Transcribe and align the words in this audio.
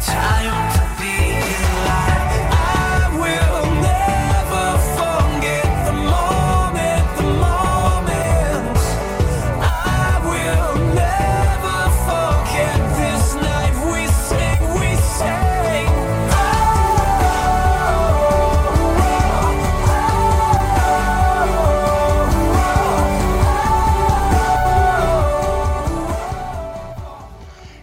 time 0.00 0.67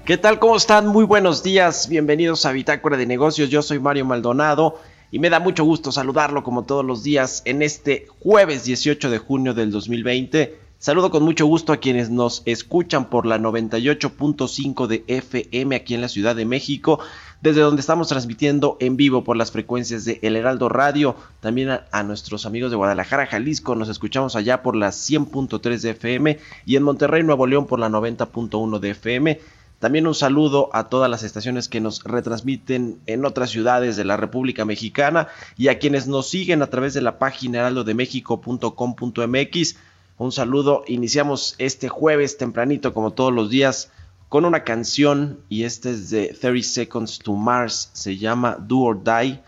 ¿Qué 0.05 0.19
tal? 0.19 0.37
¿Cómo 0.37 0.55
están? 0.55 0.85
Muy 0.85 1.03
buenos 1.03 1.41
días. 1.41 1.89
Bienvenidos 1.89 2.45
a 2.45 2.51
Bitácora 2.51 2.95
de 2.95 3.07
Negocios. 3.07 3.49
Yo 3.49 3.63
soy 3.63 3.79
Mario 3.79 4.05
Maldonado 4.05 4.79
y 5.09 5.17
me 5.17 5.31
da 5.31 5.39
mucho 5.39 5.63
gusto 5.63 5.91
saludarlo 5.91 6.43
como 6.43 6.63
todos 6.63 6.85
los 6.85 7.01
días 7.01 7.41
en 7.45 7.63
este 7.63 8.05
jueves 8.19 8.65
18 8.65 9.09
de 9.09 9.17
junio 9.17 9.55
del 9.55 9.71
2020. 9.71 10.59
Saludo 10.77 11.09
con 11.09 11.23
mucho 11.23 11.47
gusto 11.47 11.73
a 11.73 11.77
quienes 11.77 12.11
nos 12.11 12.43
escuchan 12.45 13.09
por 13.09 13.25
la 13.25 13.39
98.5 13.39 14.85
de 14.85 15.03
FM 15.07 15.75
aquí 15.75 15.95
en 15.95 16.01
la 16.01 16.07
Ciudad 16.07 16.35
de 16.35 16.45
México, 16.45 16.99
desde 17.41 17.61
donde 17.61 17.81
estamos 17.81 18.07
transmitiendo 18.07 18.77
en 18.79 18.97
vivo 18.97 19.23
por 19.23 19.37
las 19.37 19.51
frecuencias 19.51 20.05
de 20.05 20.19
El 20.21 20.35
Heraldo 20.35 20.69
Radio. 20.69 21.15
También 21.39 21.71
a, 21.71 21.85
a 21.91 22.03
nuestros 22.03 22.45
amigos 22.45 22.69
de 22.69 22.77
Guadalajara, 22.77 23.25
Jalisco, 23.25 23.73
nos 23.73 23.89
escuchamos 23.89 24.35
allá 24.35 24.61
por 24.61 24.75
la 24.75 24.89
100.3 24.89 25.79
de 25.79 25.89
FM 25.89 26.39
y 26.67 26.75
en 26.75 26.83
Monterrey, 26.83 27.23
Nuevo 27.23 27.47
León 27.47 27.65
por 27.65 27.79
la 27.79 27.89
90.1 27.89 28.77
de 28.77 28.89
FM. 28.91 29.39
También 29.79 30.05
un 30.07 30.15
saludo 30.15 30.69
a 30.73 30.87
todas 30.87 31.09
las 31.09 31.23
estaciones 31.23 31.67
que 31.67 31.81
nos 31.81 32.01
retransmiten 32.03 33.01
en 33.05 33.25
otras 33.25 33.49
ciudades 33.49 33.97
de 33.97 34.05
la 34.05 34.15
República 34.15 34.63
Mexicana 34.63 35.27
y 35.57 35.67
a 35.67 35.79
quienes 35.79 36.07
nos 36.07 36.29
siguen 36.29 36.61
a 36.61 36.67
través 36.67 36.93
de 36.93 37.01
la 37.01 37.19
página 37.19 37.59
heraldodemexico.com.mx. 37.59 39.75
Un 40.17 40.31
saludo. 40.31 40.85
Iniciamos 40.87 41.55
este 41.57 41.89
jueves 41.89 42.37
tempranito 42.37 42.93
como 42.93 43.11
todos 43.11 43.33
los 43.33 43.49
días 43.49 43.91
con 44.29 44.45
una 44.45 44.63
canción 44.63 45.41
y 45.49 45.63
este 45.63 45.91
es 45.91 46.09
de 46.09 46.35
30 46.39 46.67
Seconds 46.67 47.19
to 47.19 47.33
Mars. 47.33 47.89
Se 47.91 48.15
llama 48.17 48.55
Do 48.59 48.79
or 48.79 49.03
Die. 49.03 49.41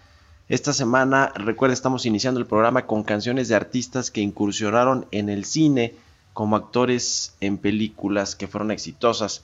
Esta 0.49 0.73
semana, 0.73 1.31
recuerda, 1.35 1.73
estamos 1.73 2.05
iniciando 2.05 2.39
el 2.39 2.45
programa 2.45 2.85
con 2.85 3.03
canciones 3.03 3.47
de 3.47 3.55
artistas 3.55 4.11
que 4.11 4.21
incursionaron 4.21 5.07
en 5.11 5.29
el 5.29 5.45
cine 5.45 5.95
como 6.33 6.57
actores 6.57 7.33
en 7.39 7.57
películas 7.57 8.35
que 8.35 8.47
fueron 8.47 8.71
exitosas 8.71 9.43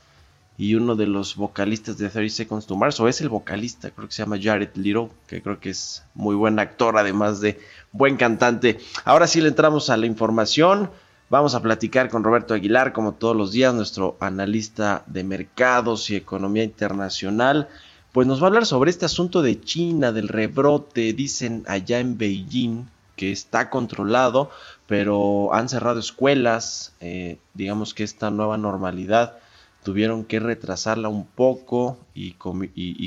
y 0.58 0.76
uno 0.76 0.96
de 0.96 1.08
los 1.08 1.36
vocalistas 1.36 1.98
de 1.98 2.10
30 2.10 2.34
Seconds 2.34 2.68
to 2.68 2.76
Mars, 2.76 3.00
o 3.00 3.08
es 3.08 3.22
el 3.22 3.30
vocalista, 3.30 3.90
creo 3.90 4.08
que 4.08 4.14
se 4.14 4.24
llama 4.24 4.40
Jared 4.42 4.76
Little, 4.76 5.10
que 5.28 5.42
creo 5.42 5.60
que 5.60 5.72
es 5.72 6.04
muy 6.14 6.36
buen 6.36 6.60
actor, 6.60 6.98
además 6.98 7.42
de 7.42 7.60
buen 7.92 8.18
cantante. 8.18 8.80
Ahora 9.06 9.28
sí 9.28 9.42
le 9.42 9.48
entramos 9.50 9.90
a 9.90 9.98
la 9.98 10.06
información. 10.06 10.92
Vamos 11.30 11.56
a 11.56 11.62
platicar 11.62 12.10
con 12.10 12.24
Roberto 12.24 12.54
Aguilar, 12.54 12.94
como 12.94 13.14
todos 13.14 13.36
los 13.36 13.52
días, 13.52 13.74
nuestro 13.74 14.18
analista 14.20 15.04
de 15.08 15.24
mercados 15.24 16.10
y 16.12 16.16
economía 16.16 16.64
internacional. 16.64 17.68
Pues 18.12 18.28
nos 18.28 18.40
va 18.40 18.46
a 18.46 18.48
hablar 18.50 18.68
sobre 18.68 18.92
este 18.92 19.06
asunto 19.06 19.42
de 19.42 19.60
China, 19.60 20.12
del 20.12 20.28
rebrote, 20.28 21.14
dicen 21.14 21.64
allá 21.68 22.00
en 22.00 22.20
Beijing 22.20 22.86
que 23.16 23.32
está 23.32 23.70
controlado, 23.70 24.52
pero 24.88 25.54
han 25.54 25.70
cerrado 25.70 26.00
escuelas, 26.00 26.94
eh, 27.00 27.38
digamos 27.54 27.94
que 27.94 28.04
esta 28.04 28.32
nueva 28.32 28.58
normalidad 28.58 29.38
tuvieron 29.84 30.26
que 30.26 30.40
retrasarla 30.40 31.10
un 31.10 31.26
poco 31.26 31.98
y, 32.16 32.34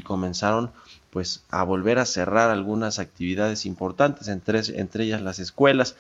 comenzaron 0.03 0.71
pues 1.11 1.45
a 1.51 1.63
volver 1.63 1.99
a 1.99 2.05
cerrar 2.05 2.51
algunas 2.51 2.99
actividades 2.99 3.65
importantes, 3.65 4.29
entre, 4.29 4.61
entre 4.79 5.05
ellas 5.05 5.23
las 5.23 5.39
escuelas. 5.39 5.97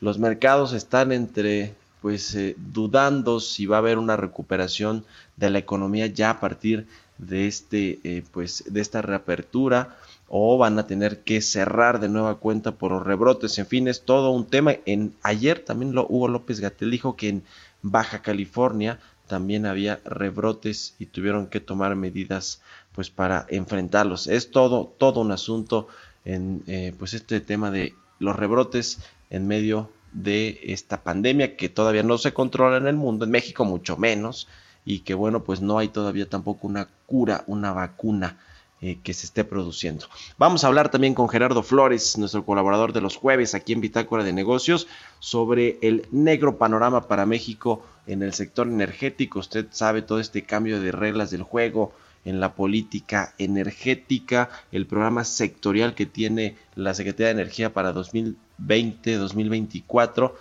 Los 0.00 0.18
mercados 0.18 0.72
están 0.72 1.12
entre 1.12 1.74
pues 2.00 2.34
eh, 2.34 2.56
dudando 2.58 3.38
si 3.38 3.66
va 3.66 3.76
a 3.76 3.78
haber 3.78 3.96
una 3.96 4.16
recuperación 4.16 5.04
de 5.36 5.50
la 5.50 5.58
economía 5.58 6.06
ya 6.06 6.30
a 6.30 6.40
partir 6.40 6.86
de 7.18 7.46
este 7.46 8.00
eh, 8.02 8.24
pues 8.32 8.64
de 8.66 8.80
esta 8.80 9.00
reapertura 9.00 9.96
o 10.28 10.58
van 10.58 10.78
a 10.78 10.86
tener 10.88 11.20
que 11.20 11.40
cerrar 11.40 12.00
de 12.00 12.08
nueva 12.08 12.36
cuenta 12.36 12.72
por 12.72 12.90
los 12.90 13.04
rebrotes 13.04 13.56
en 13.58 13.66
fin 13.66 13.86
es 13.86 14.02
todo 14.02 14.32
un 14.32 14.46
tema 14.46 14.74
en 14.84 15.14
ayer 15.22 15.60
también 15.60 15.94
lo, 15.94 16.06
Hugo 16.08 16.26
López 16.26 16.58
Gatel 16.58 16.90
dijo 16.90 17.14
que 17.14 17.28
en 17.28 17.44
Baja 17.82 18.20
California 18.20 18.98
también 19.26 19.66
había 19.66 20.00
rebrotes 20.04 20.94
y 20.98 21.06
tuvieron 21.06 21.46
que 21.46 21.60
tomar 21.60 21.96
medidas 21.96 22.60
pues 22.92 23.10
para 23.10 23.46
enfrentarlos. 23.48 24.26
Es 24.26 24.50
todo, 24.50 24.94
todo 24.98 25.20
un 25.20 25.32
asunto 25.32 25.88
en 26.24 26.62
eh, 26.66 26.94
pues 26.98 27.14
este 27.14 27.40
tema 27.40 27.70
de 27.70 27.94
los 28.18 28.36
rebrotes 28.36 28.98
en 29.30 29.46
medio 29.46 29.90
de 30.12 30.60
esta 30.64 31.02
pandemia 31.02 31.56
que 31.56 31.68
todavía 31.68 32.02
no 32.02 32.18
se 32.18 32.34
controla 32.34 32.76
en 32.76 32.86
el 32.86 32.96
mundo, 32.96 33.24
en 33.24 33.30
México 33.30 33.64
mucho 33.64 33.96
menos, 33.96 34.46
y 34.84 35.00
que 35.00 35.14
bueno, 35.14 35.42
pues 35.42 35.60
no 35.60 35.78
hay 35.78 35.88
todavía 35.88 36.28
tampoco 36.28 36.66
una 36.66 36.88
cura, 37.06 37.44
una 37.46 37.72
vacuna 37.72 38.38
eh, 38.84 38.98
que 39.00 39.14
se 39.14 39.26
esté 39.26 39.44
produciendo. 39.44 40.06
Vamos 40.38 40.64
a 40.64 40.66
hablar 40.66 40.90
también 40.90 41.14
con 41.14 41.28
Gerardo 41.28 41.62
Flores, 41.62 42.18
nuestro 42.18 42.44
colaborador 42.44 42.92
de 42.92 43.00
los 43.00 43.14
jueves 43.14 43.54
aquí 43.54 43.72
en 43.72 43.80
Bitácora 43.80 44.24
de 44.24 44.32
Negocios, 44.32 44.88
sobre 45.20 45.78
el 45.82 46.08
negro 46.10 46.58
panorama 46.58 47.06
para 47.06 47.24
México 47.24 47.86
en 48.08 48.24
el 48.24 48.34
sector 48.34 48.66
energético. 48.66 49.38
Usted 49.38 49.68
sabe 49.70 50.02
todo 50.02 50.18
este 50.18 50.42
cambio 50.42 50.80
de 50.80 50.90
reglas 50.90 51.30
del 51.30 51.44
juego 51.44 51.92
en 52.24 52.40
la 52.40 52.56
política 52.56 53.34
energética, 53.38 54.50
el 54.72 54.88
programa 54.88 55.22
sectorial 55.22 55.94
que 55.94 56.06
tiene 56.06 56.56
la 56.74 56.92
Secretaría 56.92 57.28
de 57.28 57.40
Energía 57.40 57.72
para 57.72 57.94
2020-2024, 57.94 60.32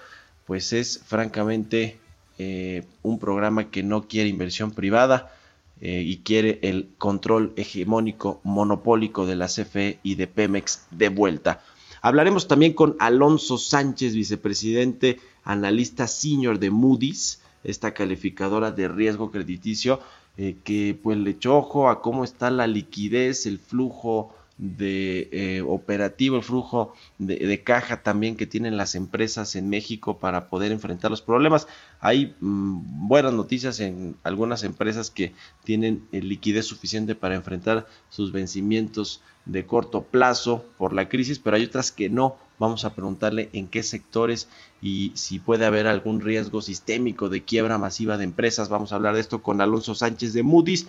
pues 0.47 0.73
es 0.73 0.99
francamente 1.05 1.99
eh, 2.39 2.87
un 3.03 3.19
programa 3.19 3.69
que 3.69 3.83
no 3.83 4.07
quiere 4.07 4.29
inversión 4.29 4.71
privada 4.71 5.31
eh, 5.81 6.03
y 6.05 6.17
quiere 6.17 6.59
el 6.61 6.89
control 6.97 7.53
hegemónico 7.55 8.39
monopólico 8.43 9.25
de 9.25 9.35
la 9.35 9.47
CFE 9.47 9.99
y 10.03 10.15
de 10.15 10.27
Pemex 10.27 10.85
de 10.91 11.09
vuelta. 11.09 11.63
Hablaremos 12.03 12.47
también 12.47 12.73
con 12.73 12.95
Alonso 12.99 13.57
Sánchez, 13.57 14.15
vicepresidente, 14.15 15.19
analista 15.43 16.07
senior 16.07 16.59
de 16.59 16.69
Moody's, 16.69 17.41
esta 17.63 17.93
calificadora 17.93 18.71
de 18.71 18.87
riesgo 18.87 19.31
crediticio, 19.31 19.99
eh, 20.37 20.55
que 20.63 20.97
pues 21.01 21.17
le 21.17 21.31
echó 21.31 21.57
ojo 21.57 21.89
a 21.89 22.01
cómo 22.01 22.23
está 22.23 22.49
la 22.51 22.67
liquidez, 22.67 23.45
el 23.45 23.59
flujo 23.59 24.33
de 24.61 25.27
eh, 25.31 25.63
operativo, 25.67 26.37
el 26.37 26.43
flujo 26.43 26.93
de, 27.17 27.63
caja 27.63 28.03
también 28.03 28.37
que 28.37 28.45
tienen 28.45 28.77
las 28.77 28.93
empresas 28.93 29.55
en 29.55 29.69
México 29.69 30.19
para 30.19 30.49
poder 30.49 30.71
enfrentar 30.71 31.09
los 31.09 31.23
problemas. 31.23 31.67
Hay 31.99 32.35
mm, 32.39 33.07
buenas 33.07 33.33
noticias 33.33 33.79
en 33.79 34.15
algunas 34.23 34.63
empresas 34.63 35.09
que 35.09 35.33
tienen 35.63 36.03
eh, 36.11 36.21
liquidez 36.21 36.67
suficiente 36.67 37.15
para 37.15 37.33
enfrentar 37.33 37.87
sus 38.09 38.31
vencimientos 38.31 39.21
de 39.45 39.65
corto 39.65 40.03
plazo 40.03 40.63
por 40.77 40.93
la 40.93 41.09
crisis, 41.09 41.39
pero 41.39 41.55
hay 41.57 41.65
otras 41.65 41.91
que 41.91 42.09
no. 42.09 42.37
Vamos 42.59 42.85
a 42.85 42.93
preguntarle 42.93 43.49
en 43.53 43.67
qué 43.67 43.81
sectores 43.81 44.47
y 44.79 45.11
si 45.15 45.39
puede 45.39 45.65
haber 45.65 45.87
algún 45.87 46.21
riesgo 46.21 46.61
sistémico 46.61 47.29
de 47.29 47.43
quiebra 47.43 47.79
masiva 47.79 48.17
de 48.17 48.25
empresas. 48.25 48.69
Vamos 48.69 48.91
a 48.91 48.97
hablar 48.97 49.15
de 49.15 49.21
esto 49.21 49.41
con 49.41 49.59
Alonso 49.59 49.95
Sánchez 49.95 50.33
de 50.33 50.43
Moody's. 50.43 50.85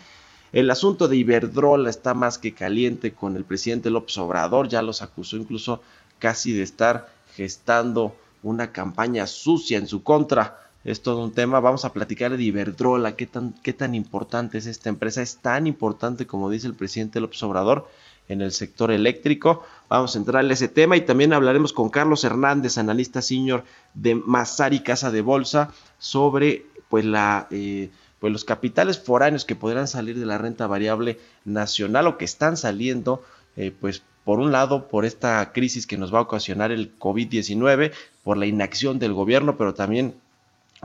El 0.52 0.70
asunto 0.70 1.08
de 1.08 1.16
Iberdrola 1.16 1.88
está 1.88 2.12
más 2.12 2.38
que 2.38 2.52
caliente 2.52 3.12
con 3.12 3.36
el 3.36 3.44
presidente 3.44 3.88
López 3.88 4.18
Obrador, 4.18 4.68
ya 4.68 4.82
los 4.82 5.00
acusó 5.00 5.36
incluso 5.36 5.80
casi 6.18 6.52
de 6.52 6.62
estar 6.62 7.08
gestando 7.34 8.14
una 8.42 8.70
campaña 8.72 9.26
sucia 9.26 9.78
en 9.78 9.86
su 9.86 10.02
contra. 10.02 10.58
Es 10.84 11.00
todo 11.00 11.22
un 11.22 11.32
tema. 11.32 11.60
Vamos 11.60 11.84
a 11.84 11.92
platicar 11.92 12.36
de 12.36 12.42
Iberdrola. 12.42 13.16
¿Qué 13.16 13.26
tan, 13.26 13.54
qué 13.62 13.72
tan 13.72 13.94
importante 13.94 14.58
es 14.58 14.66
esta 14.66 14.88
empresa? 14.88 15.22
Es 15.22 15.36
tan 15.36 15.66
importante 15.66 16.26
como 16.26 16.50
dice 16.50 16.66
el 16.66 16.74
presidente 16.74 17.20
López 17.20 17.42
Obrador 17.44 17.88
en 18.28 18.42
el 18.42 18.52
sector 18.52 18.90
eléctrico. 18.90 19.62
Vamos 19.88 20.14
a 20.14 20.18
entrar 20.18 20.44
en 20.44 20.50
ese 20.50 20.68
tema 20.68 20.96
y 20.96 21.02
también 21.02 21.32
hablaremos 21.32 21.72
con 21.72 21.88
Carlos 21.88 22.24
Hernández, 22.24 22.78
analista 22.78 23.22
senior 23.22 23.64
de 23.94 24.16
Mazari 24.16 24.80
Casa 24.80 25.10
de 25.10 25.22
Bolsa, 25.22 25.72
sobre 25.98 26.66
pues 26.88 27.04
la 27.04 27.46
eh, 27.50 27.90
pues 28.22 28.32
los 28.32 28.44
capitales 28.44 29.00
foráneos 29.00 29.44
que 29.44 29.56
podrán 29.56 29.88
salir 29.88 30.16
de 30.16 30.26
la 30.26 30.38
renta 30.38 30.68
variable 30.68 31.18
nacional 31.44 32.06
o 32.06 32.18
que 32.18 32.24
están 32.24 32.56
saliendo, 32.56 33.24
eh, 33.56 33.74
pues 33.80 34.04
por 34.22 34.38
un 34.38 34.52
lado 34.52 34.86
por 34.86 35.04
esta 35.04 35.52
crisis 35.52 35.88
que 35.88 35.98
nos 35.98 36.14
va 36.14 36.20
a 36.20 36.22
ocasionar 36.22 36.70
el 36.70 36.96
COVID-19, 37.00 37.90
por 38.22 38.36
la 38.36 38.46
inacción 38.46 39.00
del 39.00 39.12
gobierno, 39.12 39.56
pero 39.56 39.74
también 39.74 40.14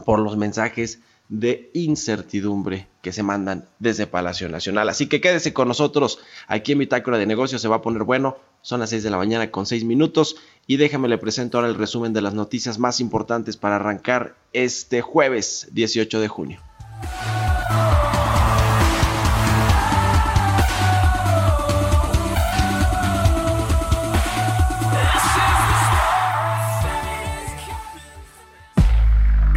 por 0.03 0.17
los 0.17 0.35
mensajes 0.35 0.99
de 1.29 1.69
incertidumbre 1.75 2.87
que 3.03 3.13
se 3.13 3.21
mandan 3.21 3.65
desde 3.77 4.07
Palacio 4.07 4.49
Nacional. 4.49 4.89
Así 4.89 5.05
que 5.05 5.21
quédese 5.21 5.53
con 5.53 5.67
nosotros 5.67 6.17
aquí 6.47 6.71
en 6.71 6.79
Bitácora 6.79 7.19
de 7.19 7.27
Negocios, 7.27 7.61
se 7.61 7.67
va 7.67 7.75
a 7.75 7.81
poner 7.83 8.03
bueno. 8.03 8.37
Son 8.63 8.79
las 8.79 8.89
6 8.89 9.03
de 9.03 9.11
la 9.11 9.17
mañana 9.17 9.51
con 9.51 9.67
6 9.67 9.83
minutos 9.83 10.37
y 10.65 10.77
déjame 10.77 11.07
le 11.07 11.19
presento 11.19 11.59
ahora 11.59 11.69
el 11.69 11.75
resumen 11.75 12.13
de 12.13 12.21
las 12.21 12.33
noticias 12.33 12.79
más 12.79 12.99
importantes 12.99 13.57
para 13.57 13.75
arrancar 13.75 14.35
este 14.53 15.01
jueves 15.01 15.67
18 15.73 16.19
de 16.19 16.27
junio. 16.27 16.66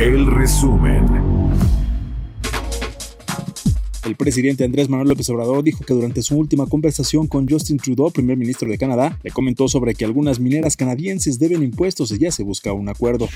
El 0.00 0.26
resumen. 0.26 1.19
El 4.04 4.16
presidente 4.16 4.64
Andrés 4.64 4.88
Manuel 4.88 5.08
López 5.08 5.28
Obrador 5.28 5.62
dijo 5.62 5.84
que 5.84 5.92
durante 5.92 6.22
su 6.22 6.34
última 6.36 6.66
conversación 6.66 7.26
con 7.26 7.46
Justin 7.46 7.76
Trudeau, 7.76 8.10
primer 8.10 8.36
ministro 8.36 8.68
de 8.68 8.78
Canadá, 8.78 9.18
le 9.22 9.30
comentó 9.30 9.68
sobre 9.68 9.94
que 9.94 10.06
algunas 10.06 10.40
mineras 10.40 10.76
canadienses 10.76 11.38
deben 11.38 11.62
impuestos 11.62 12.10
y 12.10 12.18
ya 12.18 12.30
se 12.30 12.42
busca 12.42 12.72
un 12.72 12.88
acuerdo. 12.88 13.28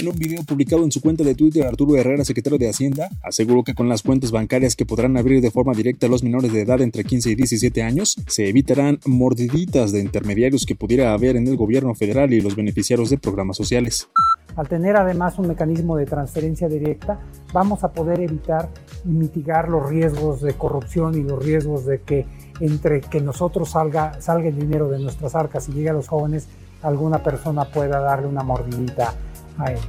En 0.00 0.08
un 0.08 0.18
video 0.18 0.42
publicado 0.42 0.82
en 0.82 0.90
su 0.90 1.00
cuenta 1.00 1.22
de 1.22 1.36
Twitter, 1.36 1.64
Arturo 1.64 1.96
Herrera, 1.96 2.24
secretario 2.24 2.58
de 2.58 2.68
Hacienda, 2.68 3.08
aseguró 3.22 3.62
que 3.62 3.74
con 3.74 3.88
las 3.88 4.02
cuentas 4.02 4.32
bancarias 4.32 4.74
que 4.74 4.84
podrán 4.84 5.16
abrir 5.16 5.40
de 5.40 5.52
forma 5.52 5.72
directa 5.72 6.06
a 6.06 6.10
los 6.10 6.24
menores 6.24 6.52
de 6.52 6.62
edad 6.62 6.80
entre 6.80 7.04
15 7.04 7.30
y 7.30 7.34
17 7.36 7.82
años, 7.82 8.16
se 8.26 8.48
evitarán 8.48 8.98
mordiditas 9.06 9.92
de 9.92 10.00
intermediarios 10.00 10.66
que 10.66 10.74
pudiera 10.74 11.12
haber 11.12 11.36
en 11.36 11.46
el 11.46 11.56
gobierno 11.56 11.94
federal 11.94 12.32
y 12.32 12.40
los 12.40 12.56
beneficiarios 12.56 13.10
de 13.10 13.18
programas 13.18 13.56
sociales. 13.56 14.08
Al 14.56 14.68
tener 14.68 14.96
además 14.96 15.38
un 15.38 15.48
mecanismo 15.48 15.96
de 15.96 16.06
transferencia 16.06 16.68
directa, 16.68 17.18
vamos 17.52 17.82
a 17.84 17.92
poder 17.92 18.20
evitar 18.20 18.68
y 19.04 19.08
mitigar 19.08 19.68
los 19.68 19.88
riesgos 19.88 20.40
de 20.42 20.54
corrupción 20.54 21.18
y 21.18 21.22
los 21.22 21.44
riesgos 21.44 21.86
de 21.86 22.00
que 22.02 22.26
entre 22.60 23.00
que 23.00 23.20
nosotros 23.20 23.70
salga, 23.70 24.20
salga 24.20 24.48
el 24.48 24.56
dinero 24.56 24.88
de 24.88 24.98
nuestras 24.98 25.34
arcas 25.34 25.68
y 25.68 25.72
llegue 25.72 25.90
a 25.90 25.92
los 25.92 26.08
jóvenes, 26.08 26.46
alguna 26.82 27.22
persona 27.22 27.64
pueda 27.64 27.98
darle 28.00 28.28
una 28.28 28.42
mordidita 28.42 29.14
a 29.58 29.72
ellos. 29.72 29.88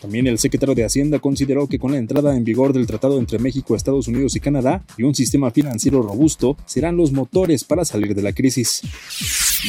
También 0.00 0.26
el 0.26 0.38
secretario 0.38 0.74
de 0.74 0.84
Hacienda 0.84 1.18
consideró 1.18 1.66
que 1.66 1.78
con 1.78 1.92
la 1.92 1.98
entrada 1.98 2.36
en 2.36 2.44
vigor 2.44 2.72
del 2.72 2.86
tratado 2.86 3.18
entre 3.18 3.38
México, 3.38 3.74
Estados 3.74 4.08
Unidos 4.08 4.36
y 4.36 4.40
Canadá 4.40 4.84
y 4.96 5.02
un 5.02 5.14
sistema 5.14 5.50
financiero 5.50 6.02
robusto 6.02 6.56
serán 6.66 6.96
los 6.96 7.12
motores 7.12 7.64
para 7.64 7.84
salir 7.84 8.14
de 8.14 8.22
la 8.22 8.32
crisis. 8.32 8.82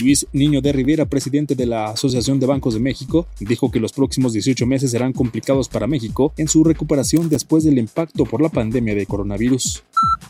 Luis 0.02 0.28
Niño 0.34 0.62
de 0.62 0.72
Rivera, 0.72 1.06
presidente 1.06 1.56
de 1.56 1.66
la 1.66 1.88
Asociación 1.88 2.40
de 2.40 2.46
Bancos 2.46 2.74
de 2.74 2.80
México, 2.80 3.28
dijo 3.40 3.72
que 3.72 3.80
los 3.80 3.94
próximos 3.94 4.34
18 4.34 4.66
meses 4.66 4.92
serán 4.92 5.14
complicados 5.14 5.70
para 5.70 5.88
México 5.88 6.34
en 6.38 6.48
su 6.48 6.64
recuperación 6.64 7.30
después 7.30 7.64
del 7.64 7.78
impacto 7.78 8.26
por 8.26 8.42
la 8.42 8.50
pandemia 8.50 8.96
de 8.96 9.06
coronavirus. 9.06 9.84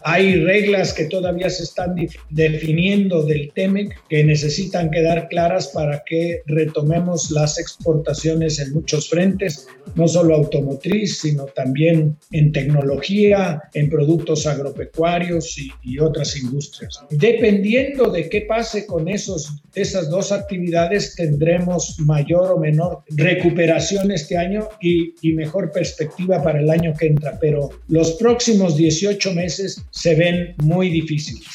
Hay 0.04 0.36
reglas 0.36 0.94
que 0.94 1.06
todavía 1.06 1.50
se 1.50 1.64
están 1.64 1.96
definiendo 2.30 3.24
del 3.24 3.52
TEMEC 3.54 4.08
que 4.08 4.24
necesitan 4.24 4.90
quedar 4.90 5.28
claras 5.28 5.68
para 5.68 6.04
que 6.06 6.42
retomemos 6.46 7.32
las 7.32 7.60
exportaciones 7.60 8.60
en 8.60 8.74
muchos 8.74 9.10
frentes, 9.10 9.68
no 9.96 10.08
solo 10.08 10.36
automotriz, 10.36 11.20
sino 11.20 11.46
también 11.46 12.18
en 12.32 12.52
tecnología, 12.52 13.64
en 13.74 13.90
productos 13.90 14.46
agropecuarios 14.46 15.58
y, 15.58 15.72
y 15.84 16.00
otras 16.00 16.38
industrias. 16.38 17.02
Dependiendo 17.10 18.10
de 18.10 18.30
qué 18.30 18.42
pase 18.42 18.86
con 18.86 19.08
esos, 19.08 19.47
esas 19.74 20.10
dos 20.10 20.32
actividades, 20.32 21.16
tendremos 21.16 22.00
mayor 22.00 22.52
o 22.52 22.60
menor 22.60 23.04
recuperación 23.10 24.12
este 24.12 24.38
año 24.38 24.68
y, 24.82 25.14
y 25.22 25.34
mejor 25.34 25.72
perspectiva 25.72 26.42
para 26.42 26.60
el 26.60 26.70
año 26.70 26.94
que 26.98 27.08
entra, 27.08 27.38
pero 27.40 27.70
los 27.88 28.14
próximos 28.14 28.76
18 28.76 29.34
meses 29.34 29.84
se 29.92 30.16
ven 30.16 30.56
muy 30.58 30.90
difíciles. 30.90 31.46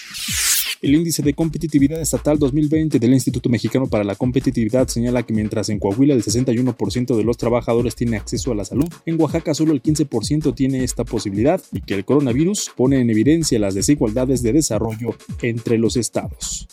El 0.82 0.96
índice 0.96 1.22
de 1.22 1.32
competitividad 1.32 2.00
estatal 2.00 2.40
2020 2.40 2.98
del 2.98 3.12
Instituto 3.12 3.48
Mexicano 3.48 3.86
para 3.86 4.02
la 4.02 4.16
Competitividad 4.16 4.88
señala 4.88 5.22
que 5.22 5.32
mientras 5.32 5.68
en 5.68 5.78
Coahuila 5.78 6.12
el 6.12 6.24
61% 6.24 7.16
de 7.16 7.22
los 7.22 7.36
trabajadores 7.36 7.94
tiene 7.94 8.16
acceso 8.16 8.50
a 8.50 8.56
la 8.56 8.64
salud, 8.64 8.88
en 9.06 9.20
Oaxaca 9.20 9.54
solo 9.54 9.74
el 9.74 9.80
15% 9.80 10.52
tiene 10.56 10.82
esta 10.82 11.04
posibilidad 11.04 11.60
y 11.70 11.82
que 11.82 11.94
el 11.94 12.04
coronavirus 12.04 12.72
pone 12.76 13.00
en 13.00 13.10
evidencia 13.10 13.60
las 13.60 13.74
desigualdades 13.74 14.42
de 14.42 14.54
desarrollo 14.54 15.14
entre 15.40 15.78
los 15.78 15.96
estados. 15.96 16.66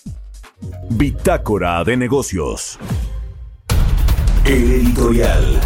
Bitácora 0.89 1.83
de 1.83 1.97
negocios. 1.97 2.77
El 4.45 4.71
editorial. 4.71 5.61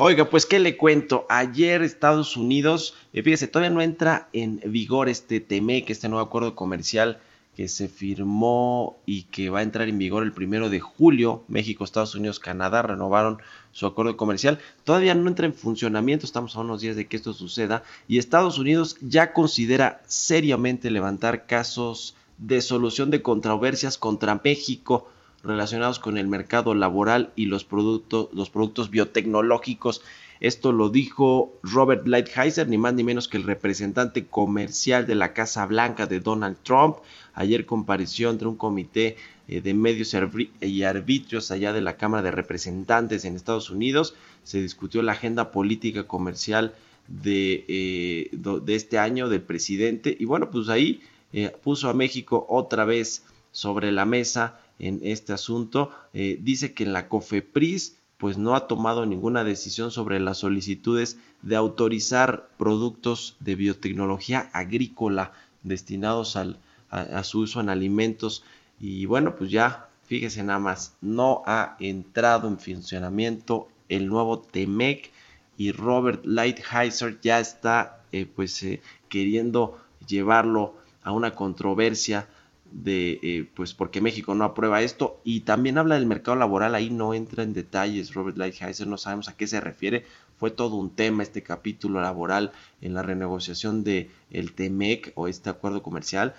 Oiga, 0.00 0.30
pues 0.30 0.46
qué 0.46 0.58
le 0.60 0.76
cuento. 0.76 1.26
Ayer 1.28 1.82
Estados 1.82 2.36
Unidos, 2.36 2.94
eh, 3.12 3.22
fíjese, 3.22 3.48
todavía 3.48 3.74
no 3.74 3.80
entra 3.80 4.28
en 4.32 4.60
vigor 4.64 5.08
este 5.08 5.40
TEMEC, 5.40 5.90
este 5.90 6.08
nuevo 6.08 6.24
acuerdo 6.24 6.54
comercial 6.54 7.20
que 7.58 7.66
se 7.66 7.88
firmó 7.88 9.00
y 9.04 9.24
que 9.24 9.50
va 9.50 9.58
a 9.58 9.62
entrar 9.64 9.88
en 9.88 9.98
vigor 9.98 10.22
el 10.22 10.30
primero 10.30 10.70
de 10.70 10.78
julio. 10.78 11.42
México, 11.48 11.82
Estados 11.82 12.14
Unidos, 12.14 12.38
Canadá 12.38 12.82
renovaron 12.82 13.38
su 13.72 13.84
acuerdo 13.84 14.16
comercial. 14.16 14.60
Todavía 14.84 15.16
no 15.16 15.26
entra 15.26 15.44
en 15.44 15.54
funcionamiento, 15.54 16.24
estamos 16.24 16.54
a 16.54 16.60
unos 16.60 16.82
días 16.82 16.94
de 16.94 17.08
que 17.08 17.16
esto 17.16 17.32
suceda. 17.32 17.82
Y 18.06 18.18
Estados 18.18 18.60
Unidos 18.60 18.96
ya 19.00 19.32
considera 19.32 20.00
seriamente 20.06 20.92
levantar 20.92 21.46
casos 21.46 22.14
de 22.38 22.60
solución 22.60 23.10
de 23.10 23.22
controversias 23.22 23.98
contra 23.98 24.40
México 24.44 25.08
relacionados 25.42 25.98
con 25.98 26.16
el 26.16 26.28
mercado 26.28 26.74
laboral 26.74 27.32
y 27.34 27.46
los 27.46 27.64
productos, 27.64 28.28
los 28.32 28.50
productos 28.50 28.90
biotecnológicos. 28.90 30.02
Esto 30.40 30.70
lo 30.70 30.88
dijo 30.88 31.58
Robert 31.64 32.06
Lighthizer, 32.06 32.68
ni 32.68 32.78
más 32.78 32.94
ni 32.94 33.02
menos 33.02 33.26
que 33.26 33.36
el 33.36 33.42
representante 33.42 34.26
comercial 34.26 35.06
de 35.06 35.16
la 35.16 35.32
Casa 35.32 35.66
Blanca 35.66 36.06
de 36.06 36.20
Donald 36.20 36.58
Trump. 36.62 36.98
Ayer 37.38 37.66
compareció 37.66 38.30
entre 38.30 38.48
un 38.48 38.56
comité 38.56 39.16
eh, 39.46 39.60
de 39.60 39.72
medios 39.72 40.12
y 40.60 40.82
arbitrios 40.82 41.52
allá 41.52 41.72
de 41.72 41.80
la 41.80 41.96
Cámara 41.96 42.24
de 42.24 42.32
Representantes 42.32 43.24
en 43.24 43.36
Estados 43.36 43.70
Unidos. 43.70 44.16
Se 44.42 44.60
discutió 44.60 45.02
la 45.02 45.12
agenda 45.12 45.52
política 45.52 46.08
comercial 46.08 46.74
de, 47.06 47.64
eh, 47.68 48.30
de 48.32 48.74
este 48.74 48.98
año 48.98 49.28
del 49.28 49.42
presidente. 49.42 50.16
Y 50.18 50.24
bueno, 50.24 50.50
pues 50.50 50.68
ahí 50.68 51.00
eh, 51.32 51.52
puso 51.62 51.88
a 51.88 51.94
México 51.94 52.44
otra 52.48 52.84
vez 52.84 53.22
sobre 53.52 53.92
la 53.92 54.04
mesa 54.04 54.58
en 54.80 54.98
este 55.04 55.32
asunto. 55.32 55.92
Dice 56.12 56.72
que 56.72 56.82
en 56.82 56.92
la 56.92 57.08
COFEPRIS 57.08 57.98
pues 58.16 58.36
no 58.36 58.56
ha 58.56 58.66
tomado 58.66 59.06
ninguna 59.06 59.44
decisión 59.44 59.92
sobre 59.92 60.18
las 60.18 60.38
solicitudes 60.38 61.18
de 61.42 61.54
autorizar 61.54 62.48
productos 62.58 63.36
de 63.38 63.54
biotecnología 63.54 64.50
agrícola 64.52 65.32
destinados 65.62 66.36
al, 66.36 66.58
a, 66.90 67.22
su 67.24 67.40
uso 67.40 67.60
en 67.60 67.68
alimentos. 67.68 68.44
Y 68.80 69.06
bueno, 69.06 69.36
pues 69.36 69.50
ya, 69.50 69.88
fíjese 70.06 70.42
nada 70.42 70.58
más, 70.58 70.96
no 71.00 71.42
ha 71.46 71.76
entrado 71.80 72.48
en 72.48 72.58
funcionamiento 72.58 73.68
el 73.88 74.06
nuevo 74.06 74.40
TEMEC 74.40 75.10
y 75.56 75.72
Robert 75.72 76.24
Lighthizer 76.24 77.20
ya 77.20 77.40
está 77.40 78.02
eh, 78.12 78.26
pues 78.26 78.62
eh, 78.62 78.80
queriendo 79.08 79.78
llevarlo 80.06 80.76
a 81.02 81.12
una 81.12 81.34
controversia 81.34 82.28
de 82.70 83.18
eh, 83.22 83.48
pues 83.54 83.72
porque 83.72 84.00
México 84.00 84.34
no 84.34 84.44
aprueba 84.44 84.82
esto. 84.82 85.20
Y 85.24 85.40
también 85.40 85.78
habla 85.78 85.94
del 85.96 86.06
mercado 86.06 86.36
laboral 86.36 86.74
ahí 86.74 86.90
no 86.90 87.14
entra 87.14 87.42
en 87.42 87.54
detalles 87.54 88.14
Robert 88.14 88.36
Lighthizer 88.36 88.86
no 88.86 88.98
sabemos 88.98 89.28
a 89.28 89.36
qué 89.36 89.46
se 89.46 89.60
refiere. 89.60 90.04
Fue 90.36 90.50
todo 90.50 90.76
un 90.76 90.90
tema 90.90 91.22
este 91.22 91.42
capítulo 91.42 92.00
laboral 92.00 92.52
en 92.80 92.94
la 92.94 93.02
renegociación 93.02 93.84
de 93.84 94.10
el 94.30 94.52
TEMEC 94.52 95.12
o 95.16 95.28
este 95.28 95.50
acuerdo 95.50 95.82
comercial 95.82 96.34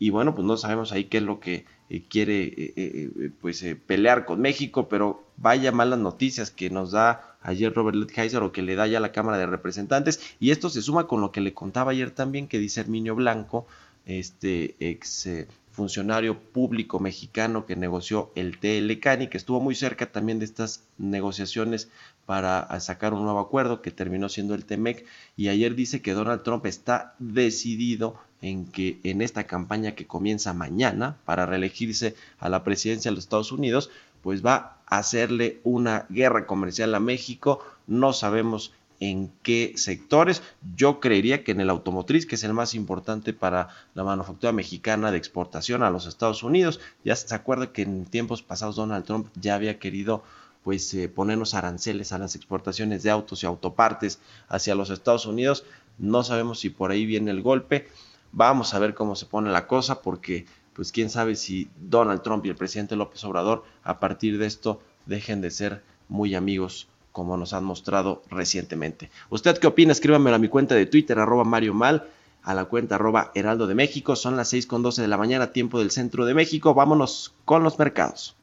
y 0.00 0.10
bueno 0.10 0.34
pues 0.34 0.44
no 0.44 0.56
sabemos 0.56 0.90
ahí 0.90 1.04
qué 1.04 1.18
es 1.18 1.22
lo 1.22 1.38
que 1.38 1.64
eh, 1.88 2.02
quiere 2.08 2.52
eh, 2.56 3.30
pues 3.40 3.64
pelear 3.86 4.24
con 4.24 4.40
México 4.40 4.88
pero 4.88 5.22
vaya 5.36 5.70
malas 5.70 6.00
noticias 6.00 6.50
que 6.50 6.70
nos 6.70 6.90
da 6.90 7.36
ayer 7.42 7.72
Robert 7.72 7.96
Lighthizer 7.96 8.42
o 8.42 8.52
que 8.52 8.62
le 8.62 8.74
da 8.74 8.86
ya 8.86 9.00
la 9.00 9.12
Cámara 9.12 9.38
de 9.38 9.46
Representantes. 9.46 10.20
Y 10.38 10.50
esto 10.50 10.70
se 10.70 10.82
suma 10.82 11.06
con 11.06 11.20
lo 11.20 11.32
que 11.32 11.40
le 11.40 11.54
contaba 11.54 11.92
ayer 11.92 12.10
también 12.10 12.48
que 12.48 12.58
dice 12.58 12.80
Herminio 12.80 13.14
Blanco, 13.14 13.66
este 14.06 14.74
ex 14.80 15.26
eh, 15.26 15.48
funcionario 15.72 16.38
público 16.38 16.98
mexicano 16.98 17.64
que 17.64 17.76
negoció 17.76 18.32
el 18.34 18.58
TLCAN 18.58 19.22
y 19.22 19.28
que 19.28 19.38
estuvo 19.38 19.60
muy 19.60 19.74
cerca 19.74 20.10
también 20.10 20.38
de 20.38 20.44
estas 20.44 20.84
negociaciones 20.98 21.88
para 22.26 22.78
sacar 22.80 23.14
un 23.14 23.22
nuevo 23.24 23.40
acuerdo 23.40 23.80
que 23.80 23.90
terminó 23.90 24.28
siendo 24.28 24.54
el 24.54 24.64
TEMEC 24.64 25.06
y 25.36 25.48
ayer 25.48 25.74
dice 25.74 26.02
que 26.02 26.12
Donald 26.12 26.42
Trump 26.42 26.66
está 26.66 27.14
decidido 27.18 28.18
en 28.42 28.66
que 28.66 28.98
en 29.04 29.22
esta 29.22 29.44
campaña 29.44 29.94
que 29.94 30.06
comienza 30.06 30.54
mañana 30.54 31.16
para 31.24 31.46
reelegirse 31.46 32.14
a 32.38 32.48
la 32.48 32.64
presidencia 32.64 33.10
de 33.10 33.16
los 33.16 33.24
Estados 33.24 33.52
Unidos, 33.52 33.90
pues 34.22 34.44
va 34.44 34.78
a 34.86 34.98
hacerle 34.98 35.60
una 35.64 36.06
guerra 36.08 36.46
comercial 36.46 36.94
a 36.94 37.00
México. 37.00 37.64
No 37.86 38.12
sabemos 38.12 38.72
en 39.00 39.32
qué 39.42 39.72
sectores. 39.76 40.42
Yo 40.76 41.00
creería 41.00 41.42
que 41.42 41.52
en 41.52 41.60
el 41.60 41.70
automotriz, 41.70 42.26
que 42.26 42.34
es 42.34 42.44
el 42.44 42.52
más 42.52 42.74
importante 42.74 43.32
para 43.32 43.68
la 43.94 44.04
manufactura 44.04 44.52
mexicana 44.52 45.10
de 45.10 45.18
exportación 45.18 45.82
a 45.82 45.90
los 45.90 46.06
Estados 46.06 46.42
Unidos. 46.42 46.80
Ya 47.04 47.16
se 47.16 47.34
acuerda 47.34 47.72
que 47.72 47.82
en 47.82 48.04
tiempos 48.04 48.42
pasados 48.42 48.76
Donald 48.76 49.04
Trump 49.04 49.28
ya 49.34 49.54
había 49.54 49.78
querido 49.78 50.22
pues 50.62 50.92
eh, 50.92 51.08
ponernos 51.08 51.54
aranceles 51.54 52.12
a 52.12 52.18
las 52.18 52.36
exportaciones 52.36 53.02
de 53.02 53.10
autos 53.10 53.42
y 53.42 53.46
autopartes 53.46 54.18
hacia 54.48 54.74
los 54.74 54.90
Estados 54.90 55.24
Unidos. 55.24 55.64
No 55.98 56.22
sabemos 56.22 56.60
si 56.60 56.68
por 56.68 56.90
ahí 56.90 57.06
viene 57.06 57.30
el 57.30 57.40
golpe. 57.40 57.88
Vamos 58.32 58.74
a 58.74 58.78
ver 58.78 58.94
cómo 58.94 59.16
se 59.16 59.26
pone 59.26 59.50
la 59.50 59.66
cosa 59.66 60.02
porque 60.02 60.46
pues 60.72 60.92
quién 60.92 61.10
sabe 61.10 61.34
si 61.34 61.68
Donald 61.80 62.22
Trump 62.22 62.46
y 62.46 62.48
el 62.48 62.56
presidente 62.56 62.96
López 62.96 63.22
Obrador 63.24 63.64
a 63.82 63.98
partir 63.98 64.38
de 64.38 64.46
esto 64.46 64.80
dejen 65.06 65.40
de 65.40 65.50
ser 65.50 65.82
muy 66.08 66.34
amigos 66.34 66.88
como 67.12 67.36
nos 67.36 67.52
han 67.52 67.64
mostrado 67.64 68.22
recientemente. 68.30 69.10
¿Usted 69.30 69.58
qué 69.58 69.66
opina? 69.66 69.92
Escríbamelo 69.92 70.36
a 70.36 70.38
mi 70.38 70.48
cuenta 70.48 70.76
de 70.76 70.86
Twitter, 70.86 71.18
arroba 71.18 71.44
Mario 71.44 71.74
Mal, 71.74 72.08
a 72.42 72.54
la 72.54 72.66
cuenta 72.66 72.94
arroba 72.94 73.32
Heraldo 73.34 73.66
de 73.66 73.74
México. 73.74 74.14
Son 74.14 74.36
las 74.36 74.48
6 74.48 74.66
con 74.66 74.82
12 74.82 75.02
de 75.02 75.08
la 75.08 75.16
mañana, 75.16 75.52
tiempo 75.52 75.80
del 75.80 75.90
centro 75.90 76.24
de 76.24 76.34
México. 76.34 76.72
Vámonos 76.72 77.34
con 77.44 77.64
los 77.64 77.78
mercados. 77.78 78.36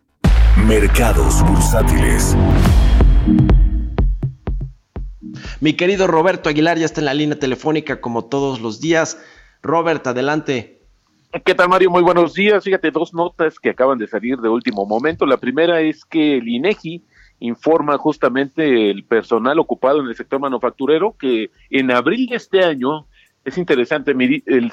Mercados 0.67 1.41
bursátiles. 1.47 2.35
Mi 5.59 5.73
querido 5.73 6.07
Roberto 6.07 6.49
Aguilar 6.49 6.77
ya 6.77 6.85
está 6.85 7.01
en 7.01 7.05
la 7.05 7.13
línea 7.13 7.39
telefónica 7.39 8.01
como 8.01 8.25
todos 8.25 8.59
los 8.59 8.79
días. 8.81 9.17
Robert, 9.67 10.07
adelante. 10.07 10.79
¿Qué 11.45 11.53
tal, 11.53 11.69
Mario? 11.69 11.91
Muy 11.91 12.01
buenos 12.01 12.33
días. 12.33 12.63
Fíjate, 12.63 12.89
dos 12.89 13.13
notas 13.13 13.59
que 13.59 13.69
acaban 13.69 13.97
de 13.97 14.07
salir 14.07 14.37
de 14.37 14.49
último 14.49 14.85
momento. 14.85 15.25
La 15.25 15.37
primera 15.37 15.81
es 15.81 16.05
que 16.05 16.37
el 16.37 16.47
INEGI 16.47 17.03
informa 17.39 17.97
justamente 17.97 18.89
el 18.89 19.03
personal 19.03 19.59
ocupado 19.59 20.01
en 20.01 20.07
el 20.07 20.15
sector 20.15 20.39
manufacturero 20.39 21.15
que 21.19 21.51
en 21.69 21.91
abril 21.91 22.27
de 22.27 22.37
este 22.37 22.63
año, 22.63 23.05
es 23.47 23.57
interesante, 23.57 24.13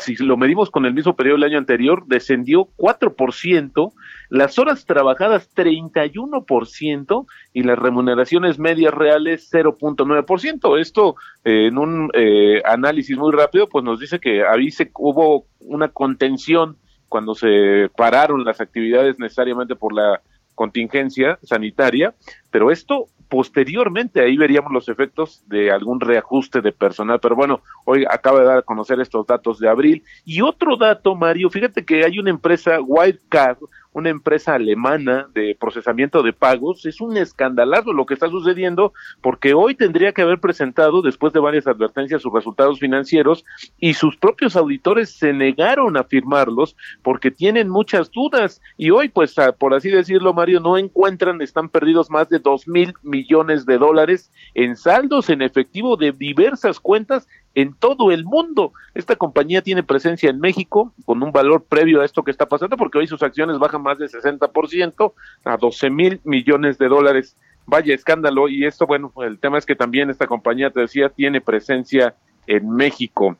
si 0.00 0.16
lo 0.16 0.36
medimos 0.36 0.68
con 0.68 0.84
el 0.84 0.94
mismo 0.94 1.14
periodo 1.14 1.36
del 1.36 1.50
año 1.52 1.58
anterior, 1.58 2.02
descendió 2.08 2.66
4%, 2.76 3.92
las 4.30 4.58
horas 4.58 4.84
trabajadas 4.84 5.48
31% 5.54 7.26
y 7.52 7.62
las 7.62 7.78
remuneraciones 7.78 8.58
medias 8.58 8.92
reales 8.92 9.48
0.9%. 9.52 10.80
Esto 10.80 11.14
eh, 11.44 11.68
en 11.68 11.78
un 11.78 12.10
eh, 12.14 12.62
análisis 12.64 13.16
muy 13.16 13.32
rápido, 13.32 13.68
pues 13.68 13.84
nos 13.84 14.00
dice 14.00 14.18
que 14.18 14.44
ahí 14.44 14.72
se, 14.72 14.90
hubo 14.98 15.46
una 15.60 15.86
contención 15.90 16.76
cuando 17.08 17.36
se 17.36 17.88
pararon 17.96 18.44
las 18.44 18.60
actividades 18.60 19.20
necesariamente 19.20 19.76
por 19.76 19.94
la 19.94 20.20
contingencia 20.56 21.38
sanitaria, 21.44 22.12
pero 22.50 22.72
esto 22.72 23.06
posteriormente 23.34 24.20
ahí 24.20 24.36
veríamos 24.36 24.70
los 24.70 24.88
efectos 24.88 25.42
de 25.48 25.68
algún 25.72 25.98
reajuste 25.98 26.60
de 26.60 26.70
personal, 26.70 27.18
pero 27.18 27.34
bueno, 27.34 27.62
hoy 27.84 28.04
acaba 28.08 28.38
de 28.38 28.46
dar 28.46 28.58
a 28.58 28.62
conocer 28.62 29.00
estos 29.00 29.26
datos 29.26 29.58
de 29.58 29.68
abril. 29.68 30.04
Y 30.24 30.40
otro 30.40 30.76
dato, 30.76 31.16
Mario, 31.16 31.50
fíjate 31.50 31.84
que 31.84 32.04
hay 32.04 32.20
una 32.20 32.30
empresa, 32.30 32.80
Wildcard, 32.80 33.58
una 33.94 34.10
empresa 34.10 34.54
alemana 34.54 35.28
de 35.32 35.56
procesamiento 35.58 36.22
de 36.22 36.32
pagos. 36.32 36.84
Es 36.84 37.00
un 37.00 37.16
escandalazo 37.16 37.92
lo 37.92 38.04
que 38.04 38.14
está 38.14 38.28
sucediendo 38.28 38.92
porque 39.22 39.54
hoy 39.54 39.74
tendría 39.74 40.12
que 40.12 40.22
haber 40.22 40.40
presentado, 40.40 41.00
después 41.00 41.32
de 41.32 41.40
varias 41.40 41.66
advertencias, 41.66 42.20
sus 42.20 42.32
resultados 42.32 42.80
financieros 42.80 43.44
y 43.78 43.94
sus 43.94 44.16
propios 44.16 44.56
auditores 44.56 45.10
se 45.10 45.32
negaron 45.32 45.96
a 45.96 46.04
firmarlos 46.04 46.76
porque 47.02 47.30
tienen 47.30 47.70
muchas 47.70 48.10
dudas 48.10 48.60
y 48.76 48.90
hoy, 48.90 49.08
pues, 49.08 49.34
por 49.58 49.74
así 49.74 49.90
decirlo, 49.90 50.34
Mario, 50.34 50.60
no 50.60 50.76
encuentran, 50.76 51.40
están 51.40 51.68
perdidos 51.68 52.10
más 52.10 52.28
de 52.28 52.40
dos 52.40 52.66
mil 52.66 52.94
millones 53.02 53.64
de 53.64 53.78
dólares 53.78 54.32
en 54.54 54.76
saldos 54.76 55.30
en 55.30 55.40
efectivo 55.40 55.96
de 55.96 56.12
diversas 56.12 56.80
cuentas 56.80 57.28
en 57.54 57.74
todo 57.74 58.10
el 58.10 58.24
mundo. 58.24 58.72
Esta 58.94 59.16
compañía 59.16 59.62
tiene 59.62 59.82
presencia 59.82 60.30
en 60.30 60.40
México 60.40 60.92
con 61.04 61.22
un 61.22 61.32
valor 61.32 61.64
previo 61.64 62.00
a 62.00 62.04
esto 62.04 62.22
que 62.22 62.30
está 62.30 62.46
pasando, 62.46 62.76
porque 62.76 62.98
hoy 62.98 63.06
sus 63.06 63.22
acciones 63.22 63.58
bajan 63.58 63.82
más 63.82 63.98
de 63.98 64.06
60% 64.06 65.12
a 65.44 65.56
12 65.56 65.90
mil 65.90 66.20
millones 66.24 66.78
de 66.78 66.88
dólares. 66.88 67.36
Vaya 67.66 67.94
escándalo. 67.94 68.48
Y 68.48 68.66
esto, 68.66 68.86
bueno, 68.86 69.12
el 69.22 69.38
tema 69.38 69.58
es 69.58 69.66
que 69.66 69.76
también 69.76 70.10
esta 70.10 70.26
compañía, 70.26 70.70
te 70.70 70.80
decía, 70.80 71.08
tiene 71.08 71.40
presencia 71.40 72.14
en 72.46 72.70
México. 72.70 73.36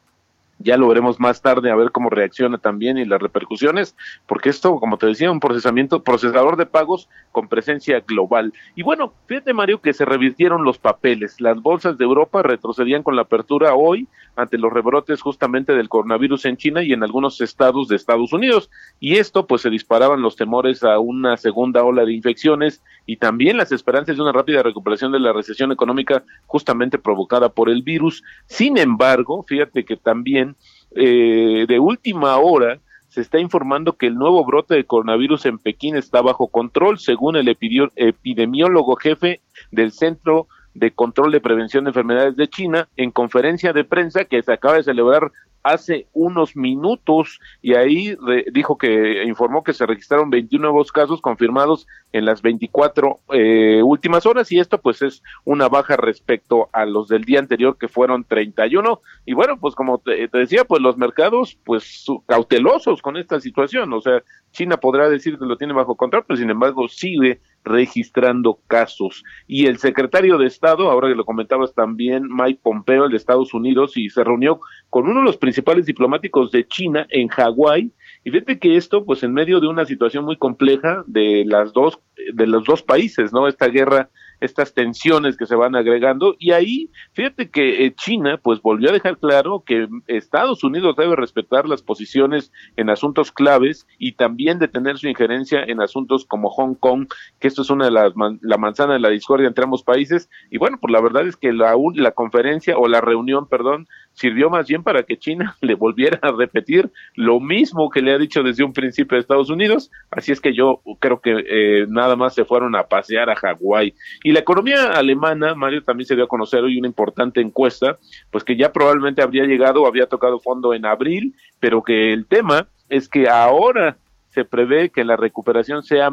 Ya 0.59 0.77
lo 0.77 0.89
veremos 0.89 1.21
más 1.21 1.43
tarde 1.43 1.71
a 1.71 1.77
ver 1.77 1.91
cómo 1.91 2.11
reacciona 2.11 2.59
también 2.59 2.97
y 2.97 3.05
las 3.05 3.21
repercusiones, 3.21 3.97
porque 4.27 4.51
esto, 4.51 4.79
como 4.79 4.99
te 4.99 5.07
decía, 5.07 5.31
un 5.31 5.41
procesamiento, 5.41 6.03
procesador 6.03 6.57
de 6.57 6.67
pagos 6.67 7.09
con 7.33 7.49
presencia 7.49 8.01
global. 8.07 8.53
Y 8.75 8.83
bueno, 8.83 9.13
fíjate 9.27 9.53
Mario 9.53 9.81
que 9.81 9.93
se 9.93 10.05
revirtieron 10.05 10.65
los 10.65 10.79
papeles. 10.79 11.41
Las 11.41 11.61
bolsas 11.61 11.99
de 11.99 12.05
Europa 12.05 12.43
retrocedían 12.43 13.03
con 13.03 13.17
la 13.17 13.23
apertura 13.23 13.75
hoy 13.75 14.09
ante 14.37 14.59
los 14.59 14.73
rebrotes 14.73 15.21
justamente 15.21 15.75
del 15.75 15.89
coronavirus 15.89 16.45
en 16.47 16.57
China 16.57 16.83
y 16.83 16.93
en 16.93 17.03
algunos 17.03 17.41
estados 17.41 17.89
de 17.89 17.97
Estados 17.97 18.33
Unidos. 18.33 18.71
Y 19.01 19.17
esto 19.17 19.47
pues 19.47 19.63
se 19.63 19.71
disparaban 19.71 20.23
los 20.23 20.37
temores 20.37 20.83
a 20.83 20.99
una 20.99 21.37
segunda 21.37 21.85
ola 21.85 22.05
de 22.05 22.13
infecciones 22.13 22.83
y 23.07 23.17
también 23.17 23.57
las 23.57 23.73
esperanzas 23.73 24.17
de 24.17 24.23
una 24.23 24.33
rápida 24.33 24.63
recuperación 24.63 25.13
de 25.13 25.21
la 25.21 25.33
recesión 25.33 25.73
económica 25.73 26.25
justamente 26.47 26.99
provocada 26.99 27.49
por 27.49 27.69
el 27.69 27.83
virus. 27.83 28.23
Sin 28.47 28.79
embargo, 28.79 29.43
fíjate 29.43 29.85
que 29.85 29.97
también 29.97 30.54
eh, 30.97 31.67
de 31.67 31.79
última 31.79 32.37
hora 32.39 32.79
se 33.09 33.21
está 33.21 33.39
informando 33.39 33.93
que 33.93 34.07
el 34.07 34.17
nuevo 34.17 34.45
brote 34.45 34.75
de 34.75 34.85
coronavirus 34.85 35.47
en 35.47 35.59
Pekín 35.59 35.95
está 35.95 36.21
bajo 36.21 36.49
control, 36.49 36.99
según 36.99 37.37
el 37.37 37.49
epidemiólogo 37.49 38.97
jefe 38.97 39.41
del 39.71 39.93
Centro 39.93 40.49
de 40.75 40.91
Control 40.91 41.31
de 41.31 41.41
Prevención 41.41 41.85
de 41.85 41.91
Enfermedades 41.91 42.35
de 42.35 42.49
China, 42.49 42.89
en 42.97 43.13
conferencia 43.13 43.73
de 43.73 43.85
prensa 43.85 44.25
que 44.25 44.43
se 44.43 44.53
acaba 44.53 44.75
de 44.75 44.83
celebrar 44.83 45.31
hace 45.65 46.07
unos 46.13 46.57
minutos 46.57 47.41
y 47.63 47.75
ahí 47.75 48.17
dijo 48.53 48.77
que 48.77 49.25
informó 49.25 49.65
que 49.65 49.73
se 49.73 49.87
registraron 49.87 50.31
21 50.31 50.63
nuevos 50.63 50.93
casos 50.93 51.21
confirmados 51.21 51.87
en 52.13 52.27
las 52.27 52.43
24 52.43 53.21
eh, 53.33 53.83
últimas 53.83 54.27
horas 54.27 54.53
y 54.53 54.61
esto 54.61 54.79
pues 54.79 55.03
es 55.03 55.23
una 55.45 55.69
baja 55.69 55.97
respecto 55.97 56.69
a 56.73 56.85
los 56.85 57.09
del 57.09 57.25
día 57.25 57.41
anterior 57.41 57.77
que 57.79 57.89
fueron 57.89 58.25
31 58.25 59.01
y 59.25 59.33
bueno 59.33 59.59
pues 59.59 59.75
como 59.75 59.99
te, 59.99 60.29
te 60.29 60.39
decía 60.39 60.65
pues 60.65 60.83
los 60.83 60.99
mercados 60.99 61.59
pues 61.65 62.05
cautelosos 62.27 63.01
con 63.01 63.17
esta 63.17 63.41
situación. 63.41 63.93
O 63.95 64.01
sea 64.03 64.23
China 64.53 64.77
podrá 64.77 65.09
decir 65.09 65.39
que 65.39 65.47
lo 65.47 65.57
tiene 65.57 65.73
bajo 65.73 65.97
control 65.97 66.25
pero 66.29 66.37
sin 66.37 66.51
embargo 66.51 66.89
sigue 66.89 67.41
registrando 67.65 68.61
casos. 68.67 69.25
Y 69.47 69.67
el 69.67 69.79
secretario 69.79 70.39
de 70.39 70.47
Estado, 70.47 70.91
ahora 70.91 71.09
que 71.09 71.15
lo 71.15 71.25
comentabas 71.25 71.75
también, 71.75 72.29
Mike 72.29 72.61
Pompeo, 72.63 73.05
el 73.05 73.11
de 73.11 73.17
Estados 73.17 73.55
Unidos, 73.55 73.97
y 73.97 74.11
se 74.11 74.23
reunió 74.23 74.61
con 74.91 75.09
uno 75.09 75.21
de 75.21 75.27
los 75.27 75.37
principales 75.37 75.87
diplomáticos 75.87 76.53
de 76.53 76.67
China 76.67 77.07
en 77.11 77.29
Hawái. 77.29 77.91
Y 78.25 78.31
fíjate 78.31 78.59
que 78.59 78.77
esto, 78.77 79.05
pues 79.05 79.23
en 79.23 79.33
medio 79.33 79.61
de 79.61 79.67
una 79.67 79.85
situación 79.85 80.25
muy 80.25 80.37
compleja 80.37 81.05
de 81.07 81.45
las 81.47 81.73
dos, 81.73 81.99
de 82.33 82.47
los 82.47 82.65
dos 82.65 82.83
países, 82.83 83.33
¿no? 83.33 83.49
Esta 83.49 83.69
guerra 83.69 84.11
estas 84.45 84.75
tensiones 84.75 85.37
que 85.37 85.47
se 85.47 85.57
van 85.57 85.77
agregando 85.77 86.37
y 86.39 86.53
ahí 86.53 86.91
fíjate 87.13 87.51
que 87.51 87.85
eh, 87.85 87.95
China 87.95 88.39
pues 88.43 88.61
volvió 88.63 88.91
a 88.91 88.93
dejar 88.93 89.19
claro 89.19 89.63
que 89.65 89.89
Estados 90.07 90.65
Unidos 90.65 90.97
debe 90.97 91.17
respetar 91.17 91.67
las 91.69 91.83
posiciones 91.83 92.53
en 92.77 92.91
asuntos 92.91 93.33
claves 93.33 93.87
y 93.99 94.13
también 94.13 94.59
detener 94.59 94.99
su 94.99 95.09
injerencia 95.09 95.63
en 95.65 95.81
asuntos 95.81 96.25
como 96.25 96.51
Hong 96.51 96.75
Kong, 96.75 97.07
que 97.41 97.49
esto 97.49 97.63
es 97.63 97.71
una 97.71 97.87
de 97.87 97.91
las 97.91 98.13
la 98.41 98.59
manzana 98.59 98.95
de 98.95 99.01
la 99.01 99.11
discordia 99.11 99.49
entre 99.49 99.65
ambos 99.65 99.83
países. 99.83 100.29
Y 100.51 100.59
bueno, 100.59 100.79
pues 100.81 100.93
la 100.93 101.01
verdad 101.01 101.27
es 101.27 101.37
que 101.37 101.53
la 101.53 101.75
la 101.95 102.13
conferencia 102.13 102.77
o 102.77 102.89
la 102.89 103.01
reunión, 103.01 103.49
perdón, 103.49 103.89
sirvió 104.15 104.49
más 104.49 104.67
bien 104.67 104.83
para 104.83 105.03
que 105.03 105.19
China 105.19 105.57
le 105.61 105.75
volviera 105.75 106.19
a 106.23 106.33
repetir 106.33 106.91
lo 107.15 107.41
mismo 107.41 107.91
que 107.91 108.01
le 108.01 108.13
ha 108.13 108.19
dicho 108.19 108.43
desde 108.43 108.65
un 108.65 108.73
principio 108.73 109.17
a 109.17 109.21
Estados 109.21 109.51
Unidos, 109.51 109.91
así 110.11 110.33
es 110.33 110.41
que 110.41 110.55
yo 110.55 110.81
creo 111.01 111.21
que 111.21 111.45
eh, 111.47 111.87
nada 111.89 112.17
más 112.17 112.35
se 112.35 112.45
fueron 112.45 112.75
a 112.77 112.85
pasear 112.85 113.29
a 113.31 113.37
Hawái. 113.37 113.95
Y 114.23 114.33
la 114.33 114.41
economía 114.41 114.93
alemana, 114.93 115.55
Mario, 115.55 115.83
también 115.83 116.07
se 116.07 116.15
dio 116.15 116.25
a 116.25 116.29
conocer 116.29 116.63
hoy 116.63 116.79
una 116.79 116.89
importante 116.89 117.41
encuesta, 117.41 117.99
pues 118.31 118.45
que 118.45 118.57
ya 118.57 118.73
probablemente 118.73 119.23
habría 119.23 119.45
llegado, 119.45 119.87
había 119.87 120.07
tocado 120.07 120.41
fondo 120.41 120.75
en 120.75 120.87
abril, 120.87 121.35
pero 121.61 121.83
que 121.83 122.13
el 122.13 122.27
tema 122.27 122.69
es 122.89 123.09
que 123.09 123.29
ahora 123.29 123.97
se 124.35 124.45
prevé 124.45 124.91
que 124.91 125.05
la 125.05 125.17
recuperación 125.17 125.85
sea, 125.85 126.11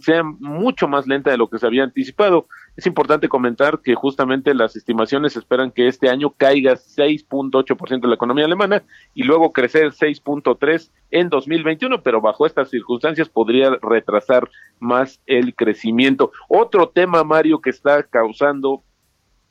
sea 0.00 0.22
mucho 0.22 0.86
más 0.86 1.08
lenta 1.08 1.32
de 1.32 1.36
lo 1.36 1.48
que 1.48 1.58
se 1.58 1.66
había 1.66 1.82
anticipado. 1.82 2.46
Es 2.78 2.86
importante 2.86 3.28
comentar 3.28 3.80
que 3.80 3.96
justamente 3.96 4.54
las 4.54 4.76
estimaciones 4.76 5.36
esperan 5.36 5.72
que 5.72 5.88
este 5.88 6.08
año 6.10 6.30
caiga 6.30 6.74
6.8% 6.74 8.02
de 8.02 8.06
la 8.06 8.14
economía 8.14 8.44
alemana 8.44 8.84
y 9.14 9.24
luego 9.24 9.52
crecer 9.52 9.90
6.3 9.90 10.92
en 11.10 11.28
2021, 11.28 12.04
pero 12.04 12.20
bajo 12.20 12.46
estas 12.46 12.70
circunstancias 12.70 13.28
podría 13.28 13.76
retrasar 13.82 14.48
más 14.78 15.20
el 15.26 15.56
crecimiento. 15.56 16.30
Otro 16.48 16.88
tema, 16.88 17.24
Mario, 17.24 17.60
que 17.60 17.70
está 17.70 18.04
causando 18.04 18.84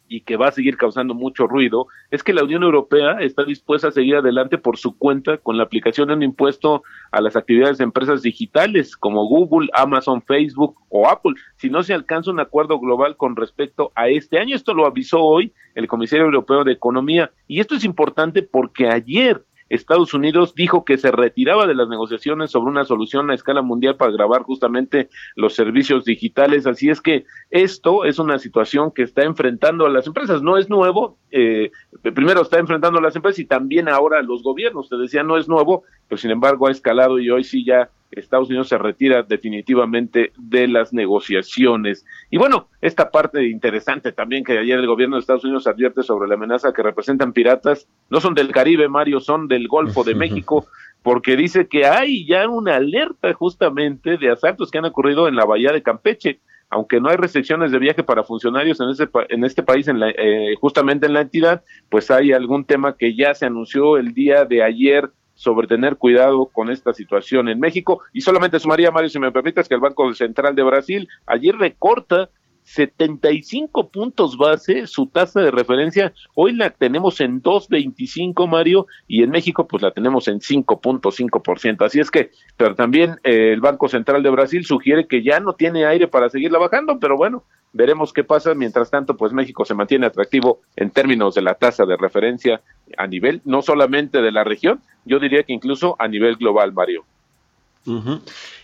y 0.07 0.21
que 0.21 0.37
va 0.37 0.47
a 0.47 0.51
seguir 0.51 0.77
causando 0.77 1.13
mucho 1.13 1.47
ruido, 1.47 1.87
es 2.11 2.23
que 2.23 2.33
la 2.33 2.43
Unión 2.43 2.63
Europea 2.63 3.17
está 3.19 3.43
dispuesta 3.43 3.89
a 3.89 3.91
seguir 3.91 4.15
adelante 4.15 4.57
por 4.57 4.77
su 4.77 4.97
cuenta 4.97 5.37
con 5.37 5.57
la 5.57 5.63
aplicación 5.63 6.07
de 6.07 6.15
un 6.15 6.23
impuesto 6.23 6.83
a 7.11 7.21
las 7.21 7.35
actividades 7.35 7.77
de 7.77 7.83
empresas 7.83 8.21
digitales 8.21 8.95
como 8.95 9.27
Google, 9.27 9.69
Amazon, 9.73 10.21
Facebook 10.21 10.75
o 10.89 11.07
Apple, 11.07 11.33
si 11.57 11.69
no 11.69 11.83
se 11.83 11.93
alcanza 11.93 12.31
un 12.31 12.39
acuerdo 12.39 12.79
global 12.79 13.17
con 13.17 13.35
respecto 13.35 13.91
a 13.95 14.09
este 14.09 14.39
año. 14.39 14.55
Esto 14.55 14.73
lo 14.73 14.85
avisó 14.85 15.19
hoy 15.21 15.53
el 15.75 15.87
Comisario 15.87 16.25
Europeo 16.25 16.63
de 16.63 16.73
Economía 16.73 17.31
y 17.47 17.59
esto 17.59 17.75
es 17.75 17.83
importante 17.83 18.43
porque 18.43 18.87
ayer 18.87 19.43
Estados 19.69 20.13
Unidos 20.13 20.55
dijo 20.55 20.86
que 20.86 20.97
se 20.97 21.12
retiraba 21.12 21.67
de 21.67 21.75
las 21.75 21.89
negociaciones 21.89 22.51
sobre 22.51 22.71
una 22.71 22.86
solución 22.86 23.29
a 23.29 23.36
escala 23.36 23.62
mundial 23.62 23.95
para 23.95 24.12
grabar 24.12 24.43
justamente 24.43 25.09
los 25.36 25.55
servicios 25.55 26.05
digitales. 26.05 26.67
Así 26.67 26.89
es 26.89 27.01
que 27.01 27.25
esto 27.50 28.05
es 28.05 28.19
una 28.19 28.39
situación 28.39 28.91
que 28.91 29.03
está 29.03 29.24
enfrentando 29.24 29.86
a 29.86 29.89
las 29.89 30.07
empresas. 30.07 30.41
No 30.41 30.57
es 30.57 30.69
nuevo, 30.69 31.17
eh, 31.31 31.72
primero 32.01 32.41
está 32.41 32.60
enfrentando 32.60 33.00
a 33.00 33.01
las 33.01 33.15
empresas 33.15 33.39
y 33.39 33.46
también 33.46 33.89
ahora 33.89 34.19
a 34.19 34.24
los 34.24 34.43
gobiernos. 34.43 34.89
Te 34.89 34.98
decía, 34.98 35.24
no 35.24 35.38
es 35.38 35.48
nuevo, 35.48 35.84
pero 36.07 36.17
sin 36.17 36.31
embargo 36.31 36.67
ha 36.67 36.72
escalado 36.72 37.19
y 37.19 37.29
hoy 37.29 37.43
sí 37.43 37.65
ya 37.65 37.89
Estados 38.12 38.48
Unidos 38.48 38.69
se 38.69 38.77
retira 38.77 39.24
definitivamente 39.24 40.31
de 40.38 40.67
las 40.67 40.93
negociaciones. 40.93 42.05
Y 42.29 42.38
bueno, 42.38 42.69
esta 42.81 43.12
parte 43.12 43.48
interesante 43.48 44.12
también 44.12 44.43
que 44.43 44.57
ayer 44.57 44.79
el 44.79 44.88
gobierno 44.88 45.15
de 45.15 45.22
Estados 45.22 45.43
Unidos 45.43 45.67
advierte 45.67 46.03
sobre 46.03 46.27
la 46.27 46.36
amenaza 46.36 46.74
que 46.74 46.84
representan 46.84 47.34
piratas, 47.34 47.88
no 48.10 48.22
son 48.22 48.34
del 48.34 48.51
Caribe, 48.51 48.88
Mario, 48.88 49.19
son 49.19 49.48
del 49.48 49.67
Golfo 49.67 50.03
de 50.03 50.15
México, 50.15 50.67
porque 51.03 51.36
dice 51.36 51.67
que 51.67 51.86
hay 51.86 52.25
ya 52.25 52.48
una 52.48 52.75
alerta 52.75 53.34
justamente 53.34 54.17
de 54.17 54.31
asaltos 54.31 54.72
que 54.72 54.77
han 54.77 54.86
ocurrido 54.86 55.27
en 55.27 55.36
la 55.36 55.46
bahía 55.46 55.72
de 55.72 55.84
Campeche. 55.84 56.39
Aunque 56.69 57.00
no 57.00 57.09
hay 57.09 57.15
restricciones 57.15 57.71
de 57.71 57.79
viaje 57.79 58.03
para 58.03 58.24
funcionarios 58.24 58.79
en, 58.81 58.89
ese, 58.89 59.07
en 59.29 59.43
este 59.45 59.63
país, 59.63 59.88
en 59.88 60.00
la, 60.00 60.09
eh, 60.09 60.55
justamente 60.59 61.05
en 61.05 61.13
la 61.13 61.21
entidad, 61.21 61.63
pues 61.89 62.12
hay 62.12 62.33
algún 62.33 62.65
tema 62.65 62.97
que 62.97 63.15
ya 63.15 63.33
se 63.33 63.45
anunció 63.45 63.97
el 63.97 64.13
día 64.13 64.45
de 64.45 64.63
ayer 64.63 65.09
sobre 65.38 65.67
tener 65.67 65.97
cuidado 65.97 66.47
con 66.47 66.69
esta 66.69 66.93
situación 66.93 67.47
en 67.47 67.59
México. 67.59 68.01
Y 68.12 68.21
solamente 68.21 68.59
sumaría, 68.59 68.91
Mario, 68.91 69.09
si 69.09 69.19
me 69.19 69.31
permites, 69.31 69.69
que 69.69 69.75
el 69.75 69.79
Banco 69.79 70.12
Central 70.13 70.55
de 70.55 70.63
Brasil 70.63 71.07
ayer 71.27 71.55
recorta 71.55 72.29
75 72.67 73.89
puntos 73.91 74.38
base 74.38 74.88
su 74.88 75.07
tasa 75.07 75.39
de 75.39 75.51
referencia. 75.51 76.13
Hoy 76.36 76.53
la 76.53 76.69
tenemos 76.69 77.21
en 77.21 77.41
2.25, 77.41 78.45
Mario, 78.45 78.88
y 79.07 79.24
en 79.24 79.29
México 79.29 79.67
pues 79.67 79.81
la 79.81 79.91
tenemos 79.91 80.27
en 80.27 80.39
5.5%. 80.39 81.86
Así 81.86 82.01
es 82.01 82.12
que, 82.12 82.31
pero 82.57 82.75
también 82.75 83.19
eh, 83.24 83.53
el 83.53 83.62
Banco 83.62 83.88
Central 83.88 84.21
de 84.21 84.29
Brasil 84.29 84.65
sugiere 84.65 85.07
que 85.07 85.24
ya 85.24 85.39
no 85.39 85.53
tiene 85.53 85.86
aire 85.86 86.09
para 86.09 86.29
seguirla 86.29 86.59
bajando, 86.59 87.00
pero 87.00 87.15
bueno, 87.15 87.45
veremos 87.71 88.12
qué 88.12 88.25
pasa. 88.25 88.53
Mientras 88.53 88.91
tanto, 88.91 89.15
pues 89.15 89.31
México 89.31 89.63
se 89.63 89.74
mantiene 89.74 90.05
atractivo 90.05 90.59
en 90.75 90.91
términos 90.91 91.36
de 91.36 91.43
la 91.43 91.53
tasa 91.53 91.86
de 91.86 91.95
referencia 91.95 92.62
a 92.97 93.07
nivel 93.07 93.41
no 93.45 93.62
solamente 93.62 94.21
de 94.21 94.31
la 94.33 94.43
región, 94.43 94.81
yo 95.05 95.19
diría 95.19 95.43
que 95.43 95.53
incluso 95.53 95.95
a 96.00 96.09
nivel 96.09 96.36
global, 96.36 96.74
Mario. 96.74 97.05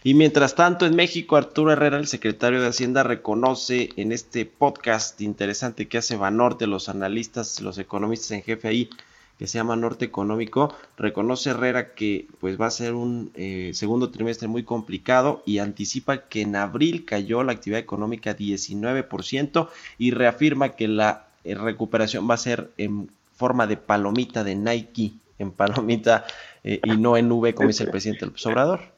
Y 0.04 0.14
mientras 0.14 0.56
tanto, 0.56 0.86
en 0.86 0.96
México, 0.96 1.38
Arturo 1.38 1.72
Herrera, 1.72 1.98
el 1.98 2.08
secretario 2.08 2.62
de 2.62 2.68
Hacienda, 2.68 3.04
reconoce 3.04 3.90
en 3.96 4.12
este 4.12 4.46
podcast 4.46 5.22
interesante 5.22 5.88
que 5.88 5.98
hace 5.98 6.18
Banorte, 6.18 6.68
los 6.68 6.90
analistas, 6.90 7.62
los 7.62 7.78
economistas 7.78 8.32
en 8.32 8.44
jefe 8.44 8.68
ahí, 8.68 8.90
que 9.38 9.48
se 9.48 9.58
llama 9.58 9.76
Norte 9.76 10.06
Económico, 10.06 10.76
reconoce 10.98 11.50
Herrera 11.50 11.94
que 11.94 12.28
pues 12.40 12.60
va 12.60 12.68
a 12.68 12.72
ser 12.72 12.94
un 12.94 13.32
eh, 13.36 13.72
segundo 13.74 14.10
trimestre 14.10 14.48
muy 14.48 14.64
complicado 14.64 15.42
y 15.46 15.58
anticipa 15.58 16.28
que 16.28 16.42
en 16.42 16.56
abril 16.56 17.06
cayó 17.06 17.44
la 17.44 17.54
actividad 17.54 17.80
económica 17.80 18.38
19% 18.38 19.70
y 19.98 20.12
reafirma 20.12 20.70
que 20.70 20.88
la 20.88 21.28
eh, 21.44 21.56
recuperación 21.56 22.30
va 22.30 22.36
a 22.36 22.38
ser 22.38 22.72
en 22.78 23.10
forma 23.34 23.66
de 23.68 23.78
palomita 23.78 24.44
de 24.44 24.56
Nike, 24.56 25.14
en 25.40 25.52
palomita 25.52 26.26
eh, 26.64 26.80
y 26.84 26.98
no 26.98 27.18
en 27.18 27.32
V 27.32 27.56
como 27.56 27.68
dice 27.68 27.84
el 27.84 27.92
presidente 27.92 28.26
López 28.26 28.46
Obrador. 28.46 28.94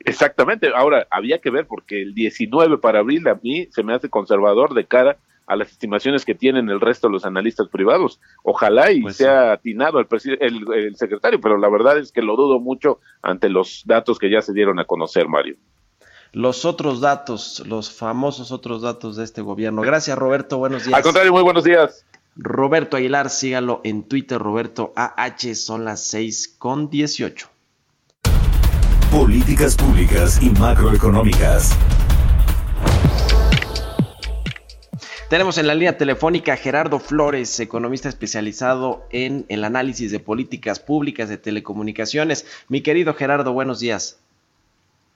Exactamente, 0.00 0.70
ahora 0.74 1.06
había 1.10 1.38
que 1.38 1.50
ver 1.50 1.66
porque 1.66 2.00
el 2.02 2.14
19 2.14 2.78
para 2.78 3.00
abril 3.00 3.26
a 3.28 3.38
mí 3.42 3.66
se 3.70 3.82
me 3.82 3.94
hace 3.94 4.08
conservador 4.08 4.74
de 4.74 4.86
cara 4.86 5.18
a 5.48 5.56
las 5.56 5.72
estimaciones 5.72 6.24
que 6.24 6.34
tienen 6.34 6.68
el 6.68 6.80
resto 6.80 7.08
de 7.08 7.14
los 7.14 7.24
analistas 7.24 7.68
privados. 7.68 8.20
Ojalá 8.42 8.92
y 8.92 9.00
pues 9.00 9.16
sea 9.16 9.52
atinado 9.52 9.98
el, 9.98 10.06
el, 10.40 10.72
el, 10.74 10.96
secretario, 10.96 11.40
pero 11.40 11.56
la 11.56 11.70
verdad 11.70 11.98
es 11.98 12.12
que 12.12 12.22
lo 12.22 12.36
dudo 12.36 12.60
mucho 12.60 13.00
ante 13.22 13.48
los 13.48 13.82
datos 13.86 14.18
que 14.18 14.30
ya 14.30 14.42
se 14.42 14.52
dieron 14.52 14.78
a 14.78 14.84
conocer, 14.84 15.26
Mario. 15.26 15.56
Los 16.32 16.66
otros 16.66 17.00
datos, 17.00 17.62
los 17.66 17.90
famosos 17.90 18.52
otros 18.52 18.82
datos 18.82 19.16
de 19.16 19.24
este 19.24 19.40
gobierno. 19.40 19.80
Gracias, 19.80 20.18
Roberto. 20.18 20.58
Buenos 20.58 20.84
días. 20.84 20.94
Al 20.94 21.02
contrario, 21.02 21.32
muy 21.32 21.42
buenos 21.42 21.64
días. 21.64 22.04
Roberto 22.36 22.98
Aguilar, 22.98 23.30
sígalo 23.30 23.80
en 23.82 24.04
Twitter, 24.04 24.38
Roberto 24.38 24.92
AH, 24.94 25.54
son 25.54 25.86
las 25.86 26.04
6 26.04 26.56
con 26.58 26.90
18. 26.90 27.48
Políticas 29.10 29.74
públicas 29.74 30.38
y 30.42 30.50
macroeconómicas. 30.50 31.76
Tenemos 35.30 35.56
en 35.56 35.66
la 35.66 35.74
línea 35.74 35.96
telefónica 35.96 36.52
a 36.52 36.56
Gerardo 36.56 36.98
Flores, 36.98 37.58
economista 37.58 38.10
especializado 38.10 39.02
en 39.10 39.46
el 39.48 39.64
análisis 39.64 40.12
de 40.12 40.20
políticas 40.20 40.78
públicas 40.78 41.30
de 41.30 41.38
telecomunicaciones. 41.38 42.46
Mi 42.68 42.82
querido 42.82 43.14
Gerardo, 43.14 43.54
buenos 43.54 43.80
días. 43.80 44.20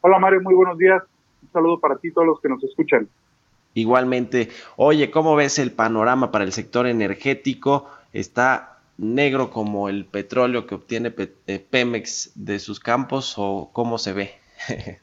Hola 0.01 0.19
Mario, 0.19 0.41
muy 0.41 0.55
buenos 0.55 0.79
días. 0.79 1.03
Un 1.43 1.53
saludo 1.53 1.79
para 1.79 1.97
ti 1.97 2.09
y 2.09 2.13
todos 2.13 2.27
los 2.27 2.41
que 2.41 2.49
nos 2.49 2.65
escuchan. 2.65 3.07
Igualmente, 3.75 4.49
oye, 4.77 5.11
¿cómo 5.11 5.37
ves 5.37 5.59
el 5.59 5.71
panorama 5.71 6.31
para 6.31 6.45
el 6.45 6.53
sector 6.53 6.87
energético? 6.87 7.91
Está 8.15 8.72
negro 8.99 9.51
como 9.51 9.89
el 9.89 10.05
petróleo 10.07 10.67
que 10.67 10.75
obtiene 10.75 11.13
eh, 11.47 11.65
Pemex 11.71 12.33
de 12.35 12.59
sus 12.59 12.81
campos 12.81 13.35
o 13.39 13.71
cómo 13.73 13.99
se 13.99 14.13
ve? 14.13 14.31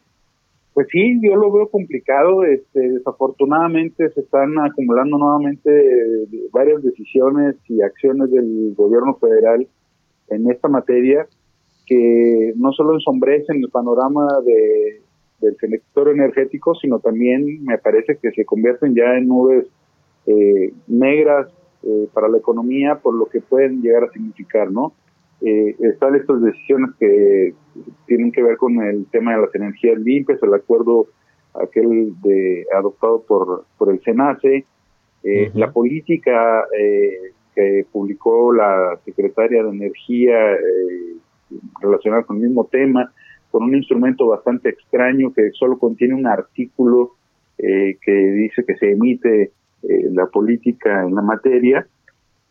pues 0.74 0.88
sí, 0.92 1.20
yo 1.22 1.36
lo 1.36 1.52
veo 1.52 1.70
complicado. 1.70 2.44
Este, 2.44 2.80
desafortunadamente 2.80 4.10
se 4.12 4.22
están 4.22 4.58
acumulando 4.60 5.18
nuevamente 5.18 5.70
eh, 5.70 6.28
varias 6.52 6.82
decisiones 6.84 7.56
y 7.68 7.82
acciones 7.82 8.32
del 8.32 8.74
gobierno 8.76 9.16
federal 9.16 9.68
en 10.30 10.50
esta 10.50 10.68
materia 10.68 11.28
que 11.86 12.54
no 12.56 12.72
solo 12.72 12.94
ensombrecen 12.94 13.64
el 13.64 13.70
panorama 13.70 14.28
de, 14.46 15.02
del 15.42 15.58
sector 15.58 16.10
energético, 16.10 16.76
sino 16.76 17.00
también 17.00 17.64
me 17.64 17.80
parece 17.80 18.18
que 18.22 18.32
se 18.32 18.46
convierten 18.46 18.94
ya 18.94 19.18
en 19.18 19.28
nubes 19.28 19.66
eh, 20.28 20.72
negras 20.88 21.48
eh, 21.84 22.08
para 22.14 22.28
la 22.28 22.38
economía 22.38 22.96
por 22.96 23.14
lo 23.14 23.26
que 23.28 23.42
pueden 23.42 23.82
llegar 23.82 24.04
a 24.04 24.12
significar, 24.12 24.72
¿no? 24.72 24.94
Eh, 25.42 25.76
están 25.80 26.16
estas 26.16 26.42
decisiones 26.42 26.92
que 27.00 27.54
tienen 28.08 28.32
que 28.32 28.44
ver 28.44 28.58
con 28.58 28.82
el 28.82 29.06
tema 29.06 29.36
de 29.36 29.42
las 29.42 29.56
energías 29.56 29.98
limpias, 29.98 30.42
el 30.44 30.54
acuerdo 30.54 31.08
aquel 31.54 32.14
de 32.22 32.66
adoptado 32.76 33.24
por, 33.24 33.66
por 33.78 33.90
el 33.92 34.02
SENACE, 34.02 34.66
eh, 35.24 35.52
la 35.54 35.72
política 35.72 36.66
eh, 36.78 37.32
que 37.56 37.86
publicó 37.90 38.54
la 38.54 39.00
secretaria 39.06 39.64
de 39.64 39.70
Energía 39.70 40.36
relacionada 41.82 42.24
con 42.24 42.38
el 42.38 42.44
mismo 42.44 42.66
tema, 42.66 43.12
con 43.50 43.64
un 43.64 43.76
instrumento 43.76 44.28
bastante 44.28 44.70
extraño 44.70 45.34
que 45.34 45.52
solo 45.52 45.80
contiene 45.80 46.16
un 46.16 46.28
artículo 46.28 47.16
que 47.58 48.12
dice 48.12 48.64
que 48.64 48.78
se 48.78 48.92
emite 48.92 49.52
eh, 49.84 50.10
la 50.12 50.26
política 50.26 51.06
en 51.06 51.16
la 51.16 51.22
materia, 51.22 51.88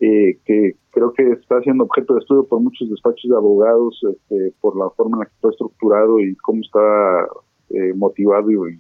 eh, 0.01 0.39
que 0.45 0.77
creo 0.91 1.13
que 1.13 1.31
está 1.33 1.61
siendo 1.61 1.85
objeto 1.85 2.15
de 2.15 2.21
estudio 2.21 2.45
por 2.45 2.61
muchos 2.61 2.89
despachos 2.89 3.31
de 3.31 3.37
abogados 3.37 4.01
este, 4.11 4.53
por 4.61 4.79
la 4.79 4.89
forma 4.91 5.17
en 5.17 5.21
la 5.21 5.27
que 5.27 5.35
está 5.35 5.49
estructurado 5.51 6.21
y 6.21 6.35
cómo 6.37 6.61
está 6.63 7.27
eh, 7.71 7.93
motivado 7.95 8.51
y, 8.51 8.79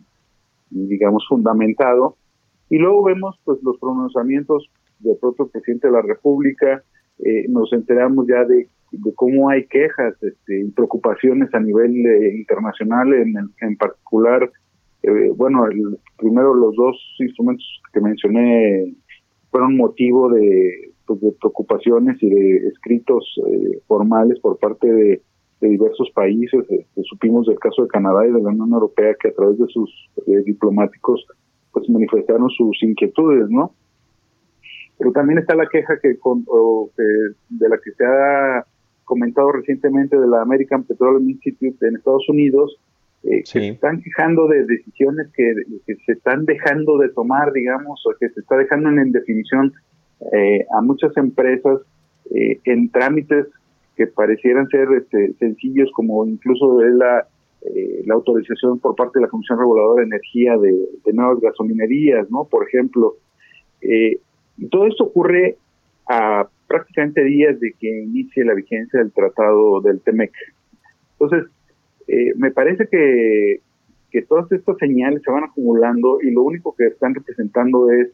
digamos 0.71 1.27
fundamentado. 1.29 2.17
Y 2.71 2.79
luego 2.79 3.05
vemos 3.05 3.39
pues 3.45 3.59
los 3.63 3.79
pronunciamientos 3.79 4.71
del 5.01 5.17
propio 5.19 5.49
presidente 5.49 5.89
de 5.89 5.93
la 5.93 6.03
República, 6.03 6.83
nos 7.49 7.73
enteramos 7.73 8.27
ya 8.29 8.45
de, 8.45 8.69
cómo 9.17 9.49
hay 9.51 9.67
quejas 9.67 10.15
este, 10.23 10.61
y 10.61 10.71
preocupaciones 10.71 11.53
a 11.53 11.59
nivel 11.59 11.91
internacional, 12.37 13.13
en, 13.13 13.35
en 13.61 13.77
particular 13.77 14.49
eh, 15.03 15.31
bueno, 15.37 15.67
el, 15.67 15.99
primero 16.17 16.55
los 16.55 16.75
dos 16.75 16.97
instrumentos 17.21 17.67
que 17.93 18.01
mencioné 18.01 18.95
fueron 19.51 19.77
motivo 19.77 20.29
de, 20.31 20.93
pues, 21.07 21.21
de 21.21 21.33
preocupaciones 21.33 22.21
y 22.23 22.29
de 22.29 22.57
escritos 22.69 23.25
eh, 23.47 23.81
formales 23.87 24.39
por 24.41 24.59
parte 24.59 24.91
de, 24.93 25.23
diversos 25.61 26.09
países. 26.15 26.65
Este, 26.71 27.03
supimos 27.03 27.47
del 27.47 27.59
caso 27.59 27.83
de 27.83 27.89
Canadá 27.89 28.25
y 28.25 28.31
de 28.31 28.41
la 28.41 28.51
Unión 28.51 28.73
Europea 28.73 29.17
que 29.21 29.29
a 29.29 29.35
través 29.35 29.59
de 29.59 29.67
sus 29.67 29.91
eh, 30.29 30.43
diplomáticos 30.47 31.27
pues 31.73 31.89
manifestaron 31.91 32.49
sus 32.51 32.81
inquietudes, 32.81 33.51
¿no? 33.51 33.73
Pero 34.99 35.11
también 35.11 35.41
está 35.41 35.57
la 35.57 35.69
queja 35.69 35.99
que, 36.01 36.17
con, 36.19 36.45
de 36.95 37.69
la 37.69 37.77
que 37.77 37.91
se 37.91 38.05
ha 38.05 38.65
comentado 39.05 39.51
recientemente 39.51 40.17
de 40.17 40.29
la 40.29 40.43
American 40.43 40.85
Petroleum 40.85 41.29
Institute 41.29 41.85
en 41.87 41.97
Estados 41.97 42.29
Unidos, 42.29 42.79
eh, 43.24 43.40
que 43.40 43.46
se 43.46 43.68
están 43.68 44.00
quejando 44.00 44.46
de 44.46 44.64
decisiones 44.64 45.28
que, 45.35 45.54
se 46.07 46.12
están 46.12 46.44
dejando 46.44 46.98
de 46.98 47.09
tomar, 47.09 47.52
digamos, 47.52 48.00
o 48.07 48.14
que 48.18 48.28
se 48.28 48.40
está 48.40 48.57
dejando 48.57 48.90
en 48.90 49.12
definición 49.12 49.72
eh, 50.33 50.64
a 50.76 50.81
muchas 50.83 51.16
empresas 51.16 51.81
eh, 52.35 52.61
en 52.64 52.90
trámites 52.90 53.46
que 53.96 54.07
parecieran 54.07 54.68
ser 54.68 54.88
este, 54.96 55.33
sencillos, 55.35 55.90
como 55.94 56.24
incluso 56.26 56.81
la, 56.81 57.26
eh, 57.62 58.02
la 58.07 58.14
autorización 58.14 58.78
por 58.78 58.94
parte 58.94 59.18
de 59.18 59.24
la 59.24 59.31
Comisión 59.31 59.59
Reguladora 59.59 60.02
de 60.02 60.07
Energía 60.07 60.57
de, 60.57 60.72
de 61.04 61.12
nuevas 61.12 61.40
gasolinerías, 61.40 62.31
¿no? 62.31 62.44
Por 62.44 62.68
ejemplo. 62.68 63.16
y 63.81 64.66
todo 64.70 64.87
esto 64.87 65.04
ocurre 65.04 65.57
a 66.09 66.48
prácticamente 66.68 67.24
días 67.24 67.59
de 67.59 67.72
que 67.78 68.02
inicie 68.02 68.44
la 68.44 68.54
vigencia 68.54 69.00
del 69.00 69.12
tratado 69.12 69.81
del 69.81 70.00
TEMEC. 70.00 70.33
Entonces, 71.18 71.50
eh, 72.09 72.33
me 72.37 72.51
parece 72.51 72.88
que, 72.90 73.61
que 74.11 74.23
todas 74.23 74.51
estas 74.51 74.77
señales 74.79 75.23
se 75.23 75.31
van 75.31 75.44
acumulando 75.44 76.18
y 76.23 76.31
lo 76.31 76.42
único 76.42 76.75
que 76.75 76.87
están 76.87 77.14
representando 77.14 77.90
es 77.90 78.09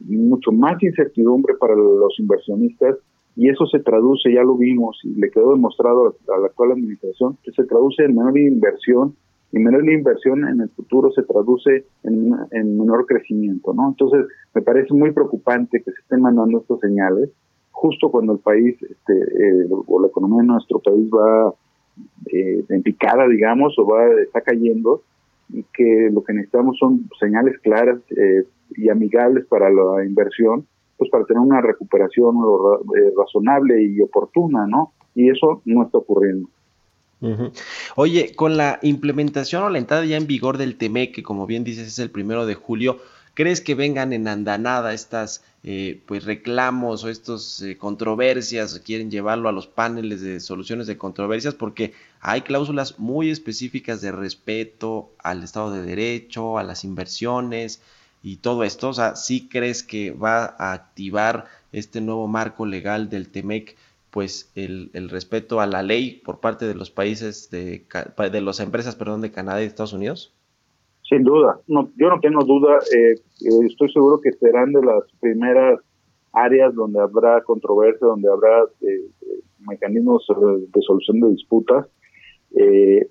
mucho 0.00 0.52
más 0.52 0.82
incertidumbre 0.82 1.54
para 1.58 1.74
los 1.74 2.18
inversionistas 2.18 2.96
y 3.36 3.48
eso 3.48 3.66
se 3.66 3.80
traduce, 3.80 4.32
ya 4.32 4.42
lo 4.42 4.56
vimos 4.56 4.98
y 5.04 5.14
le 5.20 5.30
quedó 5.30 5.52
demostrado 5.52 6.14
a 6.28 6.38
la 6.38 6.46
actual 6.46 6.72
administración, 6.72 7.36
que 7.42 7.52
se 7.52 7.64
traduce 7.64 8.04
en 8.04 8.14
menor 8.14 8.38
inversión 8.38 9.14
y 9.52 9.58
menor 9.58 9.88
inversión 9.90 10.46
en 10.48 10.60
el 10.60 10.68
futuro 10.70 11.10
se 11.10 11.22
traduce 11.24 11.84
en, 12.04 12.32
en 12.52 12.78
menor 12.78 13.06
crecimiento, 13.06 13.74
¿no? 13.74 13.88
Entonces, 13.88 14.26
me 14.54 14.62
parece 14.62 14.94
muy 14.94 15.10
preocupante 15.10 15.82
que 15.82 15.90
se 15.90 16.00
estén 16.00 16.20
mandando 16.20 16.60
estas 16.60 16.78
señales 16.80 17.30
justo 17.72 18.10
cuando 18.10 18.34
el 18.34 18.38
país, 18.38 18.76
este, 18.82 19.14
eh, 19.14 19.68
o 19.70 20.00
la 20.00 20.08
economía 20.08 20.42
de 20.42 20.48
nuestro 20.48 20.78
país 20.80 21.08
va 21.10 21.52
eh, 22.32 22.64
en 22.68 22.82
picada, 22.82 23.26
digamos, 23.28 23.78
o 23.78 23.86
va 23.86 24.04
está 24.22 24.40
cayendo, 24.40 25.02
y 25.52 25.64
que 25.74 26.10
lo 26.12 26.22
que 26.22 26.32
necesitamos 26.32 26.78
son 26.78 27.08
señales 27.18 27.58
claras 27.60 27.98
eh, 28.16 28.44
y 28.76 28.88
amigables 28.88 29.46
para 29.46 29.70
la 29.70 30.04
inversión, 30.04 30.66
pues 30.96 31.10
para 31.10 31.24
tener 31.24 31.40
una 31.40 31.60
recuperación 31.60 32.36
eh, 32.36 33.12
razonable 33.16 33.82
y 33.82 34.00
oportuna, 34.00 34.66
¿no? 34.66 34.92
Y 35.14 35.30
eso 35.30 35.62
no 35.64 35.82
está 35.82 35.98
ocurriendo. 35.98 36.48
Oye, 37.96 38.34
con 38.34 38.56
la 38.56 38.78
implementación 38.82 39.62
o 39.62 39.68
la 39.68 39.78
entrada 39.78 40.06
ya 40.06 40.16
en 40.16 40.26
vigor 40.26 40.56
del 40.56 40.76
TEMEC, 40.76 41.14
que 41.14 41.22
como 41.22 41.46
bien 41.46 41.64
dices 41.64 41.86
es 41.86 41.98
el 41.98 42.10
primero 42.10 42.46
de 42.46 42.54
julio, 42.54 42.96
¿Crees 43.34 43.60
que 43.60 43.74
vengan 43.74 44.12
en 44.12 44.28
andanada 44.28 44.92
estas 44.92 45.42
eh, 45.62 46.00
pues 46.06 46.24
reclamos 46.24 47.04
o 47.04 47.08
estas 47.08 47.62
eh, 47.62 47.76
controversias? 47.76 48.80
¿Quieren 48.84 49.10
llevarlo 49.10 49.48
a 49.48 49.52
los 49.52 49.66
paneles 49.66 50.20
de 50.20 50.40
soluciones 50.40 50.86
de 50.86 50.98
controversias? 50.98 51.54
Porque 51.54 51.92
hay 52.20 52.42
cláusulas 52.42 52.98
muy 52.98 53.30
específicas 53.30 54.00
de 54.00 54.12
respeto 54.12 55.12
al 55.18 55.44
Estado 55.44 55.72
de 55.72 55.82
Derecho, 55.82 56.58
a 56.58 56.62
las 56.64 56.84
inversiones 56.84 57.80
y 58.22 58.36
todo 58.36 58.64
esto. 58.64 58.88
O 58.88 58.94
sea, 58.94 59.16
¿sí 59.16 59.48
crees 59.48 59.82
que 59.82 60.10
va 60.10 60.56
a 60.58 60.72
activar 60.72 61.46
este 61.72 62.00
nuevo 62.00 62.26
marco 62.26 62.66
legal 62.66 63.08
del 63.10 63.28
TEMEC? 63.28 63.76
pues 64.10 64.50
el, 64.56 64.90
el 64.92 65.08
respeto 65.08 65.60
a 65.60 65.68
la 65.68 65.84
ley 65.84 66.20
por 66.24 66.40
parte 66.40 66.66
de 66.66 66.74
los 66.74 66.90
países 66.90 67.48
de, 67.50 67.86
de 68.32 68.40
las 68.40 68.58
empresas 68.58 68.96
perdón 68.96 69.20
de 69.20 69.30
Canadá 69.30 69.62
y 69.62 69.66
Estados 69.66 69.92
Unidos 69.92 70.32
sin 71.10 71.24
duda, 71.24 71.60
no, 71.66 71.90
yo 71.96 72.08
no 72.08 72.20
tengo 72.20 72.44
duda, 72.44 72.78
eh, 72.96 73.14
eh, 73.14 73.66
estoy 73.66 73.92
seguro 73.92 74.20
que 74.20 74.30
serán 74.32 74.72
de 74.72 74.80
las 74.80 75.02
primeras 75.20 75.80
áreas 76.32 76.72
donde 76.72 77.00
habrá 77.00 77.42
controversia, 77.42 78.06
donde 78.06 78.28
habrá 78.28 78.62
eh, 78.80 79.10
mecanismos 79.68 80.24
de 80.72 80.82
solución 80.82 81.20
de 81.20 81.30
disputas, 81.30 81.86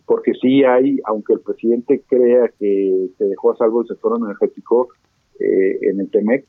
porque 0.05 0.33
sí 0.41 0.63
hay, 0.63 0.99
aunque 1.05 1.33
el 1.33 1.41
presidente 1.41 2.01
crea 2.07 2.49
que 2.57 3.09
se 3.17 3.25
dejó 3.25 3.51
a 3.51 3.57
salvo 3.57 3.81
el 3.81 3.87
sector 3.87 4.17
energético 4.17 4.89
en 5.39 5.99
el 5.99 6.09
TEMEC, 6.09 6.45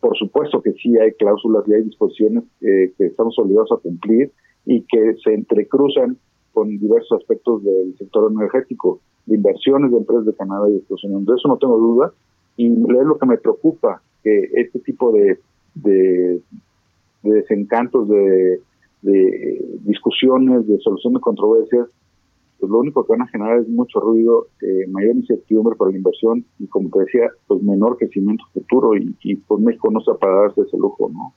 por 0.00 0.16
supuesto 0.16 0.62
que 0.62 0.72
sí 0.72 0.96
hay 0.96 1.12
cláusulas 1.12 1.64
y 1.66 1.74
hay 1.74 1.82
disposiciones 1.82 2.44
que 2.60 2.92
estamos 2.98 3.38
obligados 3.38 3.72
a 3.72 3.76
cumplir 3.76 4.30
y 4.64 4.82
que 4.82 5.14
se 5.22 5.34
entrecruzan 5.34 6.16
con 6.52 6.68
diversos 6.78 7.20
aspectos 7.20 7.64
del 7.64 7.96
sector 7.98 8.30
energético 8.32 9.00
de 9.26 9.36
inversiones 9.36 9.90
de 9.90 9.98
empresas 9.98 10.26
de 10.26 10.34
Canadá 10.34 10.68
y 10.68 10.76
Estados 10.76 11.04
Unidos. 11.04 11.26
De 11.26 11.34
eso 11.34 11.48
no 11.48 11.58
tengo 11.58 11.78
duda. 11.78 12.12
Y 12.56 12.66
es 12.66 13.06
lo 13.06 13.18
que 13.18 13.26
me 13.26 13.38
preocupa, 13.38 14.02
que 14.22 14.50
este 14.54 14.78
tipo 14.80 15.12
de, 15.12 15.38
de, 15.74 16.40
desencantos, 17.22 18.08
de, 18.08 18.60
discusiones, 19.84 20.66
de 20.66 20.78
solución 20.78 21.14
de 21.14 21.20
controversias, 21.20 21.88
pues 22.60 22.70
lo 22.70 22.78
único 22.78 23.04
que 23.04 23.12
van 23.12 23.22
a 23.22 23.28
generar 23.28 23.58
es 23.58 23.68
mucho 23.68 23.98
ruido, 23.98 24.46
eh, 24.60 24.86
mayor 24.88 25.16
incertidumbre 25.16 25.74
para 25.76 25.90
la 25.90 25.96
inversión 25.96 26.44
y, 26.60 26.66
como 26.68 26.90
te 26.90 27.00
decía, 27.00 27.28
pues 27.48 27.62
menor 27.62 27.96
crecimiento 27.98 28.44
futuro 28.52 28.96
y, 28.96 29.16
y 29.24 29.34
pues 29.34 29.60
México 29.60 29.90
no 29.90 29.98
está 29.98 30.14
para 30.14 30.42
darse 30.42 30.60
ese 30.60 30.76
lujo, 30.76 31.10
¿no? 31.12 31.32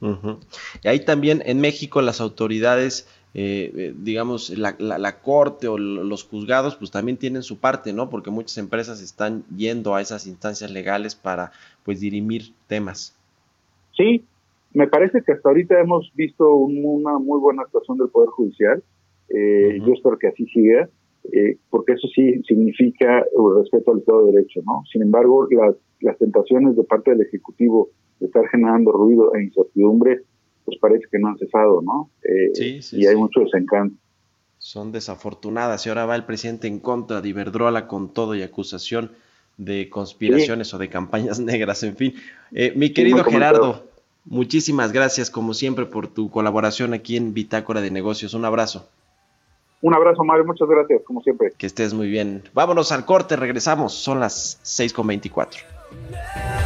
Y 0.00 0.88
ahí 0.88 1.04
también 1.04 1.42
en 1.46 1.60
México 1.60 2.02
las 2.02 2.20
autoridades 2.20 3.08
eh, 3.38 3.70
eh, 3.76 3.94
digamos, 3.94 4.48
la, 4.56 4.74
la, 4.78 5.20
corte 5.20 5.68
o 5.68 5.76
los 5.76 6.24
juzgados, 6.24 6.74
pues 6.76 6.90
también 6.90 7.18
tienen 7.18 7.42
su 7.42 7.58
parte, 7.60 7.92
¿no? 7.92 8.08
Porque 8.08 8.30
muchas 8.30 8.56
empresas 8.56 9.02
están 9.02 9.44
yendo 9.54 9.94
a 9.94 10.00
esas 10.00 10.26
instancias 10.26 10.70
legales 10.70 11.14
para, 11.14 11.52
pues, 11.84 12.00
dirimir 12.00 12.54
temas. 12.66 13.14
Sí, 13.94 14.24
me 14.72 14.88
parece 14.88 15.20
que 15.20 15.32
hasta 15.32 15.50
ahorita 15.50 15.78
hemos 15.78 16.10
visto 16.14 16.54
una 16.54 17.18
muy 17.18 17.38
buena 17.38 17.60
actuación 17.60 17.98
del 17.98 18.08
Poder 18.08 18.30
Judicial. 18.30 18.82
Eh, 19.28 19.80
yo 19.84 19.92
espero 19.92 20.18
que 20.18 20.28
así 20.28 20.46
siga, 20.46 20.88
porque 21.68 21.92
eso 21.92 22.08
sí 22.14 22.40
significa 22.48 23.18
el 23.18 23.62
respeto 23.62 23.92
al 23.92 23.98
Estado 23.98 24.24
de 24.24 24.32
Derecho, 24.32 24.60
¿no? 24.64 24.82
Sin 24.90 25.02
embargo, 25.02 25.46
las, 25.50 25.74
las 26.00 26.16
tentaciones 26.16 26.74
de 26.74 26.84
parte 26.84 27.10
del 27.10 27.20
Ejecutivo 27.20 27.90
de 28.20 28.26
estar 28.26 28.46
generando 28.48 28.92
ruido 28.92 29.34
e 29.34 29.42
incertidumbre 29.42 30.22
pues 30.66 30.76
parece 30.78 31.06
que 31.10 31.18
no 31.18 31.28
han 31.28 31.38
cesado, 31.38 31.80
¿no? 31.80 32.10
Eh, 32.24 32.50
sí, 32.52 32.82
sí, 32.82 33.00
y 33.00 33.06
hay 33.06 33.16
mucho 33.16 33.40
desencanto. 33.40 33.96
Son 34.58 34.90
desafortunadas 34.90 35.86
y 35.86 35.88
ahora 35.88 36.06
va 36.06 36.16
el 36.16 36.24
presidente 36.24 36.66
en 36.66 36.80
contra 36.80 37.20
de 37.20 37.28
Iberdrola 37.28 37.86
con 37.86 38.12
todo 38.12 38.34
y 38.34 38.42
acusación 38.42 39.12
de 39.56 39.88
conspiraciones 39.88 40.74
o 40.74 40.78
de 40.78 40.88
campañas 40.88 41.38
negras, 41.40 41.82
en 41.84 41.96
fin. 41.96 42.14
Eh, 42.52 42.72
mi 42.74 42.92
querido 42.92 43.22
Gerardo, 43.22 43.84
muchísimas 44.24 44.92
gracias 44.92 45.30
como 45.30 45.54
siempre 45.54 45.86
por 45.86 46.08
tu 46.08 46.30
colaboración 46.30 46.94
aquí 46.94 47.16
en 47.16 47.32
Bitácora 47.32 47.80
de 47.80 47.92
Negocios. 47.92 48.34
Un 48.34 48.44
abrazo. 48.44 48.88
Un 49.82 49.94
abrazo, 49.94 50.24
Mario. 50.24 50.46
Muchas 50.46 50.68
gracias, 50.68 51.02
como 51.04 51.22
siempre. 51.22 51.52
Que 51.56 51.66
estés 51.66 51.94
muy 51.94 52.08
bien. 52.08 52.42
Vámonos 52.54 52.90
al 52.90 53.04
corte, 53.04 53.36
regresamos. 53.36 53.92
Son 53.92 54.18
las 54.18 54.58
6.24. 54.64 56.65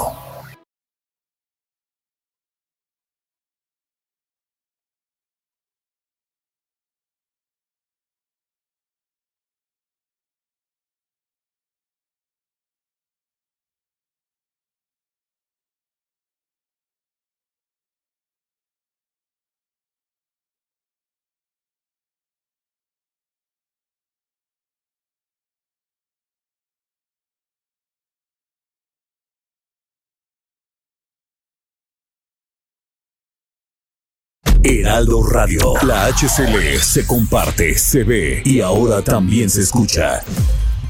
Heraldo 34.63 35.23
Radio. 35.23 35.73
La 35.87 36.05
HCL 36.05 36.77
se 36.79 37.07
comparte, 37.07 37.73
se 37.73 38.03
ve 38.03 38.43
y 38.45 38.61
ahora 38.61 39.01
también 39.01 39.49
se 39.49 39.61
escucha. 39.61 40.21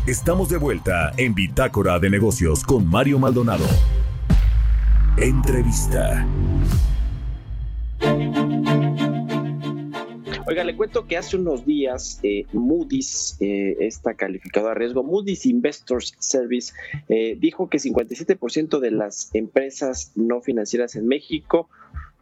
Estamos 0.05 0.49
de 0.49 0.57
vuelta 0.57 1.13
en 1.15 1.33
Bitácora 1.33 1.97
de 1.97 2.09
Negocios 2.09 2.65
con 2.65 2.85
Mario 2.85 3.17
Maldonado. 3.17 3.63
Entrevista. 5.17 6.27
Oiga, 10.47 10.65
le 10.65 10.75
cuento 10.75 11.07
que 11.07 11.15
hace 11.15 11.37
unos 11.37 11.65
días 11.65 12.19
eh, 12.23 12.45
Moody's, 12.51 13.37
eh, 13.39 13.77
esta 13.79 14.15
calificadora 14.15 14.73
de 14.73 14.79
riesgo, 14.79 15.01
Moody's 15.01 15.45
Investors 15.45 16.13
Service, 16.19 16.73
eh, 17.07 17.37
dijo 17.39 17.69
que 17.69 17.77
57% 17.77 18.79
de 18.79 18.91
las 18.91 19.33
empresas 19.33 20.11
no 20.15 20.41
financieras 20.41 20.97
en 20.97 21.07
México 21.07 21.69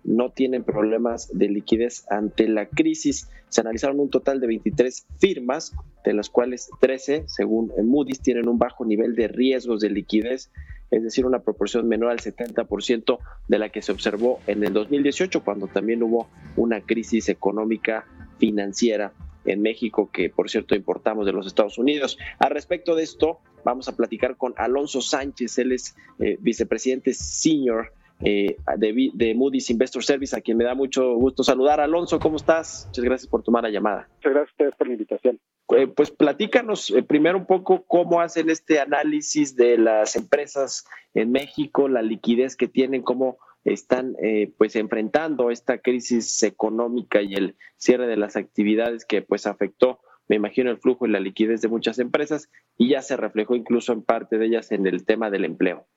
no 0.04 0.32
tienen 0.32 0.64
problemas 0.64 1.30
de 1.38 1.50
liquidez 1.50 2.06
ante 2.10 2.48
la 2.48 2.68
crisis. 2.68 3.30
Se 3.50 3.62
analizaron 3.62 4.00
un 4.00 4.10
total 4.10 4.40
de 4.40 4.48
23 4.48 5.06
firmas, 5.20 5.76
de 6.04 6.14
las 6.14 6.30
cuales 6.30 6.70
13, 6.80 7.24
según 7.28 7.72
Moody's, 7.84 8.22
tienen 8.22 8.48
un 8.48 8.58
bajo 8.58 8.86
nivel 8.86 9.16
de 9.16 9.28
riesgos 9.28 9.82
de 9.82 9.90
liquidez, 9.90 10.52
es 10.92 11.04
decir, 11.04 11.26
una 11.26 11.40
proporción 11.40 11.88
menor 11.88 12.12
al 12.12 12.20
70% 12.20 13.20
de 13.48 13.60
la 13.60 13.70
que 13.70 13.82
se 13.82 13.92
observó 13.92 14.40
en 14.48 14.64
el 14.64 14.74
2018, 14.74 15.44
cuando 15.44 15.68
también 15.68 16.02
hubo 16.02 16.30
una 16.56 16.82
crisis 16.82 17.30
económica 17.30 18.06
financiera 18.40 19.14
en 19.46 19.62
México, 19.62 20.10
que 20.12 20.30
por 20.30 20.50
cierto 20.50 20.76
importamos 20.76 21.26
de 21.26 21.34
los 21.34 21.48
Estados 21.48 21.78
Unidos. 21.78 22.18
Al 22.40 22.52
respecto 22.52 22.96
de 22.96 23.04
esto, 23.04 23.40
vamos 23.64 23.88
a 23.88 23.96
platicar 23.96 24.38
con 24.38 24.54
Alonso 24.58 25.02
Sánchez, 25.02 25.58
él 25.60 25.72
es 25.72 25.96
eh, 26.20 26.38
vicepresidente 26.40 27.14
senior 27.14 27.94
eh, 28.24 28.58
de, 28.78 29.34
Moody's 29.36 29.70
Investor 29.70 30.04
Service, 30.04 30.36
a 30.36 30.42
quien 30.42 30.58
me 30.58 30.64
da 30.64 30.76
mucho 30.76 31.16
gusto 31.16 31.44
saludar. 31.44 31.80
Alonso, 31.80 32.20
¿cómo 32.20 32.36
estás? 32.36 32.86
Muchas 32.88 33.06
gracias 33.06 33.30
por 33.30 33.44
tomar 33.44 33.64
la 33.64 33.70
llamada. 33.70 34.08
Muchas 34.18 34.34
gracias 34.34 34.50
a 34.50 34.52
ustedes 34.52 34.76
por 34.76 34.88
la 34.88 34.94
invitación. 34.94 35.40
Eh, 35.78 35.88
pues 35.88 36.12
platícanos 36.12 36.90
eh, 36.92 37.04
primero 37.04 37.38
un 37.38 37.46
poco 37.46 37.84
cómo 37.86 38.22
hacen 38.22 38.50
este 38.50 38.80
análisis 38.80 39.56
de 39.56 39.78
las 39.78 40.16
empresas 40.16 40.86
en 41.14 41.32
México, 41.32 41.88
la 41.88 42.02
liquidez 42.02 42.56
que 42.56 42.68
tienen, 42.68 43.02
cómo 43.02 43.38
están 43.66 44.16
pues 44.58 44.78
enfrentando 44.78 45.52
esta 45.52 45.80
crisis 45.80 46.42
económica 46.44 47.22
y 47.22 47.36
el 47.36 47.56
cierre 47.76 48.08
de 48.08 48.16
las 48.16 48.38
actividades 48.38 49.04
que 49.04 49.22
pues 49.22 49.46
afectó 49.46 50.00
me 50.30 50.36
imagino 50.36 50.70
el 50.70 50.78
flujo 50.78 51.06
y 51.06 51.10
la 51.10 51.20
liquidez 51.20 51.62
de 51.62 51.68
muchas 51.68 52.00
empresas 52.00 52.50
y 52.78 52.90
ya 52.90 53.02
se 53.02 53.18
reflejó 53.18 53.56
incluso 53.56 53.92
en 53.92 54.04
parte 54.04 54.38
de 54.38 54.46
ellas 54.46 54.72
en 54.72 54.88
el 54.88 55.04
tema 55.04 55.30
del 55.30 55.44
empleo. 55.44 55.88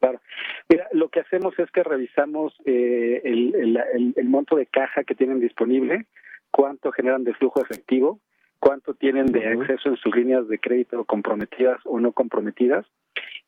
Claro. 0.00 0.20
Mira, 0.68 0.86
lo 0.92 1.08
que 1.08 1.20
hacemos 1.20 1.58
es 1.58 1.70
que 1.70 1.82
revisamos 1.82 2.54
eh, 2.64 3.20
el, 3.24 4.28
monto 4.28 4.56
de 4.56 4.66
caja 4.66 5.04
que 5.04 5.14
tienen 5.14 5.40
disponible, 5.40 6.06
cuánto 6.50 6.92
generan 6.92 7.24
de 7.24 7.34
flujo 7.34 7.62
efectivo, 7.62 8.20
cuánto 8.60 8.94
tienen 8.94 9.26
de 9.26 9.46
acceso 9.48 9.88
en 9.88 9.96
sus 9.96 10.14
líneas 10.14 10.46
de 10.48 10.58
crédito 10.58 11.04
comprometidas 11.04 11.80
o 11.84 11.98
no 12.00 12.12
comprometidas, 12.12 12.86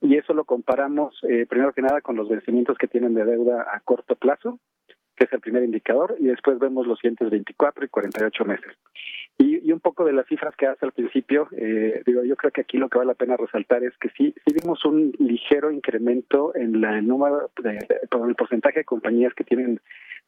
y 0.01 0.17
eso 0.17 0.35
lo 0.35 0.45
comparamos 0.45 1.19
eh, 1.29 1.47
primero 1.47 1.73
que 1.73 1.83
nada 1.83 2.01
con 2.01 2.17
los 2.17 2.29
vencimientos 2.29 2.79
que 2.79 2.89
tienen 2.89 3.15
de 3.15 3.25
deuda 3.25 3.67
a 3.73 3.81
corto 3.81 4.17
plazo, 4.17 4.59
que 5.21 5.27
es 5.27 5.33
el 5.35 5.41
primer 5.41 5.63
indicador, 5.63 6.17
y 6.19 6.29
después 6.29 6.59
vemos 6.59 6.87
los 6.87 6.99
siguientes 6.99 7.29
24 7.29 7.85
y 7.85 7.89
48 7.89 8.45
meses. 8.47 8.73
Y, 9.37 9.71
un 9.71 9.81
poco 9.81 10.07
de 10.07 10.15
las 10.15 10.27
cifras 10.27 10.57
que 10.57 10.67
hace 10.67 10.87
al 10.87 10.93
principio, 10.93 11.47
eh, 11.53 12.03
digo, 12.07 12.25
yo 12.25 12.37
creo 12.37 12.51
que 12.51 12.63
aquí 12.63 12.79
lo 12.79 12.89
que 12.89 12.97
vale 12.97 13.09
la 13.09 13.15
pena 13.15 13.37
resaltar 13.37 13.85
es 13.85 13.97
que 13.99 14.09
sí, 14.17 14.35
sí 14.47 14.55
vimos 14.61 14.83
un 14.87 15.13
ligero 15.19 15.71
incremento 15.71 16.55
en 16.57 16.81
la, 16.81 17.03
número, 17.03 17.51
de, 17.63 17.79
el 17.79 18.35
porcentaje 18.35 18.81
de 18.81 18.85
compañías 18.85 19.35
que 19.35 19.45
tienen 19.45 19.81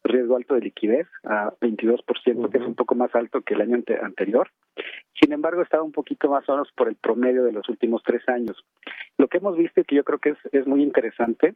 riesgo 0.03 0.35
alto 0.35 0.53
de 0.53 0.61
liquidez 0.61 1.07
a 1.23 1.51
22%, 1.59 2.51
que 2.51 2.57
es 2.59 2.63
un 2.63 2.75
poco 2.75 2.93
más 2.93 3.13
alto 3.15 3.41
que 3.41 3.55
el 3.55 3.61
año 3.61 3.83
anterior. 4.03 4.51
Sin 5.19 5.33
embargo, 5.33 5.63
estaba 5.63 5.81
un 5.81 5.91
poquito 5.91 6.29
más 6.29 6.47
o 6.47 6.53
menos 6.53 6.71
por 6.75 6.87
el 6.87 6.95
promedio 6.95 7.43
de 7.43 7.51
los 7.51 7.67
últimos 7.67 8.03
tres 8.03 8.21
años. 8.29 8.63
Lo 9.17 9.27
que 9.27 9.39
hemos 9.39 9.57
visto 9.57 9.81
y 9.81 9.85
que 9.85 9.95
yo 9.95 10.03
creo 10.03 10.19
que 10.19 10.29
es, 10.29 10.37
es 10.51 10.67
muy 10.67 10.83
interesante 10.83 11.55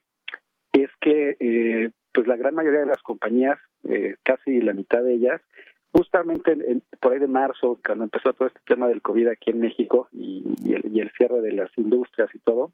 es 0.74 0.90
que 1.00 1.38
eh, 1.40 1.92
pues 2.18 2.26
la 2.26 2.36
gran 2.36 2.56
mayoría 2.56 2.80
de 2.80 2.88
las 2.88 3.04
compañías, 3.04 3.60
eh, 3.88 4.16
casi 4.24 4.60
la 4.60 4.74
mitad 4.74 5.04
de 5.04 5.14
ellas, 5.14 5.40
justamente 5.92 6.58
por 7.00 7.14
ahí 7.14 7.20
de 7.20 7.28
marzo, 7.28 7.80
cuando 7.86 8.06
empezó 8.06 8.34
todo 8.34 8.48
este 8.48 8.60
tema 8.66 8.88
del 8.88 9.04
COVID 9.04 9.28
aquí 9.28 9.52
en 9.52 9.60
México 9.60 10.10
y, 10.12 10.44
el, 10.74 11.12
cierre 11.16 11.42
de 11.42 11.52
las 11.52 11.70
industrias 11.78 12.34
y 12.34 12.40
todo, 12.40 12.72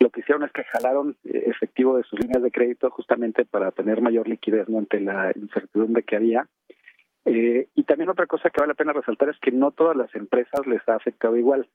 lo 0.00 0.08
que 0.08 0.20
hicieron 0.20 0.42
es 0.44 0.52
que 0.52 0.64
jalaron 0.64 1.18
eh, 1.24 1.42
efectivo 1.48 1.98
de 1.98 2.02
sus 2.04 2.18
líneas 2.18 2.42
de 2.42 2.50
crédito 2.50 2.88
justamente 2.88 3.44
para 3.44 3.72
tener 3.72 4.00
mayor 4.00 4.26
liquidez 4.26 4.66
ante 4.70 5.00
la 5.00 5.32
incertidumbre 5.36 6.02
que 6.02 6.16
había. 6.16 6.48
Eh, 7.26 7.68
y 7.74 7.82
también 7.82 8.08
otra 8.08 8.26
cosa 8.26 8.48
que 8.48 8.58
vale 8.58 8.70
la 8.70 8.74
pena 8.74 8.94
resaltar 8.94 9.28
es 9.28 9.38
que 9.38 9.52
no 9.52 9.70
todas 9.70 9.98
las 9.98 10.14
empresas 10.14 10.66
les 10.66 10.80
ha 10.88 10.94
afectado 10.94 11.36
igual. 11.36 11.68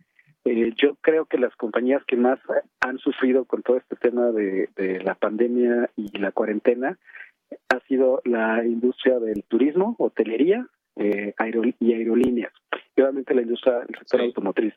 Eh, 0.45 0.73
yo 0.75 0.95
creo 1.01 1.25
que 1.25 1.37
las 1.37 1.55
compañías 1.55 2.03
que 2.05 2.17
más 2.17 2.39
han 2.81 2.97
sufrido 2.97 3.45
con 3.45 3.61
todo 3.63 3.77
este 3.77 3.95
tema 3.95 4.31
de 4.31 5.01
la 5.03 5.15
pandemia 5.15 5.89
y 5.95 6.17
la 6.17 6.31
cuarentena 6.31 6.97
ha 7.69 7.79
sido 7.87 8.21
la 8.25 8.65
industria 8.65 9.19
del 9.19 9.43
turismo, 9.43 9.95
hotelería 9.99 10.67
eh, 10.95 11.33
y 11.79 11.93
aerolíneas, 11.93 12.53
y 12.95 13.01
obviamente 13.01 13.33
la 13.33 13.41
industria 13.41 13.79
del 13.79 13.97
sector 13.99 14.21
automotriz. 14.21 14.73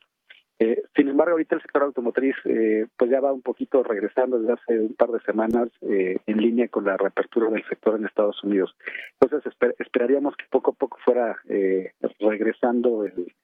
Eh, 0.58 0.82
sin 0.94 1.08
embargo, 1.08 1.32
ahorita 1.32 1.56
el 1.56 1.60
sector 1.60 1.82
automotriz 1.82 2.34
eh, 2.46 2.86
pues 2.96 3.10
ya 3.10 3.20
va 3.20 3.30
un 3.30 3.42
poquito 3.42 3.82
regresando 3.82 4.38
desde 4.38 4.54
hace 4.54 4.80
un 4.80 4.94
par 4.94 5.10
de 5.10 5.20
semanas 5.20 5.68
eh, 5.82 6.16
en 6.26 6.38
línea 6.38 6.68
con 6.68 6.86
la 6.86 6.96
reapertura 6.96 7.50
del 7.50 7.62
sector 7.68 7.98
en 7.98 8.06
Estados 8.06 8.42
Unidos. 8.42 8.74
Entonces 9.20 9.52
esperaríamos 9.78 10.34
que 10.36 10.46
poco 10.50 10.70
a 10.70 10.74
poco 10.74 10.96
fuera 11.04 11.36
eh, 11.50 11.92
regresando 12.20 13.04
el, 13.04 13.34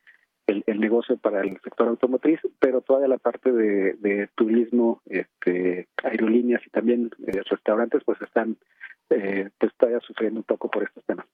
el, 0.47 0.81
negocio 0.81 1.17
para 1.17 1.43
el 1.43 1.59
sector 1.63 1.89
automotriz, 1.89 2.41
pero 2.59 2.81
toda 2.81 3.07
la 3.09 3.19
parte 3.19 3.53
de, 3.53 4.29
turismo, 4.35 5.01
este, 5.07 5.89
aerolíneas 6.03 6.63
y 6.67 6.71
también 6.71 7.11
eh, 7.27 7.41
restaurantes 7.49 8.03
pues 8.05 8.21
están 8.23 8.57
eh, 9.11 9.51
pues 9.59 9.73
todavía 9.77 10.01
sufriendo 10.01 10.41
un 10.41 10.45
poco 10.45 10.71
por 10.71 10.85
estos 10.85 11.05
temas. 11.05 11.27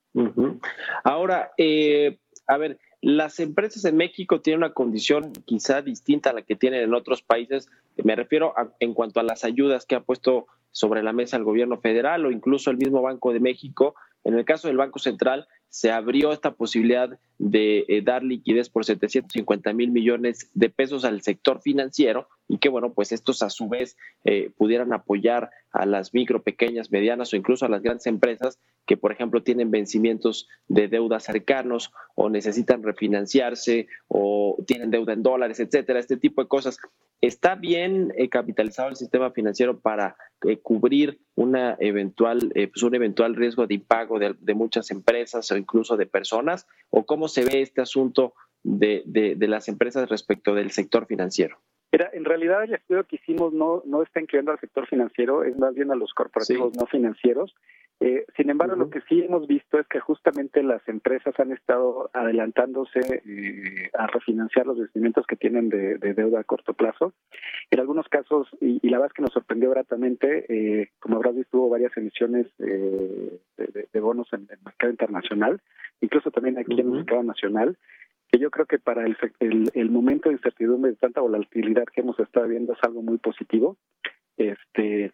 Ahora, 1.03 1.51
eh, 1.57 2.19
a 2.47 2.57
ver, 2.57 2.77
las 3.01 3.39
empresas 3.39 3.85
en 3.85 3.95
México 3.95 4.41
tienen 4.41 4.63
una 4.63 4.73
condición 4.73 5.31
quizá 5.45 5.81
distinta 5.81 6.31
a 6.31 6.33
la 6.33 6.41
que 6.41 6.55
tienen 6.55 6.83
en 6.83 6.93
otros 6.93 7.21
países. 7.21 7.69
Me 8.03 8.15
refiero 8.15 8.53
en 8.79 8.93
cuanto 8.93 9.19
a 9.19 9.23
las 9.23 9.43
ayudas 9.45 9.85
que 9.85 9.95
ha 9.95 10.01
puesto 10.01 10.47
sobre 10.71 11.03
la 11.03 11.13
mesa 11.13 11.37
el 11.37 11.43
gobierno 11.43 11.79
federal 11.79 12.25
o 12.25 12.31
incluso 12.31 12.71
el 12.71 12.77
mismo 12.77 13.01
Banco 13.01 13.31
de 13.31 13.39
México. 13.39 13.95
En 14.23 14.33
el 14.33 14.45
caso 14.45 14.67
del 14.67 14.77
Banco 14.77 14.99
Central, 14.99 15.47
se 15.69 15.91
abrió 15.91 16.31
esta 16.31 16.51
posibilidad 16.51 17.19
de 17.37 17.85
eh, 17.87 18.01
dar 18.01 18.23
liquidez 18.23 18.69
por 18.69 18.85
750 18.85 19.71
mil 19.73 19.91
millones 19.91 20.49
de 20.53 20.69
pesos 20.69 21.05
al 21.05 21.21
sector 21.21 21.61
financiero 21.61 22.27
y 22.47 22.57
que, 22.57 22.69
bueno, 22.69 22.91
pues 22.93 23.11
estos 23.11 23.43
a 23.43 23.49
su 23.49 23.69
vez 23.69 23.95
eh, 24.25 24.51
pudieran 24.57 24.91
apoyar 24.93 25.51
a 25.71 25.85
las 25.85 26.13
micro, 26.13 26.41
pequeñas, 26.41 26.91
medianas 26.91 27.31
o 27.31 27.35
incluso 27.35 27.65
a 27.65 27.69
las 27.69 27.83
grandes 27.83 28.07
empresas 28.07 28.59
que, 28.89 28.97
por 28.97 29.11
ejemplo, 29.11 29.43
tienen 29.43 29.69
vencimientos 29.69 30.49
de 30.67 30.87
deuda 30.87 31.19
cercanos 31.19 31.91
o 32.15 32.27
necesitan 32.27 32.81
refinanciarse 32.81 33.85
o 34.07 34.57
tienen 34.65 34.89
deuda 34.89 35.13
en 35.13 35.21
dólares, 35.21 35.59
etcétera, 35.59 35.99
este 35.99 36.17
tipo 36.17 36.41
de 36.41 36.47
cosas. 36.47 36.79
¿Está 37.21 37.53
bien 37.53 38.11
eh, 38.17 38.29
capitalizado 38.29 38.89
el 38.89 38.95
sistema 38.95 39.29
financiero 39.29 39.79
para 39.79 40.15
cubrir 40.63 41.19
una 41.35 41.77
eventual, 41.79 42.51
pues 42.51 42.81
un 42.81 42.95
eventual 42.95 43.35
riesgo 43.35 43.67
de 43.67 43.75
impago 43.75 44.17
de, 44.17 44.35
de 44.39 44.53
muchas 44.55 44.89
empresas 44.89 45.51
o 45.51 45.57
incluso 45.57 45.95
de 45.95 46.07
personas? 46.07 46.65
¿O 46.89 47.05
cómo 47.05 47.27
se 47.27 47.45
ve 47.45 47.61
este 47.61 47.81
asunto 47.81 48.33
de, 48.63 49.03
de, 49.05 49.47
las 49.47 49.67
empresas 49.67 50.09
respecto 50.09 50.55
del 50.55 50.71
sector 50.71 51.05
financiero? 51.05 51.59
Era, 51.91 52.09
en 52.13 52.25
realidad 52.25 52.63
el 52.63 52.75
estudio 52.75 53.03
que 53.05 53.15
hicimos 53.15 53.53
no, 53.53 53.81
no 53.85 54.03
está 54.03 54.21
incluyendo 54.21 54.51
al 54.51 54.59
sector 54.59 54.87
financiero, 54.87 55.43
es 55.43 55.57
más 55.57 55.73
bien 55.73 55.91
a 55.91 55.95
los 55.95 56.13
corporativos 56.13 56.75
no 56.75 56.85
financieros. 56.85 57.55
Eh, 58.01 58.25
sin 58.37 58.49
embargo, 58.49 58.77
lo 58.77 58.89
que 58.89 59.01
sí 59.01 59.21
hemos 59.21 59.45
visto 59.45 59.77
es 59.77 59.85
que 59.87 59.99
justamente 59.99 60.63
las 60.63 60.87
empresas 60.87 61.37
han 61.37 61.51
estado 61.51 62.09
adelantándose 62.13 62.99
eh, 63.25 63.89
a 63.93 64.07
refinanciar 64.07 64.65
los 64.67 64.77
vencimientos 64.77 65.27
que 65.27 65.35
tienen 65.35 65.67
de, 65.67 65.97
deuda 65.97 66.39
a 66.39 66.43
corto 66.45 66.73
plazo. 66.73 67.13
En 67.69 67.79
algunos 67.81 68.07
casos, 68.07 68.47
y, 68.61 68.87
la 68.87 68.99
verdad 68.99 69.11
es 69.11 69.13
que 69.13 69.21
nos 69.21 69.33
sorprendió 69.33 69.69
gratamente, 69.71 70.45
eh, 70.47 70.91
como 70.99 71.17
habrás 71.17 71.35
visto, 71.35 71.57
hubo 71.57 71.69
varias 71.69 71.95
emisiones 71.97 72.47
de, 72.57 73.99
bonos 73.99 74.31
en 74.31 74.47
el 74.49 74.59
mercado 74.63 74.91
internacional, 74.91 75.59
incluso 75.99 76.31
también 76.31 76.57
aquí 76.57 76.79
en 76.79 76.79
el 76.79 76.85
mercado 76.85 77.23
nacional, 77.23 77.77
que 78.31 78.39
yo 78.39 78.51
creo 78.51 78.65
que 78.65 78.79
para 78.79 79.05
el, 79.05 79.17
el, 79.73 79.89
momento 79.89 80.29
de 80.29 80.35
incertidumbre 80.35 80.91
de 80.91 80.97
tanta 80.97 81.21
volatilidad 81.21 81.85
que 81.85 82.01
hemos 82.01 82.19
estado 82.19 82.47
viendo 82.47 82.73
es 82.73 82.79
algo 82.83 83.01
muy 83.01 83.17
positivo. 83.17 83.77
Este 84.37 85.11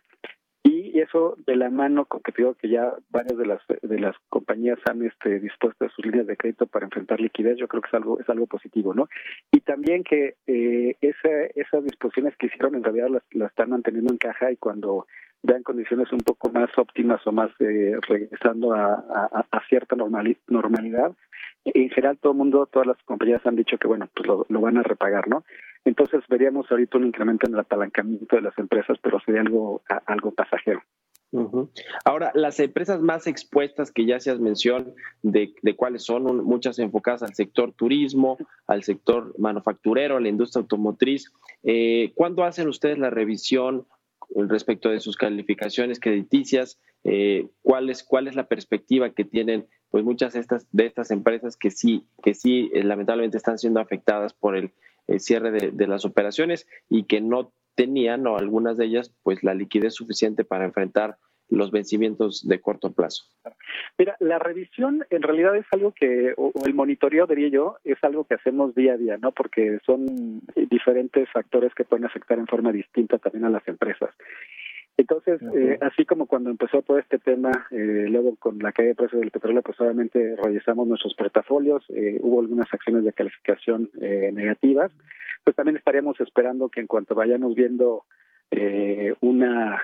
y 0.64 1.00
eso 1.00 1.38
de 1.46 1.56
la 1.56 1.70
mano 1.70 2.06
con 2.06 2.22
que 2.22 2.34
digo 2.36 2.56
que 2.56 2.70
ya 2.70 2.92
varias 3.10 3.38
de 3.38 3.46
las 3.46 3.62
de 3.84 4.00
las 4.00 4.16
compañías 4.30 4.80
han 4.90 5.04
este 5.04 5.40
dispuesto 5.40 5.88
sus 5.90 6.06
líneas 6.06 6.26
de 6.26 6.38
crédito 6.38 6.66
para 6.66 6.86
enfrentar 6.86 7.20
liquidez 7.20 7.58
yo 7.58 7.68
creo 7.68 7.84
que 7.84 7.90
es 7.90 7.94
algo 7.94 8.20
es 8.20 8.28
algo 8.30 8.48
positivo 8.48 8.94
no 8.94 9.08
y 9.52 9.60
también 9.60 10.04
que 10.04 10.36
eh, 10.48 10.96
esa, 11.02 11.30
esas 11.54 11.84
disposiciones 11.84 12.36
que 12.38 12.48
hicieron 12.48 12.76
en 12.76 12.84
realidad 12.84 13.10
las, 13.10 13.24
las 13.32 13.50
están 13.52 13.70
manteniendo 13.70 14.12
en 14.12 14.18
caja 14.18 14.52
y 14.52 14.58
cuando 14.58 15.06
vean 15.44 15.64
condiciones 15.64 16.12
un 16.12 16.20
poco 16.20 16.50
más 16.50 16.70
óptimas 16.78 17.26
o 17.28 17.32
más 17.32 17.52
eh, 17.60 17.98
regresando 18.08 18.74
a, 18.74 18.94
a, 19.52 19.62
cierta 19.70 19.96
normalidad 19.96 21.12
en 21.66 21.90
general 21.90 22.18
todo 22.18 22.34
el 22.34 22.38
mundo, 22.38 22.68
todas 22.72 22.88
las 22.88 22.98
compañías 23.04 23.46
han 23.46 23.56
dicho 23.56 23.78
que 23.78 23.88
bueno, 23.88 24.08
pues 24.14 24.28
lo, 24.28 24.62
van 24.62 24.78
a 24.78 24.84
repagar, 24.84 25.28
¿no? 25.28 25.44
Entonces 25.84 26.22
veríamos 26.30 26.70
ahorita 26.72 26.98
un 26.98 27.08
incremento 27.08 27.48
en 27.48 27.54
el 27.54 27.60
apalancamiento 27.60 28.36
de 28.36 28.44
las 28.44 28.58
empresas, 28.58 28.98
pero 29.02 29.20
sería 29.20 29.42
algo 29.42 29.82
algo 30.06 30.32
pasajero. 30.32 30.82
Ahora, 32.06 32.32
las 32.34 32.60
empresas 32.60 33.02
más 33.02 33.28
expuestas 33.28 33.92
que 33.92 34.06
ya 34.06 34.16
has 34.16 34.40
mención 34.40 34.94
de, 35.22 35.54
cuáles 35.76 36.04
son, 36.04 36.44
muchas 36.46 36.80
enfocadas 36.80 37.24
al 37.24 37.34
sector 37.34 37.74
turismo, 37.74 38.38
al 38.68 38.84
sector 38.84 39.38
manufacturero, 39.38 40.18
a 40.18 40.22
la 40.22 40.30
industria 40.30 40.62
automotriz. 40.62 41.34
Eh, 41.64 42.12
¿Cuándo 42.16 42.44
hacen 42.44 42.68
ustedes 42.70 42.98
la 42.98 43.10
revisión 43.10 43.86
respecto 44.50 44.90
de 44.90 45.00
sus 45.00 45.18
calificaciones 45.18 46.00
crediticias? 46.00 46.80
Eh, 47.04 47.48
¿cuál, 47.62 47.90
es, 47.90 48.04
¿Cuál 48.04 48.28
es 48.28 48.36
la 48.36 48.48
perspectiva 48.48 49.12
que 49.12 49.26
tienen 49.26 49.68
pues 49.90 50.04
muchas 50.04 50.34
de 50.34 50.40
estas, 50.40 50.68
de 50.72 50.86
estas 50.86 51.12
empresas 51.12 51.56
que 51.56 51.72
sí, 51.72 52.06
que 52.24 52.34
sí 52.34 52.70
eh, 52.74 52.84
lamentablemente 52.84 53.38
están 53.38 53.58
siendo 53.58 53.80
afectadas 53.80 54.34
por 54.34 54.56
el, 54.56 54.72
cierre 55.20 55.52
de, 55.52 55.70
de 55.72 55.88
las 55.88 56.04
operaciones 56.04 56.66
y 56.90 57.04
que 57.04 57.22
no 57.22 57.54
tenían, 57.76 58.26
o 58.26 58.38
algunas 58.38 58.76
de 58.78 58.86
ellas, 58.86 59.14
pues 59.22 59.44
la 59.44 59.54
liquidez 59.54 59.94
suficiente 59.94 60.44
para 60.44 60.66
enfrentar 60.66 61.18
los 61.50 61.72
vencimientos 61.72 62.48
de 62.48 62.60
corto 62.60 62.92
plazo? 62.94 63.26
Mira, 63.98 64.16
la 64.20 64.40
revisión 64.40 65.06
en 65.10 65.22
realidad 65.22 65.56
es 65.56 65.66
algo 65.72 65.92
que, 65.92 66.34
o 66.38 66.52
el 66.66 66.74
monitoreo, 66.74 67.28
diría 67.28 67.50
yo, 67.50 67.78
es 67.84 67.98
algo 68.04 68.26
que 68.26 68.36
hacemos 68.36 68.76
día 68.76 68.94
a 68.94 68.98
día, 68.98 69.18
¿no? 69.18 69.32
Porque 69.32 69.80
son 69.86 70.42
diferentes 70.56 71.30
factores 71.32 71.74
que 71.74 71.86
pueden 71.86 72.06
afectar 72.06 72.38
en 72.38 72.48
forma 72.48 72.72
distinta 72.72 73.18
también 73.18 73.46
a 73.46 73.50
las 73.50 73.68
empresas. 73.68 74.10
Entonces, 74.98 75.42
eh, 75.54 75.78
así 75.82 76.06
como 76.06 76.26
cuando 76.26 76.50
empezó 76.50 76.82
todo 76.82 76.98
este 76.98 77.20
tema, 77.20 77.52
eh, 77.72 78.06
luego 78.08 78.36
con 78.38 78.60
la 78.60 78.72
caída 78.72 78.90
de 78.90 78.96
precios 78.96 79.20
del 79.20 79.32
petróleo, 79.32 79.62
pues 79.62 79.80
obviamente 79.82 80.38
revisamos 80.42 80.88
nuestros 80.88 81.14
portafolios, 81.16 81.84
eh, 81.90 82.18
hubo 82.22 82.40
algunas 82.40 82.74
acciones 82.74 83.04
de 83.04 83.12
calificación 83.12 83.90
negativas, 83.94 84.92
pues 85.44 85.56
también 85.56 85.78
estaríamos 85.78 86.20
esperando 86.22 86.70
que 86.70 86.80
en 86.80 86.88
cuanto 86.88 87.14
vayamos 87.14 87.56
viendo 87.56 88.06
una 89.22 89.82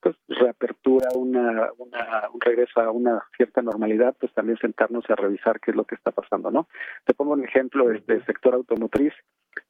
pues, 0.00 0.16
reapertura, 0.28 1.08
una, 1.14 1.70
un 1.78 2.40
regreso 2.40 2.80
a 2.80 2.90
una 2.90 3.22
cierta 3.36 3.62
normalidad, 3.62 4.14
pues 4.18 4.32
también 4.34 4.58
sentarnos 4.58 5.04
a 5.08 5.16
revisar 5.16 5.60
qué 5.60 5.70
es 5.70 5.76
lo 5.76 5.84
que 5.84 5.94
está 5.94 6.10
pasando, 6.10 6.50
¿no? 6.50 6.68
Te 7.04 7.14
pongo 7.14 7.32
un 7.32 7.44
ejemplo, 7.44 7.90
este 7.90 8.22
sector 8.24 8.54
automotriz, 8.54 9.12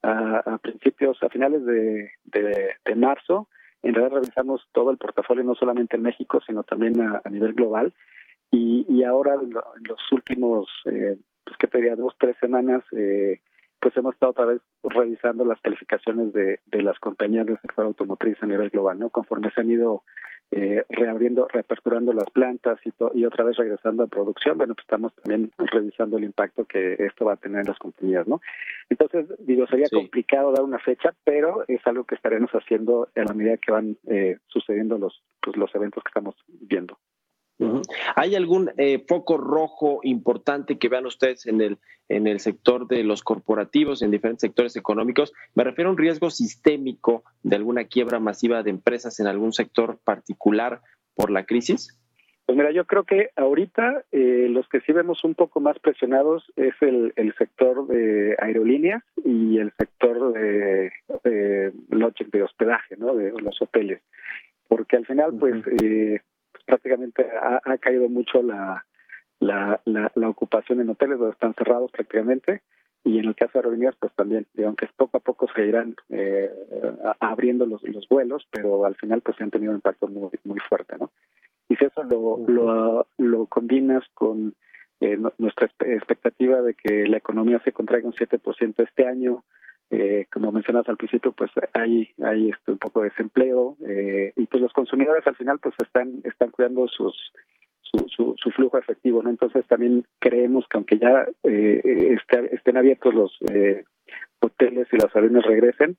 a, 0.03 0.59
principios, 0.63 1.23
a 1.23 1.29
finales 1.29 1.65
de, 1.65 2.11
de 2.25 2.95
marzo, 2.97 3.49
en 3.83 3.95
realidad 3.95 4.17
revisamos 4.17 4.67
todo 4.73 4.91
el 4.91 4.99
portafolio, 4.99 5.43
no 5.43 5.55
solamente 5.55 5.97
en 5.97 6.03
México, 6.03 6.41
sino 6.47 6.63
también 6.63 7.01
a, 7.01 7.21
nivel 7.31 7.53
global. 7.53 7.93
Y, 8.51 8.87
y 8.89 9.03
ahora, 9.03 9.35
en 9.35 9.53
los 9.53 10.13
últimos, 10.13 10.69
eh, 10.87 11.17
pues 11.45 11.57
que 11.57 11.67
te 11.67 11.97
dos, 11.97 12.15
tres 12.19 12.37
semanas, 12.41 12.85
eh, 12.93 13.41
pues 13.83 13.97
hemos 13.97 14.15
estado 14.15 14.31
otra 14.31 14.45
vez 14.45 14.63
revisando 14.85 15.45
las 15.45 15.61
calificaciones 15.61 16.33
de, 16.33 16.61
de 16.67 16.83
las 16.83 17.01
compañías 17.01 17.47
del 17.47 17.59
sector 17.61 17.85
automotriz 17.85 18.41
a 18.41 18.47
nivel 18.47 18.71
global, 18.71 18.97
¿no? 18.97 19.11
Conforme 19.11 19.51
se 19.51 19.61
han 19.61 19.73
ido 19.73 20.05
eh, 20.53 20.85
reabriendo, 20.89 21.49
reaperturando 21.49 22.13
las 22.13 22.31
plantas 22.31 22.79
y, 22.85 22.93
y 23.19 23.25
otra 23.25 23.43
vez 23.43 23.57
regresando 23.57 24.05
a 24.05 24.07
producción, 24.07 24.57
bueno, 24.57 24.75
pues 24.75 24.85
estamos 24.85 25.13
también 25.17 25.51
revisando 25.59 26.17
el 26.17 26.25
impacto 26.25 26.65
que 26.65 26.95
esto 27.01 27.25
va 27.25 27.33
a 27.33 27.37
tener 27.37 27.63
en 27.63 27.67
las 27.67 27.79
compañías, 27.79 28.29
¿no? 28.29 28.41
Entonces, 28.89 29.27
digo, 29.41 29.67
sería 29.67 29.89
complicado 29.91 30.53
dar 30.53 30.63
una 30.63 30.79
fecha, 30.79 31.13
pero 31.25 31.65
es 31.67 31.85
algo 31.85 32.05
que 32.05 32.15
estaremos 32.15 32.53
haciendo 32.53 33.09
a 33.17 33.25
la 33.25 33.35
medida 33.35 33.57
que 33.57 33.73
van 33.73 33.97
eh, 34.07 34.39
sucediendo 34.47 34.97
los, 34.97 35.25
pues, 35.41 35.57
los 35.57 35.75
eventos 35.75 36.05
que 36.05 36.11
estamos 36.11 36.37
viendo. 36.47 36.99
¿Hay 38.17 38.35
algún 38.35 38.71
eh, 38.77 39.05
foco 39.07 39.37
rojo 39.37 40.01
importante 40.03 40.79
que 40.79 40.89
vean 40.89 41.07
ustedes 41.07 41.47
en 41.47 41.61
el, 41.61 41.79
en 42.09 42.27
el 42.27 42.41
sector 42.41 42.89
de 42.89 43.05
los 43.05 43.23
corporativos, 43.23 44.03
en 44.03 44.11
diferentes 44.11 44.41
sectores 44.41 44.75
económicos? 44.77 45.33
Me 45.55 45.63
refiero 45.63 45.91
a 45.91 45.93
un 45.93 45.99
riesgo 45.99 46.31
sistémico 46.31 47.23
de 47.43 47.57
alguna 47.57 47.85
quiebra 47.85 48.19
masiva 48.19 48.63
de 48.63 48.71
empresas 48.71 49.21
en 49.21 49.29
algún 49.29 49.53
sector 49.53 49.99
particular 50.03 50.81
por 51.15 51.31
la 51.31 51.45
crisis. 51.45 51.99
Pues 52.45 52.59
mira, 52.59 52.73
yo 52.73 52.85
creo 52.87 53.05
que 53.05 53.31
ahorita 53.37 54.05
eh, 54.11 54.49
los 54.51 54.69
que 54.69 54.81
sí 54.81 54.93
vemos 54.93 55.23
un 55.23 55.35
poco 55.35 55.61
más 55.61 55.79
presionados 55.79 56.45
es 56.57 56.75
el, 56.81 57.13
el 57.15 57.33
sector 57.37 57.87
de 57.87 58.35
aerolíneas 58.41 59.05
y 59.25 59.59
el 59.59 59.73
sector 59.79 60.33
de, 60.33 60.91
de 61.23 61.73
de 62.33 62.43
hospedaje, 62.43 62.97
¿no? 62.97 63.15
De 63.15 63.31
los 63.41 63.63
hoteles. 63.63 64.03
Porque 64.69 64.97
al 64.97 65.07
final, 65.07 65.33
pues, 65.39 65.55
eh, 65.83 66.21
prácticamente 66.65 67.27
ha, 67.41 67.79
caído 67.79 68.09
mucho 68.09 68.43
la, 68.43 68.85
la, 69.41 69.81
la, 69.85 70.29
ocupación 70.29 70.81
en 70.81 70.91
hoteles 70.91 71.19
donde 71.19 71.33
están 71.33 71.55
cerrados 71.55 71.91
prácticamente. 71.91 72.63
Y 73.05 73.19
en 73.19 73.25
el 73.25 73.35
caso 73.35 73.53
de 73.55 73.59
aerolíneas 73.61 73.97
pues 73.99 74.13
también 74.15 74.47
aunque 74.65 74.89
poco 74.97 75.17
a 75.17 75.21
poco 75.21 75.49
se 75.53 75.67
irán 75.67 75.97
eh, 76.09 76.49
abriendo 77.19 77.67
los, 77.67 77.83
los 77.83 78.09
vuelos 78.09 78.47
pero 78.49 78.85
al 78.85 78.95
final 78.95 79.23
pues 79.23 79.41
han 79.41 79.51
tenido 79.51 79.73
un 79.73 79.79
impacto 79.79 80.07
muy 80.07 80.31
muy 80.45 80.61
fuerte 80.69 80.97
no 81.01 81.11
y 81.69 81.75
si 81.75 81.85
eso 81.85 82.05
lo 82.05 82.39
lo, 82.47 83.09
lo 83.19 83.47
combinas 83.47 84.05
con 84.15 84.55
eh, 85.01 85.19
nuestra 85.39 85.69
expectativa 85.81 86.63
de 86.63 86.75
que 86.75 87.09
la 87.09 87.17
economía 87.17 87.61
se 87.65 87.73
contraiga 87.73 88.07
un 88.07 88.15
7% 88.15 88.85
este 88.89 89.05
año 89.05 89.43
eh, 89.93 90.27
como 90.33 90.51
mencionas 90.53 90.89
al 90.89 90.97
principio, 90.97 91.33
pues 91.33 91.51
hay, 91.75 92.09
hay 92.25 92.49
este, 92.49 92.73
un 92.73 92.79
poco 92.79 93.03
de 93.03 93.11
desempleo 93.11 93.77
eh, 93.87 94.33
y 94.37 94.47
pues 94.47 94.63
los 94.63 94.73
consumidores 94.73 95.27
al 95.27 95.37
final 95.37 95.59
pues 95.59 95.75
están, 95.83 96.23
están 96.25 96.51
cuidando 96.51 96.89
sus, 96.89 97.15
su, 97.83 98.35
su, 98.39 98.51
flujo 98.53 98.79
efectivo, 98.79 99.23
¿no? 99.23 99.29
Entonces 99.29 99.67
también 99.67 100.07
creemos 100.19 100.65
que 100.67 100.79
aunque 100.79 100.99
ya 100.99 101.27
eh, 101.45 102.17
estén 102.53 102.77
abiertos 102.79 103.15
los 103.15 103.37
eh, 103.51 103.85
hoteles 104.41 104.89
y 104.93 104.97
las 104.97 105.15
aviones 105.15 105.45
regresen, 105.45 105.99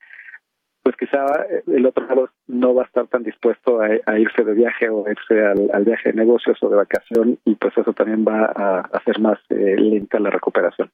pues 0.82 0.96
quizá 0.98 1.46
el 1.68 1.86
otro 1.86 2.08
lado 2.08 2.30
no 2.48 2.74
va 2.74 2.82
a 2.82 2.86
estar 2.88 3.06
tan 3.08 3.22
dispuesto 3.22 3.80
a, 3.80 4.20
irse 4.20 4.44
de 4.44 4.54
viaje 4.56 4.90
o 4.90 5.06
irse 5.08 5.46
al, 5.46 5.70
al, 5.72 5.86
viaje 5.86 6.10
de 6.10 6.16
negocios 6.16 6.58
o 6.64 6.70
de 6.70 6.78
vacación 6.78 7.38
y 7.46 7.54
pues 7.56 7.78
eso 7.78 7.94
también 7.94 8.26
va 8.28 8.52
a 8.56 8.80
hacer 8.92 9.20
más 9.20 9.38
lenta 9.50 10.20
la 10.20 10.32
recuperación. 10.32 10.90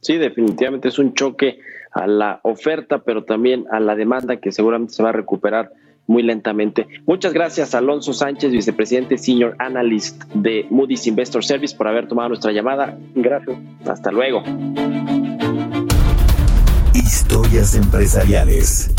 Sí, 0.00 0.16
definitivamente 0.16 0.88
es 0.88 0.98
un 0.98 1.14
choque 1.14 1.58
a 1.92 2.06
la 2.06 2.40
oferta, 2.42 3.02
pero 3.02 3.24
también 3.24 3.66
a 3.70 3.80
la 3.80 3.94
demanda 3.94 4.36
que 4.36 4.52
seguramente 4.52 4.94
se 4.94 5.02
va 5.02 5.10
a 5.10 5.12
recuperar 5.12 5.72
muy 6.06 6.22
lentamente. 6.22 6.88
Muchas 7.06 7.32
gracias, 7.32 7.74
Alonso 7.74 8.12
Sánchez, 8.12 8.50
vicepresidente 8.50 9.16
Senior 9.16 9.54
Analyst 9.58 10.24
de 10.34 10.66
Moody's 10.70 11.06
Investor 11.06 11.44
Service, 11.44 11.76
por 11.76 11.86
haber 11.88 12.08
tomado 12.08 12.30
nuestra 12.30 12.52
llamada. 12.52 12.98
Gracias. 13.14 13.56
Hasta 13.86 14.10
luego. 14.10 14.42
Historias 16.94 17.74
empresariales. 17.76 18.92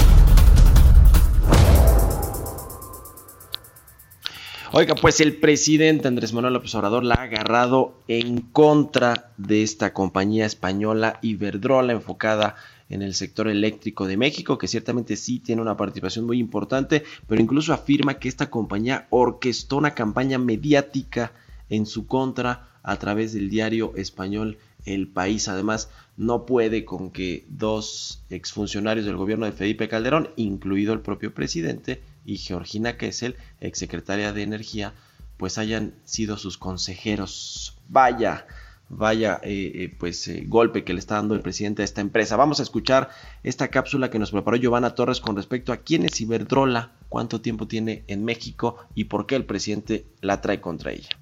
Oiga, 4.74 4.96
pues 4.96 5.20
el 5.20 5.36
presidente 5.36 6.08
Andrés 6.08 6.32
Manuel 6.32 6.54
López 6.54 6.74
Obrador 6.76 7.04
la 7.04 7.16
ha 7.16 7.24
agarrado 7.24 7.94
en 8.08 8.40
contra 8.40 9.34
de 9.36 9.64
esta 9.64 9.92
compañía 9.92 10.46
española 10.46 11.20
Iberdrola 11.22 11.92
enfocada 11.92 12.56
en 12.90 13.02
el 13.02 13.14
sector 13.14 13.50
eléctrico 13.50 14.08
de 14.08 14.16
México, 14.16 14.58
que 14.58 14.70
ciertamente 14.70 15.18
sí 15.18 15.40
tiene 15.40 15.62
una 15.62 15.76
participación 15.76 16.26
muy 16.26 16.40
importante, 16.40 17.04
pero 17.28 17.42
incluso 17.42 17.74
afirma 17.74 18.14
que 18.14 18.30
esta 18.30 18.50
compañía 18.50 19.08
orquestó 19.10 19.76
una 19.76 19.94
campaña 19.94 20.38
mediática 20.38 21.34
en 21.70 21.86
su 21.86 22.08
contra 22.08 22.70
a 22.82 22.96
través 22.98 23.34
del 23.34 23.50
diario 23.50 23.92
español 23.98 24.58
El 24.86 25.10
País. 25.10 25.50
Además, 25.50 25.90
no 26.16 26.46
puede 26.46 26.86
con 26.86 27.12
que 27.12 27.44
dos 27.50 28.24
exfuncionarios 28.30 29.06
del 29.06 29.18
gobierno 29.18 29.46
de 29.46 29.52
Felipe 29.52 29.90
Calderón, 29.90 30.30
incluido 30.38 30.94
el 30.94 31.02
propio 31.02 31.34
presidente, 31.34 32.02
y 32.26 32.38
Georgina 32.38 32.98
Kessel, 32.98 33.36
exsecretaria 33.60 34.34
de 34.34 34.44
Energía, 34.44 34.94
pues 35.38 35.58
hayan 35.58 35.94
sido 36.04 36.38
sus 36.38 36.58
consejeros. 36.58 37.78
Vaya, 37.90 38.46
vaya 38.90 39.40
eh, 39.44 39.72
eh, 39.74 39.96
pues 39.98 40.28
eh, 40.28 40.44
golpe 40.48 40.84
que 40.84 40.94
le 40.94 41.00
está 41.00 41.16
dando 41.16 41.34
el 41.34 41.42
presidente 41.42 41.82
a 41.82 41.86
esta 41.86 42.02
empresa. 42.02 42.36
Vamos 42.36 42.60
a 42.60 42.64
escuchar 42.64 43.10
esta 43.44 43.70
cápsula 43.70 44.10
que 44.10 44.20
nos 44.20 44.32
preparó 44.32 44.58
Giovanna 44.58 44.96
Torres 44.96 45.20
con 45.20 45.36
respecto 45.36 45.74
a 45.74 45.78
quién 45.78 46.06
es 46.06 46.20
Iberdrola, 46.22 46.92
cuánto 47.10 47.42
tiempo 47.42 47.68
tiene 47.68 48.04
en 48.08 48.24
México 48.24 48.78
y 48.94 49.06
por 49.06 49.26
qué 49.26 49.36
el 49.36 49.46
presidente 49.46 50.06
la 50.22 50.42
trae 50.42 50.62
contra 50.62 50.92
ella. 50.92 51.21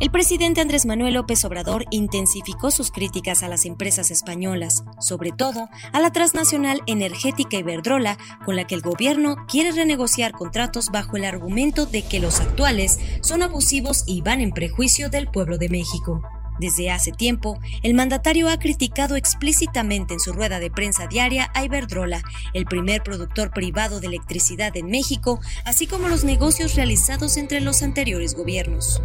El 0.00 0.10
presidente 0.10 0.60
Andrés 0.60 0.86
Manuel 0.86 1.14
López 1.14 1.44
Obrador 1.44 1.84
intensificó 1.90 2.72
sus 2.72 2.90
críticas 2.90 3.44
a 3.44 3.48
las 3.48 3.64
empresas 3.64 4.10
españolas, 4.10 4.84
sobre 4.98 5.30
todo 5.30 5.68
a 5.92 6.00
la 6.00 6.10
transnacional 6.10 6.82
energética 6.86 7.58
Iberdrola, 7.58 8.18
con 8.44 8.56
la 8.56 8.66
que 8.66 8.74
el 8.74 8.82
gobierno 8.82 9.36
quiere 9.46 9.70
renegociar 9.70 10.32
contratos 10.32 10.90
bajo 10.90 11.16
el 11.16 11.24
argumento 11.24 11.86
de 11.86 12.02
que 12.02 12.18
los 12.18 12.40
actuales 12.40 12.98
son 13.22 13.42
abusivos 13.42 14.02
y 14.06 14.20
van 14.20 14.40
en 14.40 14.50
prejuicio 14.50 15.10
del 15.10 15.28
pueblo 15.28 15.58
de 15.58 15.68
México. 15.68 16.22
Desde 16.58 16.90
hace 16.90 17.10
tiempo, 17.10 17.58
el 17.82 17.94
mandatario 17.94 18.48
ha 18.48 18.58
criticado 18.58 19.16
explícitamente 19.16 20.14
en 20.14 20.20
su 20.20 20.32
rueda 20.32 20.60
de 20.60 20.70
prensa 20.70 21.06
diaria 21.06 21.50
a 21.54 21.64
Iberdrola, 21.64 22.22
el 22.52 22.64
primer 22.64 23.02
productor 23.02 23.50
privado 23.50 24.00
de 24.00 24.06
electricidad 24.06 24.76
en 24.76 24.86
México, 24.86 25.40
así 25.64 25.86
como 25.86 26.08
los 26.08 26.24
negocios 26.24 26.74
realizados 26.74 27.36
entre 27.36 27.60
los 27.60 27.82
anteriores 27.82 28.34
gobiernos. 28.34 29.02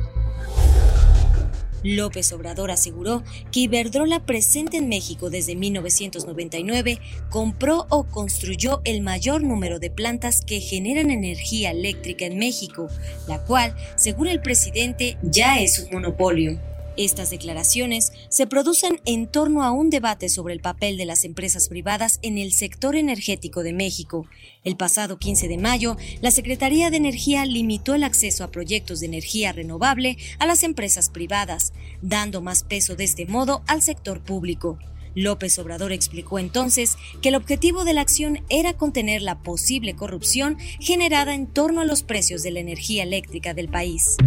López 1.83 2.31
Obrador 2.33 2.71
aseguró 2.71 3.23
que 3.51 3.61
Iberdrola, 3.61 4.25
presente 4.25 4.77
en 4.77 4.89
México 4.89 5.29
desde 5.29 5.55
1999, 5.55 6.99
compró 7.29 7.87
o 7.89 8.03
construyó 8.03 8.81
el 8.83 9.01
mayor 9.01 9.43
número 9.43 9.79
de 9.79 9.89
plantas 9.89 10.41
que 10.41 10.59
generan 10.59 11.09
energía 11.09 11.71
eléctrica 11.71 12.25
en 12.25 12.37
México, 12.37 12.87
la 13.27 13.43
cual, 13.45 13.75
según 13.95 14.27
el 14.27 14.41
presidente, 14.41 15.17
ya 15.21 15.59
es 15.59 15.79
un 15.79 15.91
monopolio. 15.93 16.59
Estas 16.99 17.29
declaraciones 17.29 18.11
se 18.27 18.45
producen 18.45 18.99
en 19.05 19.25
torno 19.25 19.63
a 19.63 19.71
un 19.71 19.89
debate 19.89 20.27
sobre 20.27 20.53
el 20.53 20.59
papel 20.59 20.97
de 20.97 21.05
las 21.05 21.23
empresas 21.23 21.69
privadas 21.69 22.19
en 22.23 22.37
el 22.37 22.51
sector 22.51 22.97
energético 22.97 23.63
de 23.63 23.71
México. 23.71 24.27
El 24.65 24.75
pasado 24.75 25.17
15 25.17 25.47
de 25.47 25.57
mayo, 25.57 25.95
la 26.19 26.29
Secretaría 26.29 26.89
de 26.89 26.97
Energía 26.97 27.45
limitó 27.45 27.95
el 27.95 28.03
acceso 28.03 28.43
a 28.43 28.51
proyectos 28.51 28.99
de 28.99 29.05
energía 29.05 29.53
renovable 29.53 30.17
a 30.39 30.45
las 30.45 30.61
empresas 30.63 31.09
privadas, 31.09 31.71
dando 32.01 32.41
más 32.41 32.65
peso 32.65 32.97
de 32.97 33.05
este 33.05 33.25
modo 33.25 33.63
al 33.65 33.81
sector 33.81 34.21
público. 34.21 34.77
López 35.15 35.57
Obrador 35.57 35.93
explicó 35.93 36.37
entonces 36.37 36.97
que 37.21 37.29
el 37.29 37.35
objetivo 37.35 37.85
de 37.85 37.93
la 37.93 38.01
acción 38.01 38.43
era 38.49 38.73
contener 38.73 39.21
la 39.21 39.39
posible 39.39 39.95
corrupción 39.95 40.57
generada 40.81 41.33
en 41.33 41.47
torno 41.47 41.79
a 41.79 41.85
los 41.85 42.03
precios 42.03 42.43
de 42.43 42.51
la 42.51 42.59
energía 42.59 43.03
eléctrica 43.03 43.53
del 43.53 43.69
país. 43.69 44.17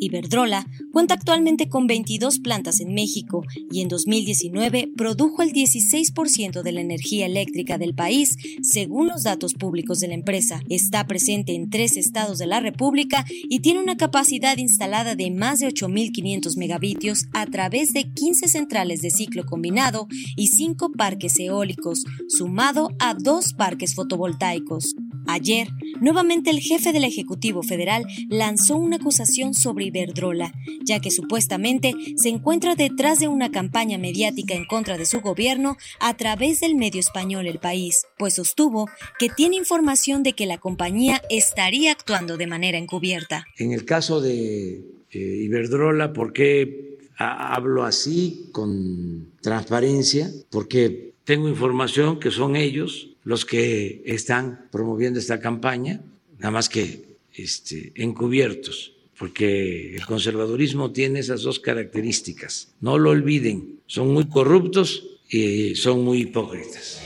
Iberdrola 0.00 0.66
cuenta 0.92 1.14
actualmente 1.14 1.68
con 1.68 1.86
22 1.86 2.40
plantas 2.40 2.80
en 2.80 2.94
México 2.94 3.44
y 3.70 3.82
en 3.82 3.88
2019 3.88 4.90
produjo 4.96 5.42
el 5.42 5.52
16% 5.52 6.62
de 6.62 6.72
la 6.72 6.80
energía 6.80 7.26
eléctrica 7.26 7.78
del 7.78 7.94
país, 7.94 8.36
según 8.62 9.08
los 9.08 9.22
datos 9.22 9.54
públicos 9.54 10.00
de 10.00 10.08
la 10.08 10.14
empresa. 10.14 10.62
Está 10.68 11.06
presente 11.06 11.54
en 11.54 11.70
tres 11.70 11.96
estados 11.96 12.38
de 12.38 12.46
la 12.46 12.60
República 12.60 13.24
y 13.48 13.60
tiene 13.60 13.80
una 13.80 13.96
capacidad 13.96 14.56
instalada 14.56 15.14
de 15.14 15.30
más 15.30 15.60
de 15.60 15.68
8.500 15.68 16.56
megavatios 16.56 17.26
a 17.32 17.46
través 17.46 17.92
de 17.92 18.12
15 18.12 18.48
centrales 18.48 19.00
de 19.00 19.10
ciclo 19.10 19.44
combinado 19.44 20.06
y 20.36 20.48
5 20.48 20.92
parques 20.92 21.38
eólicos, 21.38 22.04
sumado 22.28 22.90
a 22.98 23.14
dos 23.14 23.52
parques 23.52 23.94
fotovoltaicos. 23.94 24.94
Ayer, 25.30 25.68
nuevamente 26.00 26.48
el 26.48 26.60
jefe 26.60 26.90
del 26.90 27.04
Ejecutivo 27.04 27.62
Federal 27.62 28.06
lanzó 28.30 28.76
una 28.76 28.96
acusación 28.96 29.52
sobre 29.52 29.84
Iberdrola, 29.84 30.54
ya 30.82 31.00
que 31.00 31.10
supuestamente 31.10 31.92
se 32.16 32.30
encuentra 32.30 32.74
detrás 32.74 33.18
de 33.20 33.28
una 33.28 33.50
campaña 33.50 33.98
mediática 33.98 34.54
en 34.54 34.64
contra 34.64 34.96
de 34.96 35.04
su 35.04 35.20
gobierno 35.20 35.76
a 36.00 36.16
través 36.16 36.60
del 36.60 36.76
medio 36.76 36.98
español 36.98 37.46
El 37.46 37.58
País, 37.58 38.06
pues 38.16 38.34
sostuvo 38.34 38.88
que 39.18 39.28
tiene 39.28 39.56
información 39.56 40.22
de 40.22 40.32
que 40.32 40.46
la 40.46 40.56
compañía 40.56 41.20
estaría 41.28 41.92
actuando 41.92 42.38
de 42.38 42.46
manera 42.46 42.78
encubierta. 42.78 43.44
En 43.58 43.72
el 43.72 43.84
caso 43.84 44.22
de 44.22 44.82
eh, 45.10 45.18
Iberdrola, 45.18 46.14
¿por 46.14 46.32
qué 46.32 46.96
hablo 47.18 47.84
así 47.84 48.48
con 48.52 49.32
transparencia? 49.42 50.30
Porque 50.50 51.14
tengo 51.28 51.46
información 51.46 52.18
que 52.18 52.30
son 52.30 52.56
ellos 52.56 53.10
los 53.22 53.44
que 53.44 54.00
están 54.06 54.66
promoviendo 54.72 55.18
esta 55.18 55.38
campaña, 55.40 56.00
nada 56.38 56.50
más 56.50 56.70
que 56.70 57.18
este, 57.34 57.92
encubiertos, 57.96 58.94
porque 59.18 59.94
el 59.94 60.06
conservadurismo 60.06 60.90
tiene 60.90 61.18
esas 61.18 61.42
dos 61.42 61.60
características. 61.60 62.72
No 62.80 62.96
lo 62.96 63.10
olviden, 63.10 63.80
son 63.84 64.08
muy 64.14 64.26
corruptos 64.26 65.04
y 65.28 65.74
son 65.74 66.02
muy 66.02 66.20
hipócritas. 66.22 67.02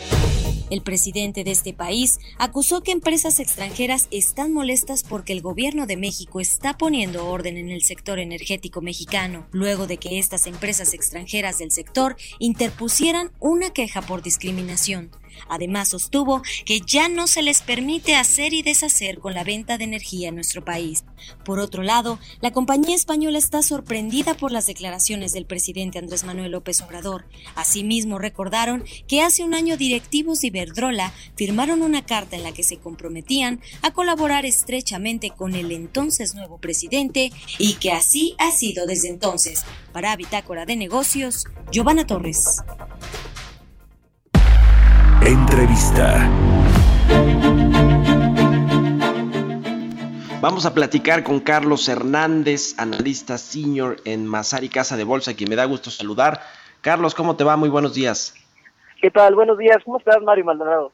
El 0.72 0.80
presidente 0.80 1.44
de 1.44 1.50
este 1.50 1.74
país 1.74 2.18
acusó 2.38 2.82
que 2.82 2.92
empresas 2.92 3.40
extranjeras 3.40 4.08
están 4.10 4.54
molestas 4.54 5.02
porque 5.02 5.34
el 5.34 5.42
gobierno 5.42 5.84
de 5.84 5.98
México 5.98 6.40
está 6.40 6.78
poniendo 6.78 7.28
orden 7.28 7.58
en 7.58 7.68
el 7.68 7.82
sector 7.82 8.18
energético 8.18 8.80
mexicano, 8.80 9.46
luego 9.52 9.86
de 9.86 9.98
que 9.98 10.18
estas 10.18 10.46
empresas 10.46 10.94
extranjeras 10.94 11.58
del 11.58 11.72
sector 11.72 12.16
interpusieran 12.38 13.32
una 13.38 13.68
queja 13.68 14.00
por 14.00 14.22
discriminación. 14.22 15.10
Además, 15.48 15.88
sostuvo 15.88 16.42
que 16.64 16.80
ya 16.80 17.08
no 17.08 17.26
se 17.26 17.42
les 17.42 17.62
permite 17.62 18.14
hacer 18.14 18.52
y 18.52 18.62
deshacer 18.62 19.18
con 19.18 19.34
la 19.34 19.44
venta 19.44 19.78
de 19.78 19.84
energía 19.84 20.28
en 20.28 20.34
nuestro 20.34 20.64
país. 20.64 21.04
Por 21.44 21.58
otro 21.58 21.82
lado, 21.82 22.18
la 22.40 22.52
compañía 22.52 22.94
española 22.94 23.38
está 23.38 23.62
sorprendida 23.62 24.34
por 24.34 24.52
las 24.52 24.66
declaraciones 24.66 25.32
del 25.32 25.46
presidente 25.46 25.98
Andrés 25.98 26.24
Manuel 26.24 26.52
López 26.52 26.80
Obrador. 26.82 27.26
Asimismo, 27.54 28.18
recordaron 28.18 28.84
que 29.06 29.22
hace 29.22 29.44
un 29.44 29.54
año 29.54 29.76
directivos 29.76 30.40
de 30.40 30.48
Iberdrola 30.48 31.12
firmaron 31.36 31.82
una 31.82 32.04
carta 32.04 32.36
en 32.36 32.42
la 32.42 32.52
que 32.52 32.62
se 32.62 32.78
comprometían 32.78 33.60
a 33.82 33.92
colaborar 33.92 34.46
estrechamente 34.46 35.30
con 35.30 35.54
el 35.54 35.72
entonces 35.72 36.34
nuevo 36.34 36.58
presidente 36.58 37.32
y 37.58 37.74
que 37.74 37.92
así 37.92 38.34
ha 38.38 38.50
sido 38.52 38.86
desde 38.86 39.08
entonces. 39.08 39.64
Para 39.92 40.16
Bitácora 40.16 40.66
de 40.66 40.76
Negocios, 40.76 41.46
Giovanna 41.70 42.06
Torres. 42.06 42.62
Entrevista. 45.24 46.28
Vamos 50.40 50.66
a 50.66 50.74
platicar 50.74 51.22
con 51.22 51.38
Carlos 51.38 51.88
Hernández, 51.88 52.74
analista 52.76 53.38
senior 53.38 53.98
en 54.04 54.26
Masari 54.26 54.68
Casa 54.68 54.96
de 54.96 55.04
Bolsa, 55.04 55.34
quien 55.34 55.48
me 55.48 55.54
da 55.54 55.64
gusto 55.64 55.92
saludar. 55.92 56.40
Carlos, 56.80 57.14
¿cómo 57.14 57.36
te 57.36 57.44
va? 57.44 57.56
Muy 57.56 57.68
buenos 57.68 57.94
días. 57.94 58.34
¿Qué 59.00 59.12
tal? 59.12 59.36
Buenos 59.36 59.58
días. 59.58 59.78
¿Cómo 59.84 59.98
estás, 59.98 60.20
Mario 60.22 60.44
Maldonado? 60.44 60.90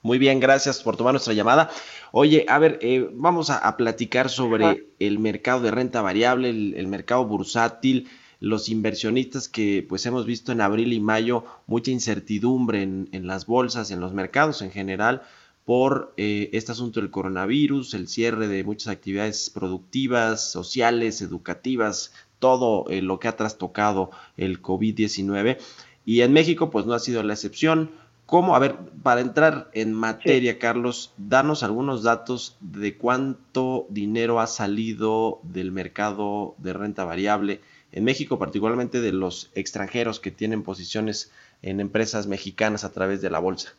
Muy 0.00 0.16
bien, 0.16 0.40
gracias 0.40 0.82
por 0.82 0.96
tomar 0.96 1.12
nuestra 1.12 1.34
llamada. 1.34 1.68
Oye, 2.12 2.46
a 2.48 2.58
ver, 2.58 2.78
eh, 2.80 3.10
vamos 3.12 3.50
a, 3.50 3.76
platicar 3.76 4.30
sobre 4.30 4.86
el 4.98 5.18
mercado 5.18 5.60
de 5.60 5.70
renta 5.70 6.00
variable, 6.00 6.48
el 6.48 6.86
mercado 6.86 7.26
bursátil 7.26 8.08
los 8.40 8.68
inversionistas 8.68 9.48
que 9.48 9.84
pues 9.88 10.04
hemos 10.06 10.26
visto 10.26 10.52
en 10.52 10.60
abril 10.60 10.92
y 10.92 11.00
mayo 11.00 11.44
mucha 11.66 11.90
incertidumbre 11.90 12.82
en, 12.82 13.26
las 13.26 13.46
bolsas, 13.46 13.90
en 13.90 14.00
los 14.00 14.12
mercados 14.12 14.62
en 14.62 14.70
general 14.70 15.22
por 15.64 16.12
eh, 16.16 16.50
este 16.52 16.72
asunto 16.72 17.00
del 17.00 17.10
coronavirus, 17.10 17.94
el 17.94 18.06
cierre 18.06 18.46
de 18.46 18.62
muchas 18.62 18.88
actividades 18.88 19.50
productivas, 19.50 20.52
sociales, 20.52 21.22
educativas, 21.22 22.12
todo 22.38 22.84
eh, 22.88 23.02
lo 23.02 23.18
que 23.18 23.28
ha 23.28 23.36
trastocado 23.36 24.10
el 24.36 24.62
COVID-19. 24.62 25.58
Y 26.04 26.20
en 26.20 26.32
México 26.32 26.70
pues 26.70 26.86
no 26.86 26.94
ha 26.94 27.00
sido 27.00 27.22
la 27.24 27.32
excepción. 27.32 27.90
¿Cómo? 28.26 28.54
A 28.54 28.58
ver, 28.60 28.76
para 29.02 29.20
entrar 29.20 29.70
en 29.72 29.92
materia, 29.92 30.58
Carlos, 30.58 31.12
danos 31.16 31.62
algunos 31.62 32.02
datos 32.02 32.56
de 32.60 32.96
cuánto 32.96 33.86
dinero 33.88 34.40
ha 34.40 34.46
salido 34.46 35.40
del 35.44 35.72
mercado 35.72 36.54
de 36.58 36.72
renta 36.72 37.04
variable 37.04 37.60
en 37.92 38.04
México, 38.04 38.38
particularmente 38.38 39.00
de 39.00 39.12
los 39.12 39.50
extranjeros 39.54 40.20
que 40.20 40.30
tienen 40.30 40.62
posiciones 40.62 41.32
en 41.62 41.80
empresas 41.80 42.26
mexicanas 42.26 42.84
a 42.84 42.92
través 42.92 43.22
de 43.22 43.30
la 43.30 43.38
bolsa? 43.38 43.74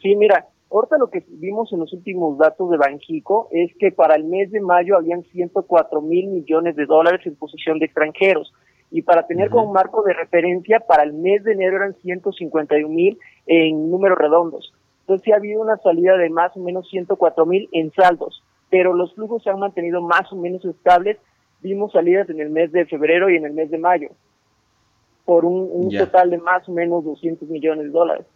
Sí, 0.00 0.14
mira, 0.14 0.46
ahorita 0.70 0.98
lo 0.98 1.10
que 1.10 1.24
vimos 1.28 1.72
en 1.72 1.80
los 1.80 1.92
últimos 1.92 2.38
datos 2.38 2.70
de 2.70 2.76
Banjico 2.76 3.48
es 3.50 3.74
que 3.78 3.90
para 3.90 4.14
el 4.14 4.24
mes 4.24 4.50
de 4.50 4.60
mayo 4.60 4.96
habían 4.96 5.24
104 5.24 6.00
mil 6.02 6.28
millones 6.28 6.76
de 6.76 6.86
dólares 6.86 7.26
en 7.26 7.34
posición 7.34 7.78
de 7.78 7.86
extranjeros. 7.86 8.52
Y 8.90 9.02
para 9.02 9.26
tener 9.26 9.50
como 9.50 9.72
marco 9.72 10.02
de 10.02 10.14
referencia, 10.14 10.80
para 10.80 11.02
el 11.02 11.12
mes 11.12 11.44
de 11.44 11.52
enero 11.52 11.76
eran 11.76 11.94
151 11.94 12.88
mil 12.88 13.18
en 13.46 13.90
números 13.90 14.16
redondos. 14.16 14.72
Entonces 15.00 15.24
sí 15.24 15.32
ha 15.32 15.36
habido 15.36 15.60
una 15.60 15.76
salida 15.78 16.16
de 16.16 16.30
más 16.30 16.56
o 16.56 16.60
menos 16.60 16.88
104 16.88 17.44
mil 17.44 17.68
en 17.72 17.92
saldos, 17.92 18.42
pero 18.70 18.94
los 18.94 19.14
flujos 19.14 19.42
se 19.42 19.50
han 19.50 19.58
mantenido 19.58 20.00
más 20.00 20.32
o 20.32 20.36
menos 20.36 20.64
estables 20.64 21.18
vimos 21.60 21.92
salidas 21.92 22.28
en 22.30 22.40
el 22.40 22.50
mes 22.50 22.72
de 22.72 22.86
febrero 22.86 23.30
y 23.30 23.36
en 23.36 23.44
el 23.44 23.52
mes 23.52 23.70
de 23.70 23.78
mayo, 23.78 24.08
por 25.24 25.44
un, 25.44 25.90
total 25.96 26.30
de 26.30 26.38
más 26.38 26.68
o 26.68 26.72
menos 26.72 27.04
200 27.04 27.48
millones 27.48 27.86
de 27.86 27.90
dólares. 27.90 28.26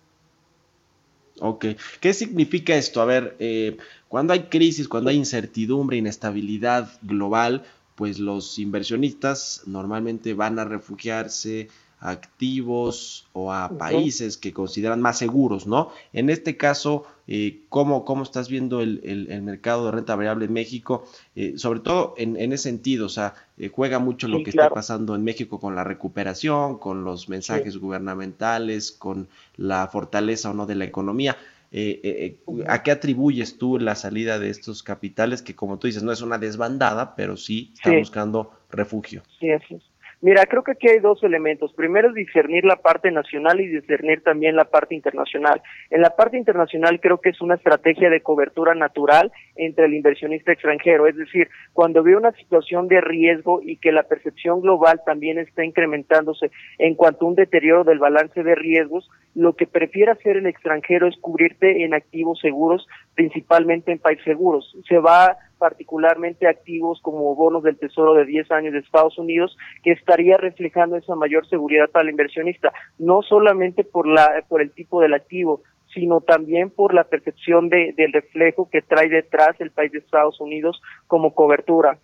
Ok, 1.41 1.67
¿qué 2.01 2.13
significa 2.13 2.75
esto? 2.75 3.01
A 3.01 3.07
ver, 3.07 3.37
eh, 3.39 3.79
cuando 4.09 4.33
hay 4.33 4.45
crisis, 4.45 4.89
cuando 4.89 5.11
hay 5.11 5.17
incertidumbre, 5.17 5.97
inestabilidad 5.97 6.91
global, 7.03 7.65
pues 7.95 8.19
los 8.19 8.59
inversionistas 8.59 9.63
normalmente 9.67 10.35
van 10.35 10.59
a 10.59 10.65
refugiarse 10.65 11.69
activos 12.03 13.27
o 13.33 13.53
a 13.53 13.79
países 13.79 14.37
que 14.37 14.53
consideran 14.53 15.01
más 15.01 15.19
seguros, 15.19 15.69
¿no? 15.69 15.93
En 16.13 16.31
este 16.31 16.57
caso, 16.57 17.05
eh, 17.29 17.61
¿cómo, 17.69 18.05
¿cómo, 18.05 18.25
estás 18.25 18.49
viendo 18.49 18.81
el, 18.81 19.01
el, 19.05 19.43
mercado 19.43 19.87
de 19.87 19.93
renta 19.93 20.17
variable 20.17 20.47
en 20.47 20.53
México? 20.53 21.05
Eh, 21.37 21.55
sobre 21.57 21.79
todo 21.79 22.15
en, 22.19 22.37
en, 22.37 22.53
ese 22.53 22.65
sentido, 22.65 23.07
o 23.07 23.09
sea, 23.09 23.35
eh, 23.57 23.71
juega 23.73 24.01
mucho 24.01 24.27
lo 24.27 24.43
que 24.43 24.51
está 24.51 24.69
pasando 24.71 25.15
en 25.15 25.23
México 25.23 25.61
con 25.61 25.77
la 25.77 25.85
recuperación, 25.85 26.79
con 26.79 27.05
los 27.05 27.29
mensajes 27.29 27.77
gubernamentales, 27.77 28.91
con 28.91 29.29
la 29.57 29.87
fortaleza 29.87 30.51
o 30.51 30.55
no 30.55 30.67
de 30.67 30.75
la 30.75 30.85
economía. 30.85 31.37
Eh, 31.71 32.37
¿A 32.67 32.83
qué 32.83 32.91
atribuyes 32.91 33.57
tú 33.57 33.79
la 33.79 33.95
salida 33.95 34.39
de 34.41 34.51
estos 34.51 34.83
capitales 34.83 35.41
que, 35.41 35.55
como 35.55 35.79
tú 35.79 35.87
dices, 35.87 36.03
no 36.03 36.13
es 36.13 36.21
una 36.21 36.37
desbandada, 36.37 37.15
pero 37.15 37.37
sí 37.37 37.71
están 37.75 38.01
buscando 38.01 38.51
refugio? 38.71 39.23
Sí, 39.39 39.51
así 39.53 39.77
es. 39.77 39.92
Mira, 40.23 40.47
creo 40.47 40.63
que 40.63 40.71
aquí 40.71 40.89
hay 40.89 41.01
dos 41.01 41.21
elementos. 41.25 41.73
Primero 41.73 42.11
es 42.11 42.15
discernir 42.15 42.65
la 42.65 42.77
parte 42.77 43.11
nacional 43.11 43.61
y 43.61 43.67
discernir 43.67 44.23
también 44.23 44.55
la 44.55 44.67
parte 44.67 44.95
internacional. 44.95 45.61
En 45.91 46.01
la 46.01 46.11
parte 46.11 46.39
internacional 46.39 47.01
creo 47.01 47.21
que 47.21 47.31
es 47.31 47.41
una 47.41 47.57
estrategia 47.57 48.09
de 48.09 48.21
cobertura 48.21 48.77
natural 48.77 49.33
entre 49.57 49.87
el 49.87 49.95
inversionista 49.95 50.53
extranjero. 50.53 51.09
Es 51.09 51.17
decir, 51.17 51.49
cuando 51.73 52.05
ve 52.05 52.15
una 52.15 52.31
situación 52.33 52.87
de 52.87 53.01
riesgo 53.01 53.63
y 53.65 53.79
que 53.79 53.91
la 53.91 54.05
percepción 54.05 54.61
global 54.61 55.01
también 55.05 55.41
está 55.41 55.65
incrementándose 55.65 56.53
en 56.79 56.95
cuanto 56.95 57.27
a 57.27 57.29
un 57.31 57.35
deterioro 57.35 57.83
del 57.83 57.99
balance 57.99 58.45
de 58.45 58.55
riesgos, 58.55 59.11
lo 59.35 59.55
que 59.55 59.67
prefiere 59.67 60.13
hacer 60.13 60.37
el 60.37 60.47
extranjero 60.47 61.09
es 61.09 61.17
cubrirte 61.17 61.85
en 61.85 61.95
activos 61.95 62.39
seguros, 62.39 62.87
principalmente 63.17 63.91
en 63.91 63.99
países 63.99 64.25
seguros. 64.25 64.73
Se 64.89 64.99
va 64.99 65.37
particularmente 65.63 66.49
activos 66.49 66.99
como 67.03 67.37
bonos 67.37 67.63
del 67.63 67.79
Tesoro 67.79 68.15
de 68.15 68.25
10 68.25 68.51
años 68.51 68.73
de 68.73 68.81
Estados 68.81 69.17
Unidos, 69.17 69.57
que 69.85 69.93
estaría 69.93 70.37
reflejando 70.37 70.97
esa 70.97 71.15
mayor 71.15 71.47
seguridad 71.47 71.89
para 71.89 72.03
el 72.03 72.11
inversionista, 72.11 72.73
no 72.99 73.23
solamente 73.23 73.85
por, 73.85 74.09
la, 74.09 74.45
por 74.49 74.61
el 74.61 74.73
tipo 74.73 75.01
del 75.01 75.15
activo, 75.15 75.63
sino 75.95 76.21
también 76.21 76.71
por 76.71 76.95
la 76.95 77.05
percepción 77.05 77.69
de, 77.69 77.95
del 77.97 78.13
reflejo 78.13 78.69
que 78.73 78.83
trae 78.83 79.09
detrás 79.09 79.55
el 79.61 79.71
país 79.71 79.93
de 79.93 79.99
Estados 79.99 80.41
Unidos 80.41 80.83
como 81.07 81.33
cobertura. 81.33 81.97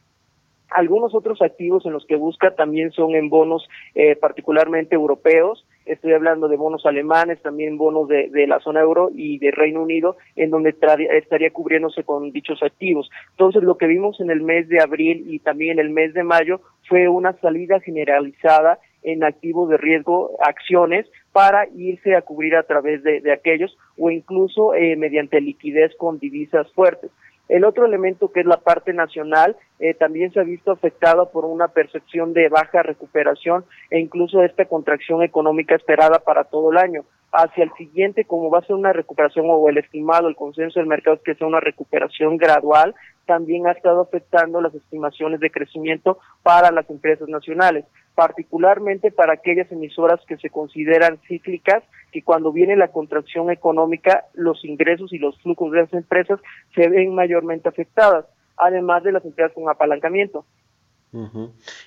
Algunos 0.70 1.14
otros 1.14 1.40
activos 1.40 1.86
en 1.86 1.92
los 1.92 2.04
que 2.06 2.16
busca 2.16 2.54
también 2.54 2.92
son 2.92 3.14
en 3.14 3.30
bonos 3.30 3.68
eh, 3.94 4.16
particularmente 4.16 4.94
europeos, 4.94 5.66
estoy 5.86 6.12
hablando 6.12 6.48
de 6.48 6.56
bonos 6.56 6.84
alemanes, 6.84 7.40
también 7.40 7.78
bonos 7.78 8.08
de, 8.08 8.46
la 8.46 8.60
zona 8.60 8.80
euro 8.80 9.10
y 9.14 9.38
de 9.38 9.50
Reino 9.50 9.82
Unido, 9.82 10.16
en 10.36 10.50
donde 10.50 10.70
estaría 10.70 11.50
cubriéndose 11.50 12.04
con 12.04 12.30
dichos 12.32 12.62
activos. 12.62 13.10
Entonces, 13.30 13.62
lo 13.62 13.78
que 13.78 13.86
vimos 13.86 14.20
en 14.20 14.30
el 14.30 14.42
mes 14.42 14.68
de 14.68 14.80
abril 14.80 15.24
y 15.28 15.38
también 15.38 15.78
en 15.78 15.86
el 15.86 15.90
mes 15.90 16.12
de 16.12 16.22
mayo 16.22 16.60
fue 16.88 17.08
una 17.08 17.32
salida 17.40 17.80
generalizada 17.80 18.78
en 19.02 19.24
activos 19.24 19.70
de 19.70 19.76
riesgo, 19.76 20.36
acciones, 20.42 21.06
para 21.32 21.68
irse 21.74 22.14
a 22.14 22.22
cubrir 22.22 22.56
a 22.56 22.64
través 22.64 23.02
de, 23.02 23.32
aquellos 23.32 23.76
o 23.96 24.10
incluso 24.10 24.74
eh, 24.74 24.96
mediante 24.96 25.40
liquidez 25.40 25.94
con 25.96 26.18
divisas 26.18 26.70
fuertes. 26.72 27.10
El 27.48 27.64
otro 27.64 27.86
elemento 27.86 28.30
que 28.30 28.40
es 28.40 28.46
la 28.46 28.58
parte 28.58 28.92
nacional 28.92 29.56
eh, 29.78 29.94
también 29.94 30.32
se 30.32 30.40
ha 30.40 30.44
visto 30.44 30.70
afectado 30.70 31.30
por 31.30 31.46
una 31.46 31.68
percepción 31.68 32.34
de 32.34 32.48
baja 32.48 32.82
recuperación 32.82 33.64
e 33.90 33.98
incluso 33.98 34.42
esta 34.42 34.66
contracción 34.66 35.22
económica 35.22 35.74
esperada 35.74 36.18
para 36.18 36.44
todo 36.44 36.70
el 36.72 36.78
año. 36.78 37.04
Hacia 37.32 37.64
el 37.64 37.72
siguiente, 37.74 38.24
como 38.24 38.50
va 38.50 38.58
a 38.58 38.66
ser 38.66 38.76
una 38.76 38.92
recuperación 38.92 39.46
o 39.48 39.68
el 39.68 39.78
estimado, 39.78 40.28
el 40.28 40.36
consenso 40.36 40.80
del 40.80 40.88
mercado 40.88 41.16
es 41.16 41.22
que 41.22 41.34
sea 41.34 41.46
una 41.46 41.60
recuperación 41.60 42.36
gradual, 42.36 42.94
también 43.26 43.66
ha 43.66 43.72
estado 43.72 44.00
afectando 44.00 44.60
las 44.60 44.74
estimaciones 44.74 45.40
de 45.40 45.50
crecimiento 45.50 46.18
para 46.42 46.70
las 46.70 46.88
empresas 46.88 47.28
nacionales 47.28 47.84
particularmente 48.18 49.12
para 49.12 49.34
aquellas 49.34 49.70
emisoras 49.70 50.18
que 50.26 50.36
se 50.38 50.50
consideran 50.50 51.20
cíclicas, 51.28 51.84
que 52.10 52.24
cuando 52.24 52.50
viene 52.50 52.74
la 52.74 52.88
contracción 52.88 53.48
económica, 53.48 54.24
los 54.34 54.64
ingresos 54.64 55.12
y 55.12 55.18
los 55.18 55.40
flujos 55.40 55.70
de 55.70 55.82
las 55.82 55.92
empresas 55.92 56.40
se 56.74 56.88
ven 56.88 57.14
mayormente 57.14 57.68
afectadas, 57.68 58.24
además 58.56 59.04
de 59.04 59.12
las 59.12 59.24
empresas 59.24 59.52
con 59.54 59.70
apalancamiento. 59.70 60.44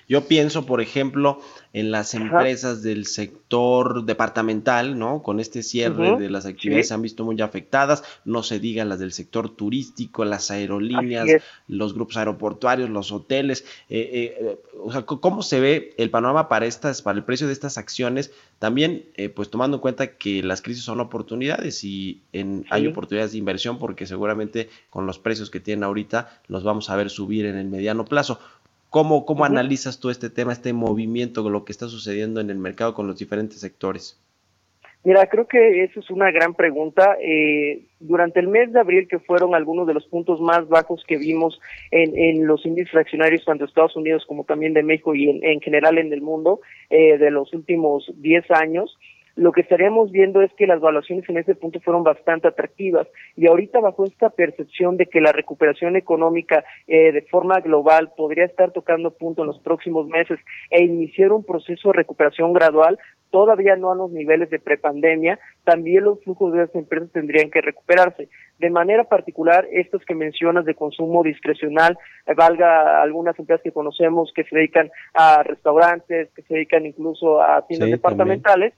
Yo 0.08 0.26
pienso, 0.26 0.66
por 0.66 0.80
ejemplo, 0.80 1.40
en 1.72 1.92
las 1.92 2.14
empresas 2.14 2.82
del 2.82 3.06
sector 3.06 4.04
departamental, 4.04 4.98
¿no? 4.98 5.22
Con 5.22 5.38
este 5.38 5.62
cierre 5.62 6.16
de 6.16 6.28
las 6.28 6.44
actividades 6.44 6.88
se 6.88 6.94
han 6.94 7.02
visto 7.02 7.24
muy 7.24 7.40
afectadas, 7.40 8.02
no 8.24 8.42
se 8.42 8.58
digan 8.58 8.88
las 8.88 8.98
del 8.98 9.12
sector 9.12 9.48
turístico, 9.48 10.24
las 10.24 10.50
aerolíneas, 10.50 11.28
los 11.68 11.94
grupos 11.94 12.16
aeroportuarios, 12.16 12.90
los 12.90 13.12
hoteles. 13.12 13.64
Eh, 13.88 14.10
eh, 14.12 14.36
eh, 14.40 14.58
o 14.82 14.90
sea, 14.90 15.02
¿cómo 15.02 15.42
se 15.42 15.60
ve 15.60 15.94
el 15.98 16.10
panorama 16.10 16.48
para 16.48 16.66
estas, 16.66 17.00
para 17.00 17.16
el 17.16 17.24
precio 17.24 17.46
de 17.46 17.52
estas 17.52 17.78
acciones? 17.78 18.32
También, 18.58 19.06
pues 19.34 19.50
tomando 19.50 19.76
en 19.76 19.80
cuenta 19.80 20.16
que 20.16 20.42
las 20.42 20.62
crisis 20.62 20.84
son 20.84 21.00
oportunidades 21.00 21.84
y 21.84 22.22
en, 22.32 22.64
hay 22.70 22.86
oportunidades 22.86 23.32
de 23.32 23.38
inversión 23.38 23.78
porque 23.78 24.06
seguramente 24.06 24.68
con 24.90 25.06
los 25.06 25.18
precios 25.18 25.50
que 25.50 25.60
tienen 25.60 25.84
ahorita 25.84 26.40
los 26.46 26.62
vamos 26.64 26.90
a 26.90 26.96
ver 26.96 27.10
subir 27.10 27.46
en 27.46 27.56
el 27.56 27.68
mediano 27.68 28.04
plazo. 28.04 28.38
¿Cómo, 28.92 29.24
cómo 29.24 29.46
analizas 29.46 30.00
tú 30.00 30.10
este 30.10 30.28
tema, 30.28 30.52
este 30.52 30.74
movimiento, 30.74 31.48
lo 31.48 31.64
que 31.64 31.72
está 31.72 31.88
sucediendo 31.88 32.42
en 32.42 32.50
el 32.50 32.58
mercado 32.58 32.92
con 32.92 33.06
los 33.06 33.18
diferentes 33.18 33.58
sectores? 33.58 34.20
Mira, 35.02 35.26
creo 35.30 35.48
que 35.48 35.82
eso 35.82 36.00
es 36.00 36.10
una 36.10 36.30
gran 36.30 36.52
pregunta. 36.52 37.16
Eh, 37.18 37.86
durante 38.00 38.40
el 38.40 38.48
mes 38.48 38.70
de 38.70 38.80
abril, 38.80 39.08
que 39.08 39.18
fueron 39.18 39.54
algunos 39.54 39.86
de 39.86 39.94
los 39.94 40.06
puntos 40.08 40.42
más 40.42 40.68
bajos 40.68 41.02
que 41.08 41.16
vimos 41.16 41.58
en, 41.90 42.14
en 42.18 42.46
los 42.46 42.66
índices 42.66 42.92
fraccionarios, 42.92 43.46
tanto 43.46 43.64
de 43.64 43.68
Estados 43.70 43.96
Unidos 43.96 44.26
como 44.28 44.44
también 44.44 44.74
de 44.74 44.82
México 44.82 45.14
y 45.14 45.30
en, 45.30 45.42
en 45.42 45.62
general 45.62 45.96
en 45.96 46.12
el 46.12 46.20
mundo, 46.20 46.60
eh, 46.90 47.16
de 47.16 47.30
los 47.30 47.54
últimos 47.54 48.12
10 48.16 48.50
años, 48.50 48.98
lo 49.36 49.52
que 49.52 49.62
estaríamos 49.62 50.10
viendo 50.10 50.42
es 50.42 50.52
que 50.54 50.66
las 50.66 50.80
valuaciones 50.80 51.28
en 51.28 51.38
ese 51.38 51.54
punto 51.54 51.80
fueron 51.80 52.04
bastante 52.04 52.48
atractivas 52.48 53.08
y 53.36 53.46
ahorita 53.46 53.80
bajo 53.80 54.04
esta 54.04 54.30
percepción 54.30 54.96
de 54.96 55.06
que 55.06 55.20
la 55.20 55.32
recuperación 55.32 55.96
económica 55.96 56.64
eh, 56.86 57.12
de 57.12 57.22
forma 57.22 57.60
global 57.60 58.12
podría 58.16 58.44
estar 58.44 58.72
tocando 58.72 59.12
punto 59.12 59.42
en 59.42 59.48
los 59.48 59.58
próximos 59.60 60.06
meses 60.06 60.38
e 60.70 60.84
iniciar 60.84 61.32
un 61.32 61.44
proceso 61.44 61.88
de 61.88 61.94
recuperación 61.94 62.52
gradual, 62.52 62.98
todavía 63.30 63.76
no 63.76 63.90
a 63.90 63.96
los 63.96 64.12
niveles 64.12 64.50
de 64.50 64.58
prepandemia, 64.58 65.38
también 65.64 66.04
los 66.04 66.22
flujos 66.22 66.52
de 66.52 66.60
las 66.60 66.74
empresas 66.74 67.10
tendrían 67.12 67.50
que 67.50 67.62
recuperarse. 67.62 68.28
De 68.58 68.70
manera 68.70 69.04
particular, 69.04 69.66
estos 69.72 70.04
que 70.04 70.14
mencionas 70.14 70.66
de 70.66 70.74
consumo 70.74 71.22
discrecional, 71.22 71.98
eh, 72.26 72.34
valga 72.34 73.02
algunas 73.02 73.36
empresas 73.38 73.62
que 73.64 73.72
conocemos 73.72 74.30
que 74.34 74.44
se 74.44 74.54
dedican 74.54 74.90
a 75.14 75.42
restaurantes, 75.42 76.30
que 76.34 76.42
se 76.42 76.54
dedican 76.54 76.84
incluso 76.84 77.40
a 77.40 77.66
tiendas 77.66 77.90
departamentales, 77.90 78.74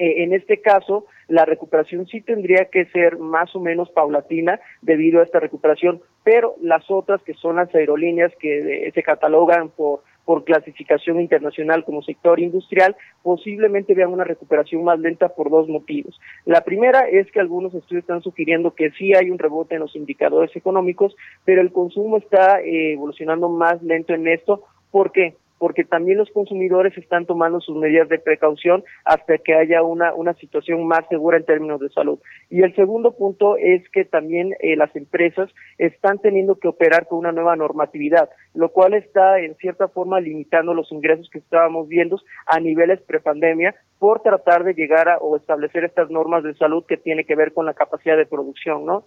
eh, 0.00 0.22
en 0.22 0.32
este 0.32 0.62
caso, 0.62 1.04
la 1.28 1.44
recuperación 1.44 2.06
sí 2.06 2.22
tendría 2.22 2.64
que 2.72 2.86
ser 2.86 3.18
más 3.18 3.54
o 3.54 3.60
menos 3.60 3.90
paulatina 3.90 4.58
debido 4.80 5.20
a 5.20 5.24
esta 5.24 5.40
recuperación, 5.40 6.00
pero 6.24 6.54
las 6.62 6.90
otras 6.90 7.20
que 7.22 7.34
son 7.34 7.56
las 7.56 7.74
aerolíneas 7.74 8.32
que 8.36 8.86
eh, 8.86 8.92
se 8.94 9.02
catalogan 9.02 9.68
por 9.76 10.00
clasificación 10.44 11.20
internacional 11.20 11.84
como 11.84 12.02
sector 12.02 12.40
industrial, 12.40 12.96
posiblemente 13.22 13.94
vean 13.94 14.12
una 14.12 14.24
recuperación 14.24 14.84
más 14.84 14.98
lenta 14.98 15.28
por 15.28 15.50
dos 15.50 15.68
motivos. 15.68 16.18
La 16.46 16.62
primera 16.62 17.00
es 17.00 17.30
que 17.30 17.40
algunos 17.40 17.74
estudios 17.74 18.04
están 18.04 18.22
sugiriendo 18.22 18.74
que 18.74 18.92
sí 18.92 19.12
hay 19.12 19.28
un 19.28 19.38
rebote 19.38 19.74
en 19.74 19.80
los 19.80 19.96
indicadores 19.96 20.54
económicos, 20.56 21.14
pero 21.44 21.60
el 21.60 21.72
consumo 21.72 22.16
está 22.16 22.60
eh, 22.60 22.92
evolucionando 22.92 23.50
más 23.50 23.82
lento 23.82 24.14
en 24.14 24.28
esto. 24.28 24.62
¿Por 24.90 25.12
qué? 25.12 25.34
Porque 25.60 25.84
también 25.84 26.16
los 26.16 26.30
consumidores 26.30 26.96
están 26.96 27.26
tomando 27.26 27.60
sus 27.60 27.76
medidas 27.76 28.08
de 28.08 28.18
precaución 28.18 28.82
hasta 29.04 29.36
que 29.36 29.54
haya 29.54 29.82
una, 29.82 30.14
una 30.14 30.32
situación 30.32 30.86
más 30.86 31.06
segura 31.10 31.36
en 31.36 31.44
términos 31.44 31.78
de 31.80 31.90
salud. 31.90 32.18
Y 32.48 32.62
el 32.62 32.74
segundo 32.74 33.12
punto 33.12 33.58
es 33.58 33.86
que 33.90 34.06
también 34.06 34.54
eh, 34.60 34.74
las 34.74 34.96
empresas 34.96 35.50
están 35.76 36.18
teniendo 36.18 36.58
que 36.58 36.66
operar 36.66 37.06
con 37.06 37.18
una 37.18 37.32
nueva 37.32 37.56
normatividad, 37.56 38.30
lo 38.54 38.70
cual 38.70 38.94
está 38.94 39.38
en 39.38 39.54
cierta 39.56 39.88
forma 39.88 40.18
limitando 40.18 40.72
los 40.72 40.90
ingresos 40.92 41.28
que 41.28 41.40
estábamos 41.40 41.88
viendo 41.88 42.18
a 42.46 42.58
niveles 42.58 43.02
prepandemia 43.02 43.74
por 43.98 44.22
tratar 44.22 44.64
de 44.64 44.72
llegar 44.72 45.10
a 45.10 45.18
o 45.18 45.36
establecer 45.36 45.84
estas 45.84 46.10
normas 46.10 46.42
de 46.42 46.54
salud 46.54 46.86
que 46.88 46.96
tiene 46.96 47.24
que 47.24 47.36
ver 47.36 47.52
con 47.52 47.66
la 47.66 47.74
capacidad 47.74 48.16
de 48.16 48.24
producción, 48.24 48.86
¿no? 48.86 49.04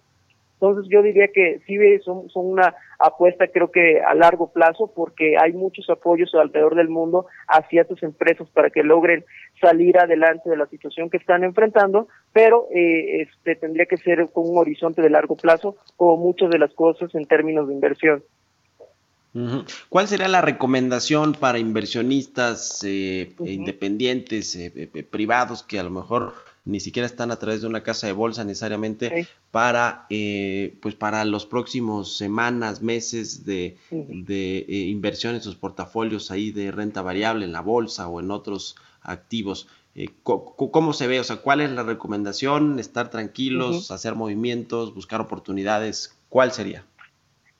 Entonces 0.64 0.90
yo 0.90 1.02
diría 1.02 1.28
que 1.28 1.60
sí 1.66 1.76
son, 2.02 2.30
son 2.30 2.46
una 2.46 2.74
apuesta 2.98 3.48
creo 3.48 3.70
que 3.70 4.00
a 4.00 4.14
largo 4.14 4.50
plazo 4.50 4.90
porque 4.94 5.36
hay 5.36 5.52
muchos 5.52 5.90
apoyos 5.90 6.34
alrededor 6.34 6.74
del 6.74 6.88
mundo 6.88 7.26
hacia 7.48 7.84
tus 7.84 8.02
empresas 8.02 8.48
para 8.48 8.70
que 8.70 8.82
logren 8.82 9.24
salir 9.60 9.98
adelante 9.98 10.48
de 10.48 10.56
la 10.56 10.66
situación 10.66 11.10
que 11.10 11.18
están 11.18 11.44
enfrentando, 11.44 12.08
pero 12.32 12.66
eh, 12.74 13.22
este 13.22 13.56
tendría 13.56 13.84
que 13.84 13.98
ser 13.98 14.26
con 14.32 14.48
un 14.48 14.56
horizonte 14.56 15.02
de 15.02 15.10
largo 15.10 15.36
plazo 15.36 15.76
como 15.96 16.16
muchas 16.16 16.48
de 16.48 16.58
las 16.58 16.72
cosas 16.72 17.14
en 17.14 17.26
términos 17.26 17.68
de 17.68 17.74
inversión. 17.74 18.22
¿Cuál 19.88 20.06
sería 20.06 20.28
la 20.28 20.40
recomendación 20.40 21.34
para 21.34 21.58
inversionistas 21.58 22.82
eh, 22.86 23.34
independientes, 23.40 24.54
eh, 24.54 25.04
privados, 25.10 25.64
que 25.64 25.78
a 25.80 25.82
lo 25.82 25.90
mejor 25.90 26.34
ni 26.64 26.80
siquiera 26.80 27.06
están 27.06 27.30
a 27.30 27.36
través 27.36 27.60
de 27.60 27.66
una 27.66 27.82
casa 27.82 28.06
de 28.06 28.14
bolsa 28.14 28.42
necesariamente 28.44 29.28
para 29.50 30.06
eh, 30.08 30.76
pues 30.80 30.94
para 30.94 31.24
los 31.24 31.44
próximos 31.46 32.16
semanas, 32.16 32.80
meses 32.80 33.44
de, 33.44 33.76
de 33.90 34.58
eh, 34.58 34.86
inversión 34.88 35.34
en 35.34 35.42
sus 35.42 35.56
portafolios 35.56 36.30
ahí 36.30 36.52
de 36.52 36.70
renta 36.70 37.02
variable 37.02 37.44
en 37.44 37.52
la 37.52 37.60
bolsa 37.60 38.08
o 38.08 38.20
en 38.20 38.30
otros 38.30 38.76
activos. 39.02 39.68
Eh, 39.94 40.08
¿Cómo 40.22 40.92
se 40.92 41.06
ve? 41.06 41.20
O 41.20 41.24
sea, 41.24 41.36
¿cuál 41.36 41.60
es 41.60 41.70
la 41.70 41.82
recomendación? 41.82 42.78
¿Estar 42.78 43.10
tranquilos, 43.10 43.90
hacer 43.90 44.14
movimientos, 44.14 44.94
buscar 44.94 45.20
oportunidades? 45.20 46.16
¿Cuál 46.28 46.50
sería? 46.52 46.84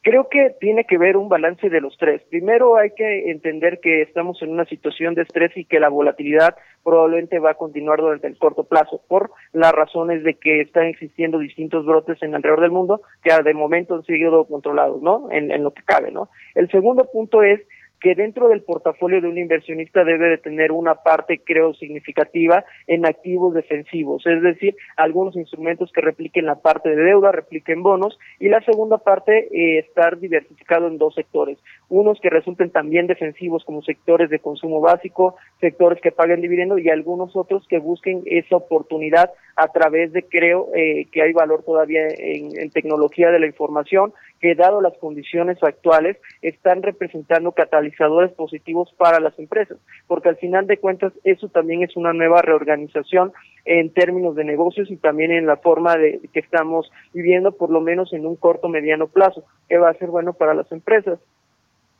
Creo 0.04 0.28
que 0.28 0.54
tiene 0.60 0.84
que 0.84 0.98
ver 0.98 1.16
un 1.16 1.30
balance 1.30 1.70
de 1.70 1.80
los 1.80 1.96
tres. 1.96 2.20
Primero 2.28 2.76
hay 2.76 2.90
que 2.90 3.30
entender 3.30 3.80
que 3.80 4.02
estamos 4.02 4.40
en 4.42 4.50
una 4.50 4.66
situación 4.66 5.14
de 5.14 5.22
estrés 5.22 5.56
y 5.56 5.64
que 5.64 5.80
la 5.80 5.88
volatilidad 5.88 6.56
probablemente 6.82 7.38
va 7.38 7.52
a 7.52 7.54
continuar 7.54 8.00
durante 8.00 8.26
el 8.26 8.36
corto 8.36 8.64
plazo 8.64 9.00
por 9.08 9.30
las 9.54 9.72
razones 9.72 10.22
de 10.22 10.34
que 10.34 10.60
están 10.60 10.88
existiendo 10.88 11.38
distintos 11.38 11.86
brotes 11.86 12.22
en 12.22 12.34
alrededor 12.34 12.60
del 12.60 12.70
mundo 12.70 13.00
que 13.22 13.32
de 13.42 13.54
momento 13.54 13.94
han 13.94 14.04
sido 14.04 14.44
controlados, 14.44 15.00
¿no? 15.00 15.30
En, 15.30 15.50
en 15.50 15.64
lo 15.64 15.72
que 15.72 15.82
cabe, 15.82 16.10
¿no? 16.10 16.28
El 16.54 16.70
segundo 16.70 17.10
punto 17.10 17.42
es 17.42 17.62
que 18.04 18.14
dentro 18.14 18.48
del 18.48 18.62
portafolio 18.62 19.22
de 19.22 19.28
un 19.28 19.38
inversionista 19.38 20.04
debe 20.04 20.28
de 20.28 20.36
tener 20.36 20.72
una 20.72 20.96
parte, 20.96 21.40
creo, 21.42 21.72
significativa 21.72 22.62
en 22.86 23.06
activos 23.06 23.54
defensivos, 23.54 24.26
es 24.26 24.42
decir, 24.42 24.76
algunos 24.98 25.34
instrumentos 25.36 25.90
que 25.90 26.02
repliquen 26.02 26.44
la 26.44 26.56
parte 26.56 26.90
de 26.90 27.02
deuda, 27.02 27.32
repliquen 27.32 27.82
bonos, 27.82 28.18
y 28.38 28.50
la 28.50 28.60
segunda 28.60 28.98
parte, 28.98 29.48
eh, 29.50 29.78
estar 29.78 30.18
diversificado 30.18 30.86
en 30.86 30.98
dos 30.98 31.14
sectores, 31.14 31.56
unos 31.88 32.20
que 32.20 32.28
resulten 32.28 32.68
también 32.68 33.06
defensivos 33.06 33.64
como 33.64 33.80
sectores 33.80 34.28
de 34.28 34.38
consumo 34.38 34.82
básico, 34.82 35.36
sectores 35.58 35.98
que 36.02 36.12
paguen 36.12 36.42
dividendo 36.42 36.78
y 36.78 36.90
algunos 36.90 37.34
otros 37.34 37.66
que 37.68 37.78
busquen 37.78 38.22
esa 38.26 38.56
oportunidad 38.56 39.30
a 39.56 39.68
través 39.68 40.12
de, 40.12 40.24
creo, 40.24 40.68
eh, 40.74 41.06
que 41.10 41.22
hay 41.22 41.32
valor 41.32 41.62
todavía 41.62 42.02
en 42.18 42.68
tecnología 42.70 43.30
de 43.30 43.38
la 43.38 43.46
información, 43.46 44.12
que 44.44 44.54
dado 44.54 44.82
las 44.82 44.92
condiciones 44.98 45.56
actuales 45.62 46.18
están 46.42 46.82
representando 46.82 47.52
catalizadores 47.52 48.30
positivos 48.32 48.92
para 48.98 49.18
las 49.18 49.38
empresas, 49.38 49.78
porque 50.06 50.28
al 50.28 50.36
final 50.36 50.66
de 50.66 50.76
cuentas 50.76 51.14
eso 51.24 51.48
también 51.48 51.82
es 51.82 51.96
una 51.96 52.12
nueva 52.12 52.42
reorganización 52.42 53.32
en 53.64 53.88
términos 53.88 54.36
de 54.36 54.44
negocios 54.44 54.90
y 54.90 54.96
también 54.96 55.32
en 55.32 55.46
la 55.46 55.56
forma 55.56 55.96
de 55.96 56.20
que 56.30 56.40
estamos 56.40 56.92
viviendo, 57.14 57.52
por 57.52 57.70
lo 57.70 57.80
menos 57.80 58.12
en 58.12 58.26
un 58.26 58.36
corto 58.36 58.68
mediano 58.68 59.06
plazo, 59.06 59.44
que 59.66 59.78
va 59.78 59.88
a 59.88 59.94
ser 59.94 60.10
bueno 60.10 60.34
para 60.34 60.52
las 60.52 60.70
empresas. 60.72 61.18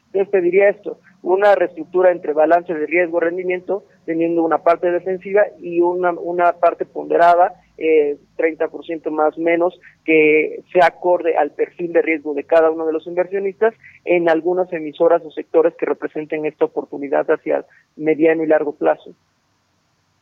Entonces 0.08 0.30
pediría 0.30 0.68
esto, 0.68 0.98
una 1.22 1.54
reestructura 1.54 2.12
entre 2.12 2.34
balance 2.34 2.74
de 2.74 2.86
riesgo-rendimiento, 2.86 3.84
teniendo 4.04 4.44
una 4.44 4.58
parte 4.58 4.90
defensiva 4.90 5.44
y 5.62 5.80
una, 5.80 6.12
una 6.12 6.52
parte 6.52 6.84
ponderada, 6.84 7.54
eh, 7.78 8.16
30% 8.36 9.10
más 9.10 9.36
menos, 9.38 9.78
que 10.04 10.62
se 10.72 10.84
acorde 10.84 11.36
al 11.36 11.50
perfil 11.50 11.92
de 11.92 12.02
riesgo 12.02 12.34
de 12.34 12.44
cada 12.44 12.70
uno 12.70 12.86
de 12.86 12.92
los 12.92 13.06
inversionistas 13.06 13.74
en 14.04 14.28
algunas 14.28 14.72
emisoras 14.72 15.22
o 15.24 15.30
sectores 15.30 15.74
que 15.78 15.86
representen 15.86 16.46
esta 16.46 16.64
oportunidad 16.64 17.30
hacia 17.30 17.64
mediano 17.96 18.44
y 18.44 18.46
largo 18.46 18.74
plazo. 18.74 19.14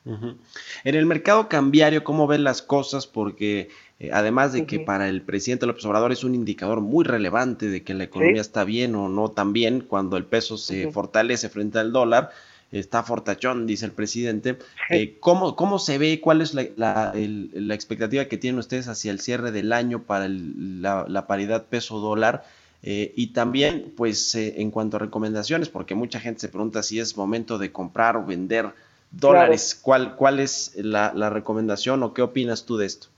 En 0.05 0.95
el 0.97 1.07
mercado 1.07 1.49
cambiario, 1.49 2.03
¿cómo 2.03 2.27
ven 2.27 2.43
las 2.43 2.61
cosas? 2.61 3.07
Porque 3.07 3.69
eh, 4.01 4.11
además 4.13 4.53
de 4.53 4.67
que 4.67 4.81
para 4.81 5.09
el 5.09 5.23
presidente 5.23 5.67
López 5.67 5.85
Obrador 5.85 6.11
es 6.11 6.25
un 6.25 6.35
indicador 6.35 6.81
muy 6.81 7.05
relevante 7.05 7.69
de 7.69 7.85
que 7.85 7.95
la 7.95 8.05
economía 8.05 8.41
está 8.41 8.65
bien 8.65 8.97
o 8.97 9.09
no 9.09 9.31
tan 9.31 9.53
bien, 9.53 9.81
cuando 9.81 10.17
el 10.17 10.25
peso 10.25 10.57
se 10.57 10.91
fortalece 10.91 11.49
frente 11.49 11.79
al 11.79 11.93
dólar, 11.93 12.31
está 12.73 13.03
fortachón, 13.03 13.67
dice 13.67 13.85
el 13.85 13.93
presidente. 13.93 14.59
Eh, 14.91 15.17
¿cómo, 15.21 15.55
¿Cómo 15.55 15.79
se 15.79 15.99
ve? 15.99 16.21
¿Cuál 16.21 16.41
es 16.41 16.55
la, 16.55 16.67
la, 16.77 17.75
expectativa 17.75 18.25
que 18.25 18.39
tienen 18.39 18.59
ustedes 18.59 18.89
hacia 18.89 19.13
el 19.13 19.21
cierre 19.21 19.53
del 19.53 19.73
año 19.73 20.03
para 20.03 20.27
la, 20.29 21.27
paridad 21.27 21.67
peso-dólar? 21.67 22.45
Eh, 22.83 23.13
y 23.15 23.29
también, 23.29 23.93
pues, 23.97 24.35
en 24.35 24.71
cuanto 24.71 24.97
a 24.97 25.01
recomendaciones, 25.01 25.69
porque 25.69 25.95
mucha 25.95 26.19
gente 26.19 26.41
se 26.41 26.49
pregunta 26.49 26.83
si 26.83 26.99
es 26.99 27.17
momento 27.17 27.59
de 27.59 27.71
comprar 27.71 28.17
o 28.17 28.25
vender 28.25 28.71
dólares. 29.13 29.79
¿Cuál, 29.81 30.17
¿Cuál 30.17 30.41
es 30.41 30.73
la, 30.77 31.13
la 31.15 31.31
recomendación 31.31 32.03
o 32.03 32.15
qué 32.15 32.23
opinas 32.23 32.65
tú 32.65 32.79
de 32.79 32.87
esto? 32.87 33.12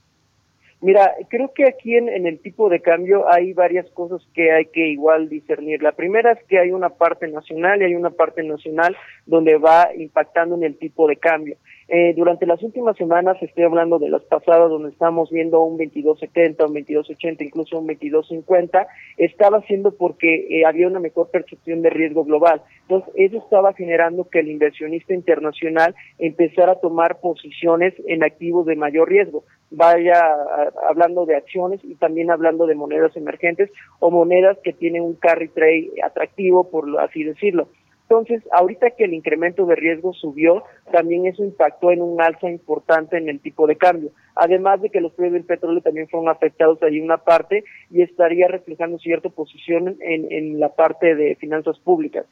Mira, 0.81 1.15
creo 1.29 1.51
que 1.53 1.65
aquí 1.65 1.95
en, 1.95 2.09
el 2.09 2.39
tipo 2.39 2.69
de 2.69 2.81
cambio 2.81 3.31
hay 3.31 3.53
varias 3.53 3.89
cosas 3.91 4.21
que 4.33 4.51
hay 4.51 4.65
que 4.65 4.87
igual 4.87 5.29
discernir. 5.29 5.81
La 5.81 5.93
primera 5.93 6.33
es 6.33 6.43
que 6.43 6.59
hay 6.59 6.71
una 6.71 6.89
parte 6.89 7.27
nacional 7.27 7.81
y 7.81 7.85
hay 7.85 7.95
una 7.95 8.11
parte 8.11 8.43
nacional 8.43 8.95
donde 9.25 9.57
va 9.57 9.89
impactando 9.97 10.55
en 10.55 10.63
el 10.63 10.77
tipo 10.77 11.07
de 11.07 11.15
cambio. 11.15 11.57
Eh, 11.87 12.13
durante 12.15 12.47
las 12.47 12.61
últimas 12.63 12.97
semanas, 12.97 13.37
estoy 13.41 13.63
hablando 13.63 13.99
de 13.99 14.09
las 14.09 14.23
pasadas 14.23 14.69
donde 14.69 14.89
estamos 14.89 15.29
viendo 15.29 15.61
un 15.61 15.77
22.70, 15.77 16.67
un 16.67 16.75
22.80, 16.75 17.45
incluso 17.45 17.79
un 17.79 17.87
22.50, 17.87 18.87
estaba 19.17 19.61
siendo 19.61 19.95
porque 19.95 20.47
eh, 20.49 20.65
había 20.65 20.87
una 20.87 20.99
mejor 20.99 21.29
percepción 21.29 21.83
de 21.83 21.91
riesgo 21.91 22.25
global. 22.25 22.61
Entonces, 22.81 23.13
eso 23.15 23.37
estaba 23.37 23.73
generando 23.73 24.27
que 24.29 24.39
el 24.39 24.49
inversionista 24.49 25.13
internacional 25.13 25.95
empezara 26.17 26.73
a 26.73 26.79
tomar 26.79 27.19
posiciones 27.19 27.93
en 28.07 28.23
activos 28.23 28.65
de 28.65 28.75
mayor 28.75 29.09
riesgo. 29.09 29.43
Vaya 29.71 30.21
hablando 30.87 31.25
de 31.25 31.35
acciones 31.35 31.81
y 31.83 31.95
también 31.95 32.31
hablando 32.31 32.67
de 32.67 32.75
monedas 32.75 33.15
emergentes 33.17 33.71
o 33.99 34.11
monedas 34.11 34.57
que 34.63 34.73
tienen 34.73 35.01
un 35.01 35.15
carry 35.15 35.49
trade 35.49 35.91
atractivo, 36.03 36.69
por 36.69 36.99
así 36.99 37.23
decirlo. 37.23 37.67
Entonces, 38.07 38.43
ahorita 38.51 38.91
que 38.91 39.05
el 39.05 39.15
incremento 39.15 39.65
de 39.65 39.75
riesgo 39.75 40.13
subió, 40.13 40.63
también 40.91 41.25
eso 41.25 41.43
impactó 41.43 41.89
en 41.89 42.03
un 42.03 42.21
alza 42.21 42.47
importante 42.49 43.17
en 43.17 43.29
el 43.29 43.39
tipo 43.39 43.65
de 43.65 43.77
cambio. 43.77 44.11
Además 44.35 44.79
de 44.81 44.91
que 44.91 45.01
los 45.01 45.11
precios 45.13 45.33
del 45.33 45.43
petróleo 45.43 45.81
también 45.81 46.07
fueron 46.07 46.29
afectados 46.29 46.81
ahí 46.83 46.99
una 46.99 47.17
parte 47.17 47.63
y 47.89 48.03
estaría 48.03 48.47
reflejando 48.47 48.99
cierta 48.99 49.29
posición 49.29 49.97
en, 50.01 50.31
en 50.31 50.59
la 50.59 50.69
parte 50.69 51.15
de 51.15 51.35
finanzas 51.35 51.79
públicas. 51.79 52.27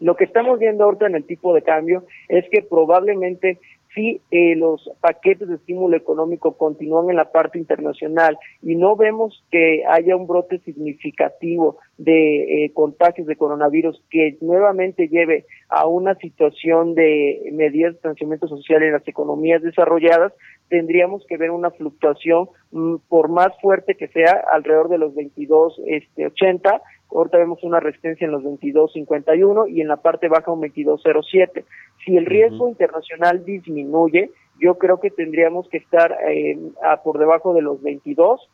Lo 0.00 0.16
que 0.16 0.24
estamos 0.24 0.58
viendo 0.58 0.82
ahorita 0.82 1.06
en 1.06 1.14
el 1.14 1.24
tipo 1.24 1.54
de 1.54 1.62
cambio 1.62 2.04
es 2.28 2.48
que 2.50 2.62
probablemente 2.62 3.58
si 3.94 4.20
eh, 4.30 4.54
los 4.56 4.88
paquetes 5.00 5.48
de 5.48 5.56
estímulo 5.56 5.96
económico 5.96 6.56
continúan 6.56 7.10
en 7.10 7.16
la 7.16 7.32
parte 7.32 7.58
internacional 7.58 8.38
y 8.62 8.76
no 8.76 8.96
vemos 8.96 9.44
que 9.50 9.84
haya 9.88 10.16
un 10.16 10.26
brote 10.26 10.58
significativo 10.60 11.78
de 11.98 12.64
eh, 12.64 12.72
contagios 12.72 13.26
de 13.26 13.36
coronavirus 13.36 14.02
que 14.10 14.38
nuevamente 14.40 15.08
lleve 15.08 15.46
a 15.68 15.86
una 15.86 16.14
situación 16.16 16.94
de 16.94 17.50
medidas 17.52 17.92
de 17.92 17.98
distanciamiento 17.98 18.48
social 18.48 18.82
en 18.82 18.92
las 18.92 19.06
economías 19.06 19.62
desarrolladas, 19.62 20.32
tendríamos 20.68 21.24
que 21.26 21.36
ver 21.36 21.50
una 21.50 21.70
fluctuación 21.70 22.48
mm, 22.70 22.96
por 23.08 23.28
más 23.28 23.48
fuerte 23.60 23.96
que 23.96 24.08
sea 24.08 24.44
alrededor 24.52 24.88
de 24.88 24.98
los 24.98 25.14
22 25.14 25.80
este 25.86 26.26
80 26.26 26.80
ahorita 27.12 27.38
vemos 27.38 27.62
una 27.62 27.80
resistencia 27.80 28.24
en 28.24 28.32
los 28.32 28.42
22.51 28.42 29.70
y 29.70 29.80
en 29.80 29.88
la 29.88 29.96
parte 29.96 30.28
baja 30.28 30.52
un 30.52 30.60
22.07. 30.62 31.64
Si 32.04 32.16
el 32.16 32.26
riesgo 32.26 32.68
internacional 32.68 33.44
disminuye, 33.44 34.30
yo 34.60 34.76
creo 34.76 35.00
que 35.00 35.10
tendríamos 35.10 35.68
que 35.68 35.78
estar 35.78 36.16
eh, 36.28 36.58
a, 36.82 37.02
por 37.02 37.18
debajo 37.18 37.54
de 37.54 37.62
los 37.62 37.82
22, 37.82 38.48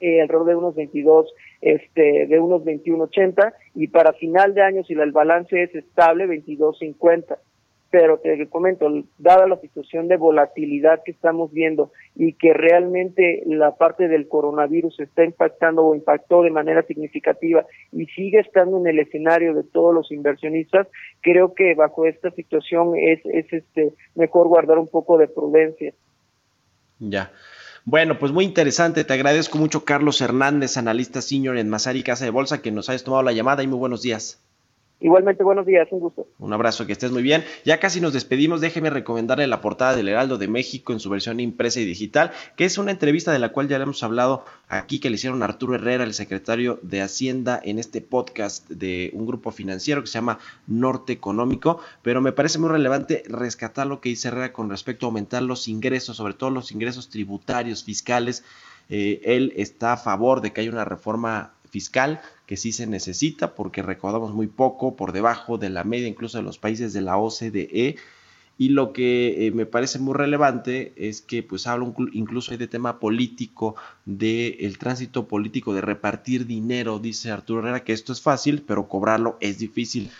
eh, 0.00 0.22
alrededor 0.22 0.46
de 0.46 0.56
unos 0.56 0.74
22, 0.74 1.34
este, 1.60 2.26
de 2.26 2.40
unos 2.40 2.62
21.80 2.64 3.52
y 3.74 3.88
para 3.88 4.14
final 4.14 4.54
de 4.54 4.62
año 4.62 4.82
si 4.84 4.94
el 4.94 5.12
balance 5.12 5.62
es 5.62 5.74
estable 5.74 6.26
22.50 6.26 7.36
pero 7.90 8.18
te 8.18 8.46
comento, 8.48 8.88
dada 9.18 9.46
la 9.46 9.60
situación 9.60 10.06
de 10.06 10.16
volatilidad 10.16 11.02
que 11.04 11.10
estamos 11.10 11.52
viendo 11.52 11.90
y 12.14 12.34
que 12.34 12.52
realmente 12.52 13.42
la 13.46 13.76
parte 13.76 14.06
del 14.06 14.28
coronavirus 14.28 15.00
está 15.00 15.24
impactando 15.24 15.84
o 15.84 15.94
impactó 15.94 16.42
de 16.42 16.50
manera 16.50 16.82
significativa 16.84 17.66
y 17.92 18.06
sigue 18.06 18.38
estando 18.38 18.78
en 18.78 18.86
el 18.86 19.00
escenario 19.00 19.54
de 19.54 19.64
todos 19.64 19.92
los 19.92 20.12
inversionistas, 20.12 20.86
creo 21.20 21.54
que 21.54 21.74
bajo 21.74 22.06
esta 22.06 22.30
situación 22.30 22.96
es, 22.96 23.20
es 23.24 23.52
este 23.52 23.92
mejor 24.14 24.46
guardar 24.46 24.78
un 24.78 24.88
poco 24.88 25.18
de 25.18 25.26
prudencia. 25.26 25.92
Ya. 27.00 27.32
Bueno, 27.84 28.18
pues 28.18 28.30
muy 28.30 28.44
interesante. 28.44 29.04
Te 29.04 29.14
agradezco 29.14 29.58
mucho, 29.58 29.84
Carlos 29.84 30.20
Hernández, 30.20 30.76
analista 30.76 31.22
senior 31.22 31.56
en 31.56 31.68
Masari 31.68 32.02
Casa 32.02 32.24
de 32.24 32.30
Bolsa, 32.30 32.62
que 32.62 32.70
nos 32.70 32.88
hayas 32.88 33.04
tomado 33.04 33.22
la 33.22 33.32
llamada 33.32 33.62
y 33.62 33.66
muy 33.66 33.78
buenos 33.78 34.02
días. 34.02 34.40
Igualmente, 35.02 35.42
buenos 35.42 35.64
días, 35.64 35.88
un 35.92 36.00
gusto. 36.00 36.26
Un 36.38 36.52
abrazo, 36.52 36.86
que 36.86 36.92
estés 36.92 37.10
muy 37.10 37.22
bien. 37.22 37.42
Ya 37.64 37.80
casi 37.80 38.02
nos 38.02 38.12
despedimos. 38.12 38.60
Déjeme 38.60 38.90
recomendarle 38.90 39.46
la 39.46 39.62
portada 39.62 39.96
del 39.96 40.08
Heraldo 40.08 40.36
de 40.36 40.46
México 40.46 40.92
en 40.92 41.00
su 41.00 41.08
versión 41.08 41.40
impresa 41.40 41.80
y 41.80 41.86
digital, 41.86 42.32
que 42.54 42.66
es 42.66 42.76
una 42.76 42.90
entrevista 42.90 43.32
de 43.32 43.38
la 43.38 43.48
cual 43.48 43.66
ya 43.66 43.78
le 43.78 43.84
hemos 43.84 44.02
hablado 44.02 44.44
aquí, 44.68 45.00
que 45.00 45.08
le 45.08 45.14
hicieron 45.14 45.42
Arturo 45.42 45.74
Herrera, 45.74 46.04
el 46.04 46.12
secretario 46.12 46.78
de 46.82 47.00
Hacienda, 47.00 47.58
en 47.64 47.78
este 47.78 48.02
podcast 48.02 48.68
de 48.68 49.10
un 49.14 49.26
grupo 49.26 49.52
financiero 49.52 50.02
que 50.02 50.08
se 50.08 50.18
llama 50.18 50.38
Norte 50.66 51.14
Económico. 51.14 51.80
Pero 52.02 52.20
me 52.20 52.32
parece 52.32 52.58
muy 52.58 52.68
relevante 52.68 53.22
rescatar 53.26 53.86
lo 53.86 54.02
que 54.02 54.10
dice 54.10 54.28
Herrera 54.28 54.52
con 54.52 54.68
respecto 54.68 55.06
a 55.06 55.08
aumentar 55.08 55.42
los 55.42 55.66
ingresos, 55.66 56.18
sobre 56.18 56.34
todo 56.34 56.50
los 56.50 56.72
ingresos 56.72 57.08
tributarios, 57.08 57.84
fiscales. 57.84 58.44
Eh, 58.90 59.22
él 59.24 59.54
está 59.56 59.94
a 59.94 59.96
favor 59.96 60.42
de 60.42 60.52
que 60.52 60.60
haya 60.60 60.70
una 60.70 60.84
reforma 60.84 61.54
fiscal 61.70 62.20
que 62.46 62.56
sí 62.56 62.72
se 62.72 62.86
necesita 62.86 63.54
porque 63.54 63.82
recaudamos 63.82 64.34
muy 64.34 64.46
poco 64.46 64.96
por 64.96 65.12
debajo 65.12 65.58
de 65.58 65.70
la 65.70 65.84
media 65.84 66.08
incluso 66.08 66.38
de 66.38 66.44
los 66.44 66.58
países 66.58 66.92
de 66.92 67.00
la 67.00 67.16
OCDE 67.16 67.96
y 68.60 68.68
lo 68.68 68.92
que 68.92 69.46
eh, 69.46 69.52
me 69.52 69.64
parece 69.64 69.98
muy 69.98 70.12
relevante 70.12 70.92
es 70.94 71.22
que 71.22 71.42
pues 71.42 71.66
hablo 71.66 71.94
incluso 72.12 72.54
de 72.54 72.68
tema 72.68 73.00
político, 73.00 73.74
del 74.04 74.54
el 74.60 74.76
tránsito 74.76 75.26
político, 75.26 75.72
de 75.72 75.80
repartir 75.80 76.46
dinero, 76.46 76.98
dice 76.98 77.30
Arturo 77.30 77.60
Herrera, 77.60 77.84
que 77.84 77.94
esto 77.94 78.12
es 78.12 78.20
fácil, 78.20 78.62
pero 78.66 78.86
cobrarlo 78.86 79.38
es 79.40 79.58
difícil. 79.58 80.10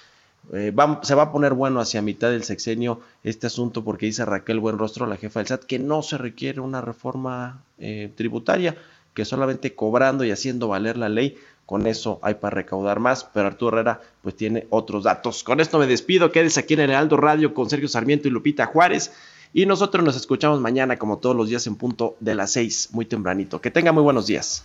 Eh, 0.55 0.75
se 1.03 1.15
va 1.15 1.25
a 1.25 1.33
poner 1.33 1.53
bueno 1.53 1.81
hacia 1.81 2.01
mitad 2.01 2.31
del 2.31 2.45
sexenio 2.45 3.03
este 3.25 3.47
asunto 3.47 3.85
porque 3.85 4.07
dice 4.07 4.25
Raquel 4.25 4.59
Buenrostro, 4.59 5.05
la 5.05 5.19
jefa 5.19 5.41
del 5.41 5.47
SAT, 5.49 5.65
que 5.65 5.79
no 5.79 6.03
se 6.03 6.17
requiere 6.17 6.61
una 6.61 6.81
reforma 6.81 7.63
eh, 7.79 8.11
tributaria, 8.17 8.75
que 9.15 9.25
solamente 9.25 9.75
cobrando 9.75 10.25
y 10.25 10.31
haciendo 10.31 10.69
valer 10.69 10.97
la 10.97 11.09
ley, 11.09 11.37
con 11.67 11.87
eso 11.87 12.19
hay 12.23 12.35
para 12.35 12.57
recaudar 12.57 12.99
más, 12.99 13.25
pero 13.25 13.47
Arturo 13.47 13.77
Herrera 13.77 14.01
pues 14.23 14.35
tiene 14.35 14.67
otros 14.71 15.05
datos. 15.05 15.45
Con 15.45 15.61
esto 15.61 15.79
me 15.79 15.87
despido, 15.87 16.33
quédese 16.33 16.61
aquí 16.61 16.75
en 16.75 16.81
el 16.81 16.91
Heraldo 16.91 17.17
Radio 17.17 17.55
con 17.55 17.71
Sergio 17.71 17.89
Sarmiento 17.89 18.27
y 18.27 18.33
Lupita 18.33 18.67
Juárez. 18.67 19.13
Y 19.53 19.67
nosotros 19.67 20.05
nos 20.05 20.17
escuchamos 20.17 20.61
mañana, 20.61 20.97
como 20.97 21.19
todos 21.19 21.37
los 21.37 21.49
días, 21.49 21.67
en 21.67 21.77
punto 21.77 22.17
de 22.21 22.35
las 22.35 22.53
seis, 22.53 22.89
muy 22.93 23.05
tempranito. 23.05 23.61
Que 23.61 23.71
tenga 23.71 23.93
muy 23.93 24.03
buenos 24.03 24.27
días. 24.27 24.65